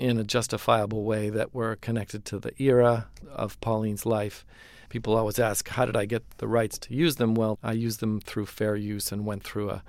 in 0.00 0.18
a 0.18 0.24
justifiable 0.24 1.04
way 1.04 1.28
that 1.28 1.54
were 1.54 1.76
connected 1.76 2.24
to 2.24 2.38
the 2.38 2.60
era 2.60 3.08
of 3.30 3.60
Pauline's 3.60 4.06
life. 4.06 4.46
People 4.88 5.14
always 5.14 5.38
ask, 5.38 5.68
How 5.68 5.84
did 5.84 5.96
I 5.96 6.06
get 6.06 6.38
the 6.38 6.48
rights 6.48 6.78
to 6.78 6.94
use 6.94 7.16
them? 7.16 7.34
Well, 7.34 7.58
I 7.62 7.72
used 7.72 8.00
them 8.00 8.18
through 8.18 8.46
fair 8.46 8.74
use 8.74 9.12
and 9.12 9.26
went 9.26 9.44
through 9.44 9.70
a 9.70 9.82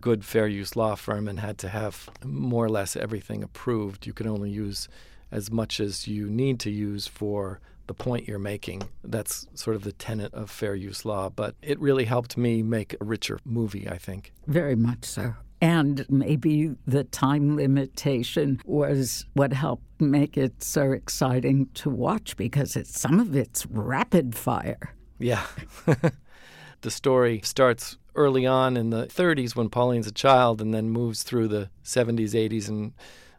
good 0.00 0.24
fair 0.24 0.46
use 0.46 0.76
law 0.76 0.94
firm 0.94 1.26
and 1.26 1.40
had 1.40 1.58
to 1.58 1.68
have 1.68 2.08
more 2.24 2.64
or 2.64 2.68
less 2.68 2.94
everything 2.94 3.42
approved. 3.42 4.06
You 4.06 4.12
can 4.12 4.28
only 4.28 4.50
use 4.50 4.88
as 5.32 5.50
much 5.50 5.80
as 5.80 6.06
you 6.06 6.30
need 6.30 6.60
to 6.60 6.70
use 6.70 7.08
for 7.08 7.60
the 7.88 7.94
point 7.94 8.28
you're 8.28 8.38
making. 8.38 8.88
That's 9.02 9.48
sort 9.54 9.74
of 9.74 9.82
the 9.82 9.92
tenet 9.92 10.32
of 10.32 10.48
fair 10.48 10.76
use 10.76 11.04
law. 11.04 11.28
But 11.28 11.56
it 11.60 11.80
really 11.80 12.04
helped 12.04 12.36
me 12.36 12.62
make 12.62 12.94
a 13.00 13.04
richer 13.04 13.40
movie, 13.44 13.88
I 13.88 13.98
think. 13.98 14.32
Very 14.46 14.76
much 14.76 15.04
so. 15.04 15.34
And 15.60 16.04
maybe 16.10 16.74
the 16.86 17.04
time 17.04 17.56
limitation 17.56 18.60
was 18.64 19.24
what 19.32 19.52
helped 19.52 19.84
make 20.00 20.36
it 20.36 20.62
so 20.62 20.92
exciting 20.92 21.68
to 21.74 21.88
watch 21.88 22.36
because 22.36 22.76
it's, 22.76 22.98
some 22.98 23.20
of 23.20 23.34
it's 23.34 23.64
rapid 23.66 24.34
fire. 24.34 24.94
Yeah. 25.18 25.46
the 26.82 26.90
story 26.90 27.40
starts 27.42 27.96
early 28.14 28.46
on 28.46 28.76
in 28.76 28.90
the 28.90 29.06
30s 29.06 29.56
when 29.56 29.70
Pauline's 29.70 30.06
a 30.06 30.12
child 30.12 30.60
and 30.60 30.74
then 30.74 30.90
moves 30.90 31.22
through 31.22 31.48
the 31.48 31.70
70s, 31.84 32.30
80s, 32.30 32.68
and 32.68 32.92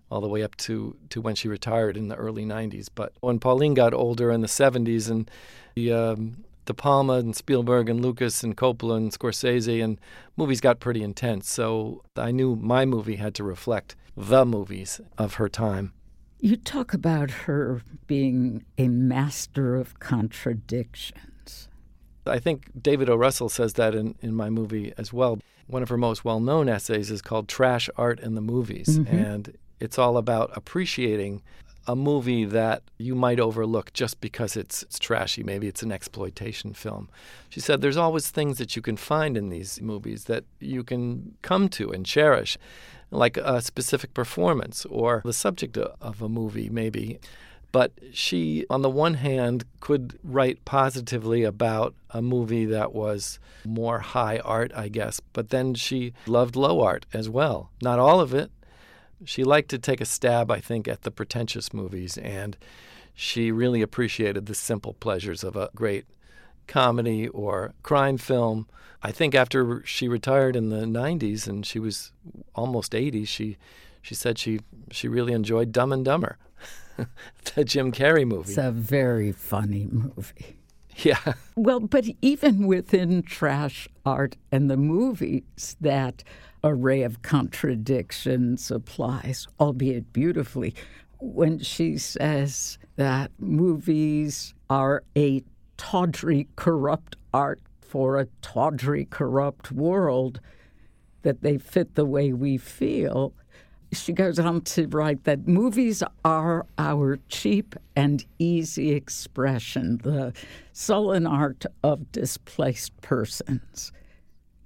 all 0.09 0.21
the 0.21 0.27
way 0.27 0.41
up 0.41 0.55
to, 0.57 0.95
to 1.09 1.21
when 1.21 1.35
she 1.35 1.47
retired 1.47 1.97
in 1.97 2.07
the 2.07 2.15
early 2.15 2.45
90s. 2.45 2.87
But 2.93 3.13
when 3.19 3.39
Pauline 3.39 3.73
got 3.73 3.93
older 3.93 4.31
in 4.31 4.41
the 4.41 4.47
70s 4.47 5.09
and 5.09 5.29
the 5.75 5.91
um, 5.91 6.45
De 6.67 6.73
Palma 6.73 7.13
and 7.13 7.35
Spielberg 7.35 7.89
and 7.89 8.01
Lucas 8.01 8.43
and 8.43 8.55
Coppola 8.55 8.97
and 8.97 9.11
Scorsese 9.11 9.83
and 9.83 9.99
movies 10.35 10.61
got 10.61 10.79
pretty 10.79 11.01
intense. 11.01 11.49
So 11.49 12.03
I 12.15 12.31
knew 12.31 12.55
my 12.55 12.85
movie 12.85 13.15
had 13.15 13.33
to 13.35 13.43
reflect 13.43 13.95
the 14.15 14.45
movies 14.45 15.01
of 15.17 15.35
her 15.35 15.49
time. 15.49 15.93
You 16.39 16.57
talk 16.57 16.93
about 16.93 17.31
her 17.31 17.81
being 18.05 18.65
a 18.77 18.89
master 18.89 19.75
of 19.75 19.99
contradictions. 19.99 21.69
I 22.27 22.37
think 22.37 22.69
David 22.79 23.09
O. 23.09 23.15
Russell 23.15 23.49
says 23.49 23.73
that 23.73 23.95
in, 23.95 24.15
in 24.21 24.35
my 24.35 24.49
movie 24.49 24.93
as 24.97 25.13
well. 25.13 25.39
One 25.67 25.81
of 25.81 25.89
her 25.89 25.97
most 25.97 26.25
well 26.25 26.41
known 26.41 26.67
essays 26.67 27.09
is 27.09 27.21
called 27.21 27.47
Trash 27.47 27.89
Art 27.95 28.19
in 28.19 28.35
the 28.35 28.41
Movies. 28.41 28.99
Mm-hmm. 28.99 29.15
And 29.15 29.57
it's 29.79 29.97
all 29.97 30.17
about 30.17 30.51
appreciating 30.55 31.41
a 31.87 31.95
movie 31.95 32.43
that 32.43 32.83
you 32.97 33.15
might 33.15 33.39
overlook 33.39 33.93
just 33.93 34.19
because 34.19 34.57
it's, 34.57 34.83
it's 34.83 34.99
trashy. 34.99 35.41
Maybe 35.41 35.67
it's 35.67 35.81
an 35.81 35.91
exploitation 35.91 36.73
film. 36.73 37.09
She 37.49 37.61
said 37.61 37.81
there's 37.81 37.97
always 37.97 38.29
things 38.29 38.57
that 38.57 38.75
you 38.75 38.81
can 38.81 38.97
find 38.97 39.37
in 39.37 39.49
these 39.49 39.81
movies 39.81 40.25
that 40.25 40.43
you 40.59 40.83
can 40.83 41.35
come 41.41 41.69
to 41.69 41.89
and 41.91 42.05
cherish, 42.05 42.57
like 43.09 43.37
a 43.37 43.61
specific 43.61 44.13
performance 44.13 44.85
or 44.85 45.21
the 45.23 45.33
subject 45.33 45.77
of 45.77 46.21
a 46.21 46.27
movie, 46.27 46.69
maybe. 46.69 47.19
But 47.71 47.91
she, 48.11 48.65
on 48.69 48.81
the 48.81 48.89
one 48.89 49.15
hand, 49.15 49.65
could 49.79 50.19
write 50.23 50.63
positively 50.65 51.43
about 51.43 51.93
a 52.09 52.21
movie 52.21 52.65
that 52.65 52.93
was 52.93 53.39
more 53.65 53.99
high 53.99 54.39
art, 54.39 54.71
I 54.75 54.87
guess, 54.87 55.19
but 55.33 55.49
then 55.49 55.73
she 55.73 56.13
loved 56.25 56.55
low 56.55 56.81
art 56.81 57.05
as 57.13 57.29
well. 57.29 57.69
Not 57.81 57.99
all 57.99 58.19
of 58.19 58.33
it, 58.33 58.51
she 59.25 59.43
liked 59.43 59.69
to 59.69 59.79
take 59.79 60.01
a 60.01 60.05
stab, 60.05 60.51
I 60.51 60.59
think, 60.59 60.87
at 60.87 61.03
the 61.03 61.11
pretentious 61.11 61.73
movies, 61.73 62.17
and 62.17 62.57
she 63.13 63.51
really 63.51 63.81
appreciated 63.81 64.45
the 64.45 64.55
simple 64.55 64.93
pleasures 64.93 65.43
of 65.43 65.55
a 65.55 65.69
great 65.75 66.05
comedy 66.67 67.27
or 67.29 67.73
crime 67.81 68.17
film. 68.17 68.67
I 69.01 69.11
think 69.11 69.33
after 69.33 69.83
she 69.85 70.07
retired 70.07 70.55
in 70.55 70.69
the 70.69 70.85
90s 70.85 71.47
and 71.47 71.65
she 71.65 71.79
was 71.79 72.11
almost 72.55 72.93
80, 72.93 73.25
she 73.25 73.57
she 74.01 74.15
said 74.15 74.37
she 74.37 74.59
she 74.91 75.07
really 75.07 75.33
enjoyed 75.33 75.71
Dumb 75.71 75.91
and 75.91 76.05
Dumber, 76.05 76.37
the 77.55 77.65
Jim 77.65 77.91
Carrey 77.91 78.25
movie. 78.25 78.49
It's 78.49 78.57
a 78.57 78.71
very 78.71 79.31
funny 79.31 79.87
movie. 79.91 80.57
Yeah. 80.97 81.33
Well, 81.55 81.79
but 81.79 82.05
even 82.21 82.65
within 82.65 83.21
trash 83.21 83.87
art 84.05 84.35
and 84.51 84.69
the 84.69 84.77
movies, 84.77 85.75
that 85.79 86.23
array 86.63 87.03
of 87.03 87.21
contradictions 87.21 88.71
applies, 88.71 89.47
albeit 89.59 90.11
beautifully. 90.13 90.73
When 91.19 91.59
she 91.59 91.97
says 91.97 92.77
that 92.95 93.31
movies 93.39 94.53
are 94.69 95.03
a 95.15 95.43
tawdry, 95.77 96.47
corrupt 96.55 97.15
art 97.33 97.61
for 97.81 98.19
a 98.19 98.27
tawdry, 98.41 99.05
corrupt 99.05 99.71
world, 99.71 100.39
that 101.23 101.41
they 101.41 101.57
fit 101.57 101.95
the 101.95 102.05
way 102.05 102.33
we 102.33 102.57
feel, 102.57 103.33
she 103.93 104.11
goes 104.11 104.37
on 104.37 104.61
to 104.61 104.87
write 104.87 105.23
that 105.23 105.47
movies 105.47 106.03
are 106.25 106.65
our 106.77 107.19
cheap 107.29 107.75
and 107.95 108.25
easy 108.37 108.91
expression, 108.91 109.97
the 110.03 110.33
sullen 110.73 111.25
art 111.25 111.65
of 111.83 112.11
displaced 112.11 112.95
persons. 113.01 113.91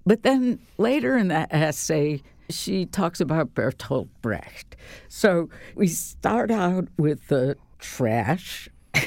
But 0.05 0.23
then 0.23 0.59
later 0.77 1.17
in 1.17 1.27
that 1.29 1.53
essay, 1.53 2.21
she 2.49 2.85
talks 2.85 3.19
about 3.19 3.53
Bertolt 3.53 4.09
Brecht. 4.21 4.75
So 5.07 5.49
we 5.75 5.87
start 5.87 6.51
out 6.51 6.87
with 6.97 7.27
the 7.27 7.55
trash 7.79 8.69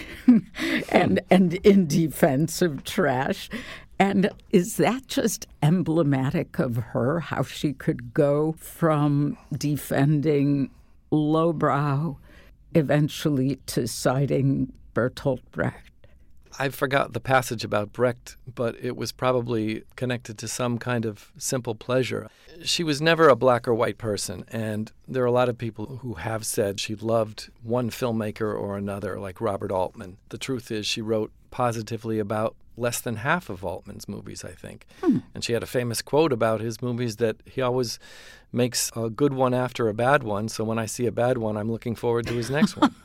and 0.90 1.20
and 1.30 1.54
in 1.54 1.86
defense 1.86 2.62
of 2.62 2.84
trash. 2.84 3.50
And 3.98 4.30
is 4.50 4.76
that 4.78 5.06
just 5.06 5.46
emblematic 5.62 6.58
of 6.58 6.76
her, 6.76 7.20
how 7.20 7.44
she 7.44 7.72
could 7.72 8.12
go 8.12 8.56
from 8.58 9.38
defending 9.56 10.70
lowbrow 11.12 12.18
eventually 12.74 13.56
to 13.66 13.86
citing 13.86 14.72
Bertolt 14.94 15.42
Brecht? 15.52 15.93
I 16.58 16.68
forgot 16.68 17.12
the 17.12 17.20
passage 17.20 17.64
about 17.64 17.92
Brecht, 17.92 18.36
but 18.52 18.76
it 18.80 18.96
was 18.96 19.12
probably 19.12 19.82
connected 19.96 20.38
to 20.38 20.48
some 20.48 20.78
kind 20.78 21.04
of 21.04 21.32
simple 21.36 21.74
pleasure. 21.74 22.28
She 22.62 22.84
was 22.84 23.00
never 23.00 23.28
a 23.28 23.36
black 23.36 23.66
or 23.66 23.74
white 23.74 23.98
person, 23.98 24.44
and 24.48 24.92
there 25.08 25.22
are 25.22 25.26
a 25.26 25.32
lot 25.32 25.48
of 25.48 25.58
people 25.58 25.98
who 26.02 26.14
have 26.14 26.46
said 26.46 26.78
she 26.78 26.94
loved 26.94 27.50
one 27.62 27.90
filmmaker 27.90 28.54
or 28.58 28.76
another, 28.76 29.18
like 29.18 29.40
Robert 29.40 29.72
Altman. 29.72 30.18
The 30.28 30.38
truth 30.38 30.70
is, 30.70 30.86
she 30.86 31.00
wrote 31.00 31.32
positively 31.50 32.18
about 32.18 32.54
less 32.76 33.00
than 33.00 33.16
half 33.16 33.48
of 33.48 33.64
Altman's 33.64 34.08
movies, 34.08 34.44
I 34.44 34.50
think. 34.50 34.86
Hmm. 35.00 35.18
And 35.34 35.44
she 35.44 35.52
had 35.52 35.62
a 35.62 35.66
famous 35.66 36.02
quote 36.02 36.32
about 36.32 36.60
his 36.60 36.82
movies 36.82 37.16
that 37.16 37.36
he 37.44 37.60
always 37.60 37.98
makes 38.52 38.90
a 38.96 39.10
good 39.10 39.32
one 39.32 39.54
after 39.54 39.88
a 39.88 39.94
bad 39.94 40.22
one. 40.22 40.48
So 40.48 40.64
when 40.64 40.78
I 40.78 40.86
see 40.86 41.06
a 41.06 41.12
bad 41.12 41.38
one, 41.38 41.56
I'm 41.56 41.70
looking 41.70 41.94
forward 41.94 42.26
to 42.26 42.34
his 42.34 42.50
next 42.50 42.76
one. 42.76 42.94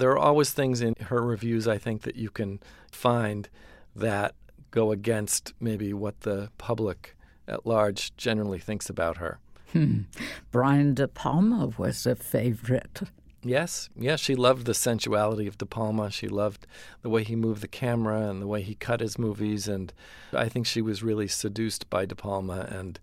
there 0.00 0.10
are 0.10 0.18
always 0.18 0.50
things 0.50 0.80
in 0.80 0.94
her 1.00 1.22
reviews, 1.22 1.68
I 1.68 1.78
think, 1.78 2.02
that 2.02 2.16
you 2.16 2.30
can 2.30 2.58
find 2.90 3.48
that 3.94 4.34
go 4.70 4.92
against 4.92 5.52
maybe 5.60 5.92
what 5.92 6.20
the 6.20 6.50
public 6.58 7.16
at 7.46 7.66
large 7.66 8.16
generally 8.16 8.58
thinks 8.58 8.88
about 8.88 9.18
her. 9.18 9.38
Hmm. 9.72 10.02
Brian 10.50 10.94
De 10.94 11.06
Palma 11.06 11.70
was 11.76 12.06
a 12.06 12.16
favorite. 12.16 13.02
Yes, 13.42 13.88
yes, 13.96 14.20
she 14.20 14.34
loved 14.34 14.66
the 14.66 14.74
sensuality 14.74 15.46
of 15.46 15.58
De 15.58 15.66
Palma. 15.66 16.10
She 16.10 16.28
loved 16.28 16.66
the 17.02 17.08
way 17.08 17.22
he 17.24 17.36
moved 17.36 17.62
the 17.62 17.68
camera 17.68 18.28
and 18.28 18.42
the 18.42 18.46
way 18.46 18.62
he 18.62 18.74
cut 18.74 19.00
his 19.00 19.18
movies, 19.18 19.68
and 19.68 19.92
I 20.32 20.48
think 20.48 20.66
she 20.66 20.82
was 20.82 21.02
really 21.02 21.28
seduced 21.28 21.88
by 21.88 22.04
De 22.04 22.14
Palma. 22.14 22.66
And 22.70 22.98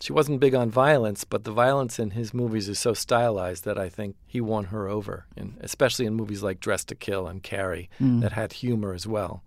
she 0.00 0.12
wasn't 0.12 0.40
big 0.40 0.54
on 0.54 0.70
violence, 0.70 1.24
but 1.24 1.44
the 1.44 1.52
violence 1.52 1.98
in 1.98 2.10
his 2.10 2.34
movies 2.34 2.68
is 2.68 2.78
so 2.78 2.92
stylized 2.94 3.64
that 3.64 3.78
I 3.78 3.88
think 3.88 4.16
he 4.26 4.40
won 4.40 4.64
her 4.64 4.88
over, 4.88 5.26
and 5.36 5.56
especially 5.60 6.06
in 6.06 6.14
movies 6.14 6.42
like 6.42 6.60
Dressed 6.60 6.88
to 6.88 6.94
Kill 6.94 7.26
and 7.26 7.42
Carrie 7.42 7.90
mm. 8.00 8.20
that 8.20 8.32
had 8.32 8.52
humor 8.52 8.92
as 8.92 9.06
well. 9.06 9.42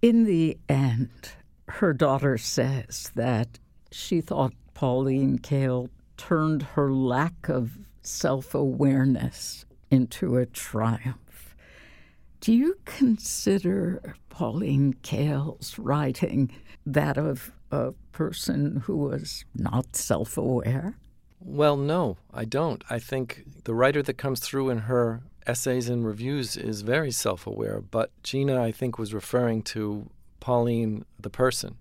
In 0.00 0.24
the 0.24 0.58
end, 0.68 1.32
her 1.68 1.92
daughter 1.92 2.38
says 2.38 3.10
that 3.14 3.58
she 3.90 4.20
thought 4.20 4.52
Pauline 4.74 5.38
Kael 5.38 5.88
turned 6.16 6.62
her 6.62 6.92
lack 6.92 7.48
of 7.48 7.78
self 8.02 8.54
awareness 8.54 9.64
into 9.90 10.36
a 10.36 10.46
triumph. 10.46 11.54
Do 12.40 12.52
you 12.52 12.78
consider 12.84 14.16
Pauline 14.28 14.94
Kael's 15.02 15.78
writing 15.78 16.50
that 16.84 17.16
of 17.16 17.52
a 17.72 17.92
person 18.12 18.82
who 18.84 18.96
was 18.96 19.44
not 19.54 19.96
self 19.96 20.36
aware? 20.36 20.94
Well, 21.40 21.76
no, 21.76 22.18
I 22.32 22.44
don't. 22.44 22.84
I 22.88 23.00
think 23.00 23.44
the 23.64 23.74
writer 23.74 24.02
that 24.02 24.18
comes 24.18 24.38
through 24.38 24.70
in 24.70 24.78
her 24.78 25.22
essays 25.46 25.88
and 25.88 26.06
reviews 26.06 26.56
is 26.56 26.82
very 26.82 27.10
self 27.10 27.46
aware, 27.46 27.80
but 27.80 28.10
Gina, 28.22 28.62
I 28.62 28.70
think, 28.70 28.98
was 28.98 29.12
referring 29.12 29.62
to 29.62 30.08
Pauline, 30.38 31.04
the 31.18 31.30
person, 31.30 31.78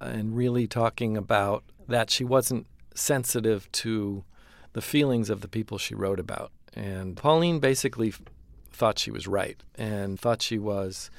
and 0.00 0.36
really 0.36 0.66
talking 0.66 1.16
about 1.16 1.64
that 1.88 2.10
she 2.10 2.24
wasn't 2.24 2.66
sensitive 2.94 3.70
to 3.72 4.24
the 4.72 4.82
feelings 4.82 5.30
of 5.30 5.40
the 5.40 5.48
people 5.48 5.78
she 5.78 5.94
wrote 5.94 6.20
about. 6.20 6.52
And 6.74 7.16
Pauline 7.16 7.58
basically 7.58 8.12
thought 8.72 8.98
she 8.98 9.10
was 9.10 9.26
right 9.26 9.60
and 9.74 10.18
thought 10.18 10.42
she 10.42 10.58
was 10.58 11.10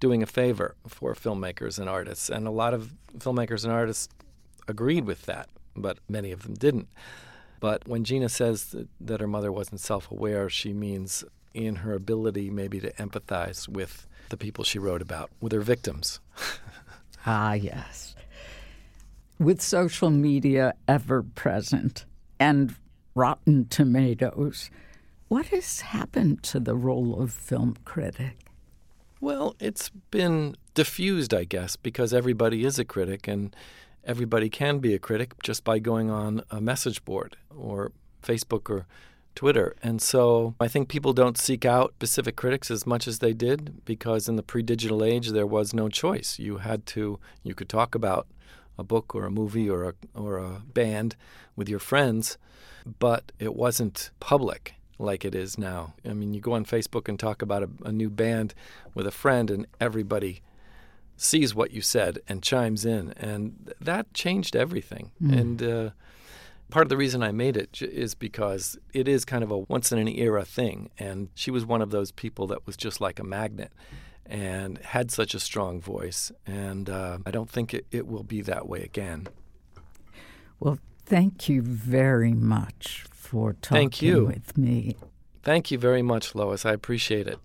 doing 0.00 0.22
a 0.22 0.26
favor 0.26 0.76
for 0.86 1.14
filmmakers 1.14 1.78
and 1.78 1.88
artists. 1.88 2.28
And 2.28 2.46
a 2.46 2.50
lot 2.50 2.74
of 2.74 2.94
filmmakers 3.18 3.64
and 3.64 3.72
artists 3.72 4.08
agreed 4.66 5.04
with 5.04 5.26
that, 5.26 5.48
but 5.76 5.98
many 6.08 6.32
of 6.32 6.42
them 6.42 6.54
didn't. 6.54 6.88
But 7.60 7.88
when 7.88 8.04
Gina 8.04 8.28
says 8.28 8.66
that, 8.66 8.88
that 9.00 9.20
her 9.20 9.26
mother 9.26 9.50
wasn't 9.50 9.80
self 9.80 10.10
aware, 10.10 10.48
she 10.48 10.72
means 10.72 11.24
in 11.54 11.76
her 11.76 11.94
ability 11.94 12.50
maybe 12.50 12.78
to 12.80 12.92
empathize 12.92 13.68
with 13.68 14.06
the 14.28 14.36
people 14.36 14.62
she 14.62 14.78
wrote 14.78 15.02
about, 15.02 15.30
with 15.40 15.52
her 15.52 15.60
victims. 15.60 16.20
ah, 17.26 17.54
yes. 17.54 18.14
With 19.38 19.60
social 19.60 20.10
media 20.10 20.74
ever 20.86 21.22
present 21.22 22.04
and 22.38 22.76
Rotten 23.14 23.66
Tomatoes. 23.68 24.70
What 25.28 25.46
has 25.46 25.80
happened 25.80 26.42
to 26.44 26.60
the 26.60 26.76
role 26.76 27.20
of 27.20 27.32
film 27.32 27.76
critic? 27.84 28.47
Well, 29.20 29.56
it's 29.58 29.90
been 30.10 30.56
diffused, 30.74 31.34
I 31.34 31.44
guess, 31.44 31.76
because 31.76 32.14
everybody 32.14 32.64
is 32.64 32.78
a 32.78 32.84
critic 32.84 33.26
and 33.26 33.54
everybody 34.04 34.48
can 34.48 34.78
be 34.78 34.94
a 34.94 34.98
critic 34.98 35.34
just 35.42 35.64
by 35.64 35.78
going 35.78 36.10
on 36.10 36.42
a 36.50 36.60
message 36.60 37.04
board 37.04 37.36
or 37.54 37.92
Facebook 38.22 38.70
or 38.70 38.86
Twitter. 39.34 39.74
And 39.82 40.00
so 40.00 40.54
I 40.60 40.68
think 40.68 40.88
people 40.88 41.12
don't 41.12 41.38
seek 41.38 41.64
out 41.64 41.94
specific 41.96 42.36
critics 42.36 42.70
as 42.70 42.86
much 42.86 43.06
as 43.08 43.18
they 43.18 43.32
did 43.32 43.84
because 43.84 44.28
in 44.28 44.36
the 44.36 44.42
pre 44.42 44.62
digital 44.62 45.04
age, 45.04 45.30
there 45.30 45.46
was 45.46 45.74
no 45.74 45.88
choice. 45.88 46.38
You 46.38 46.58
had 46.58 46.86
to, 46.86 47.18
you 47.42 47.54
could 47.54 47.68
talk 47.68 47.94
about 47.94 48.26
a 48.78 48.84
book 48.84 49.14
or 49.14 49.24
a 49.24 49.30
movie 49.30 49.68
or 49.68 49.88
a, 49.88 49.94
or 50.14 50.38
a 50.38 50.62
band 50.72 51.16
with 51.56 51.68
your 51.68 51.80
friends 51.80 52.38
but 52.98 53.32
it 53.38 53.54
wasn't 53.54 54.10
public 54.20 54.74
like 54.98 55.24
it 55.24 55.34
is 55.34 55.58
now. 55.58 55.94
I 56.04 56.12
mean, 56.12 56.34
you 56.34 56.40
go 56.40 56.52
on 56.52 56.64
Facebook 56.64 57.08
and 57.08 57.18
talk 57.18 57.42
about 57.42 57.62
a, 57.62 57.70
a 57.84 57.92
new 57.92 58.10
band 58.10 58.54
with 58.94 59.06
a 59.06 59.10
friend, 59.10 59.50
and 59.50 59.66
everybody 59.80 60.42
sees 61.16 61.54
what 61.54 61.72
you 61.72 61.80
said 61.80 62.18
and 62.28 62.42
chimes 62.42 62.84
in, 62.84 63.12
and 63.12 63.72
that 63.80 64.12
changed 64.14 64.54
everything. 64.54 65.10
Mm. 65.22 65.38
And 65.38 65.62
uh, 65.62 65.90
part 66.70 66.84
of 66.84 66.88
the 66.88 66.96
reason 66.96 67.22
I 67.22 67.32
made 67.32 67.56
it 67.56 67.82
is 67.82 68.14
because 68.14 68.78
it 68.92 69.08
is 69.08 69.24
kind 69.24 69.42
of 69.42 69.50
a 69.50 69.58
once 69.58 69.92
in 69.92 69.98
an 69.98 70.08
era 70.08 70.44
thing, 70.44 70.90
and 70.98 71.28
she 71.34 71.50
was 71.50 71.64
one 71.64 71.82
of 71.82 71.90
those 71.90 72.12
people 72.12 72.46
that 72.48 72.66
was 72.66 72.76
just 72.76 73.00
like 73.00 73.18
a 73.18 73.24
magnet 73.24 73.72
and 74.26 74.78
had 74.78 75.10
such 75.10 75.34
a 75.34 75.40
strong 75.40 75.80
voice, 75.80 76.30
and 76.46 76.90
uh, 76.90 77.18
I 77.24 77.30
don't 77.30 77.48
think 77.48 77.72
it, 77.72 77.86
it 77.90 78.06
will 78.06 78.24
be 78.24 78.42
that 78.42 78.68
way 78.68 78.82
again. 78.82 79.28
Well, 80.60 80.78
Thank 81.08 81.48
you 81.48 81.62
very 81.62 82.34
much 82.34 83.06
for 83.28 83.52
talking 83.52 83.90
Thank 83.90 84.00
you. 84.00 84.24
with 84.24 84.56
me. 84.56 84.96
Thank 85.42 85.70
you 85.70 85.76
very 85.76 86.00
much, 86.00 86.34
Lois. 86.34 86.64
I 86.64 86.72
appreciate 86.72 87.26
it. 87.26 87.38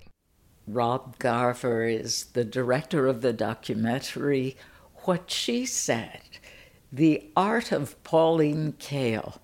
Rob 0.66 1.20
Garver 1.20 1.84
is 1.84 2.28
the 2.32 2.46
director 2.46 3.06
of 3.06 3.20
the 3.20 3.34
documentary 3.34 4.56
What 5.04 5.30
She 5.30 5.66
Said 5.66 6.22
The 6.90 7.30
Art 7.36 7.74
of 7.74 8.02
Pauline 8.06 8.74
Kael. 8.80 9.40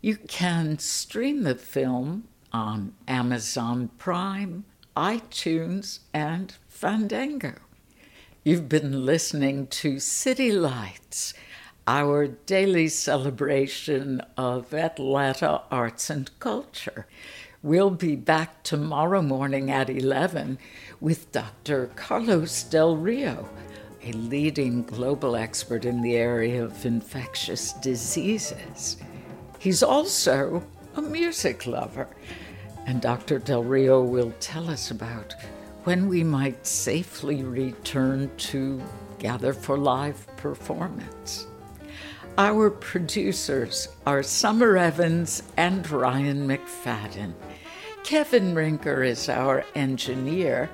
You 0.00 0.16
can 0.16 0.78
stream 0.78 1.42
the 1.42 1.56
film 1.56 2.28
on 2.52 2.94
Amazon 3.08 3.90
Prime, 3.98 4.64
iTunes, 4.96 6.00
and 6.12 6.54
Fandango. 6.68 7.54
You've 8.44 8.68
been 8.68 9.04
listening 9.04 9.66
to 9.68 9.98
City 9.98 10.52
Lights 10.52 11.34
our 11.86 12.26
daily 12.26 12.88
celebration 12.88 14.22
of 14.38 14.72
Atlanta 14.72 15.60
arts 15.70 16.08
and 16.08 16.30
culture. 16.38 17.06
We'll 17.62 17.90
be 17.90 18.16
back 18.16 18.62
tomorrow 18.62 19.20
morning 19.20 19.70
at 19.70 19.90
11 19.90 20.58
with 21.00 21.30
Dr. 21.32 21.90
Carlos 21.94 22.62
Del 22.64 22.96
Rio, 22.96 23.48
a 24.02 24.12
leading 24.12 24.82
global 24.84 25.36
expert 25.36 25.84
in 25.84 26.00
the 26.00 26.16
area 26.16 26.64
of 26.64 26.86
infectious 26.86 27.74
diseases. 27.74 28.96
He's 29.58 29.82
also 29.82 30.66
a 30.96 31.02
music 31.02 31.66
lover, 31.66 32.08
and 32.86 33.02
Dr. 33.02 33.38
Del 33.38 33.64
Rio 33.64 34.02
will 34.02 34.32
tell 34.40 34.70
us 34.70 34.90
about 34.90 35.34
when 35.84 36.08
we 36.08 36.24
might 36.24 36.66
safely 36.66 37.42
return 37.42 38.30
to 38.36 38.82
gather 39.18 39.52
for 39.52 39.76
live 39.76 40.26
performance. 40.38 41.46
Our 42.36 42.68
producers 42.68 43.86
are 44.06 44.24
Summer 44.24 44.76
Evans 44.76 45.44
and 45.56 45.88
Ryan 45.88 46.48
McFadden. 46.48 47.32
Kevin 48.02 48.56
Rinker 48.56 49.06
is 49.06 49.28
our 49.28 49.64
engineer, 49.76 50.68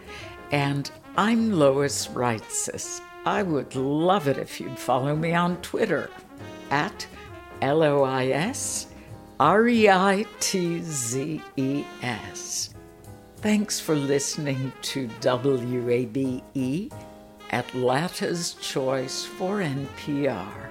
and 0.53 0.91
I'm 1.19 1.53
Lois 1.53 2.07
Reitzes. 2.07 3.03
I 3.27 3.43
would 3.43 3.77
love 3.77 4.27
it 4.27 4.39
if 4.39 4.59
you'd 4.59 4.79
follow 4.79 5.15
me 5.15 5.35
on 5.35 5.61
Twitter 5.61 6.09
at 6.71 7.07
L 7.61 7.83
O 7.83 8.05
I 8.05 8.29
S 8.29 8.87
R 9.39 9.69
E 9.69 9.87
I 9.91 10.25
T 10.41 10.81
Z 10.81 11.43
E 11.59 11.85
S. 12.01 12.75
Thanks 13.37 13.79
for 13.79 13.95
listening 13.95 14.73
to 14.81 15.09
WABE, 15.21 16.91
Atlanta's 17.53 18.55
Choice 18.55 19.27
for 19.27 19.59
NPR. 19.59 20.71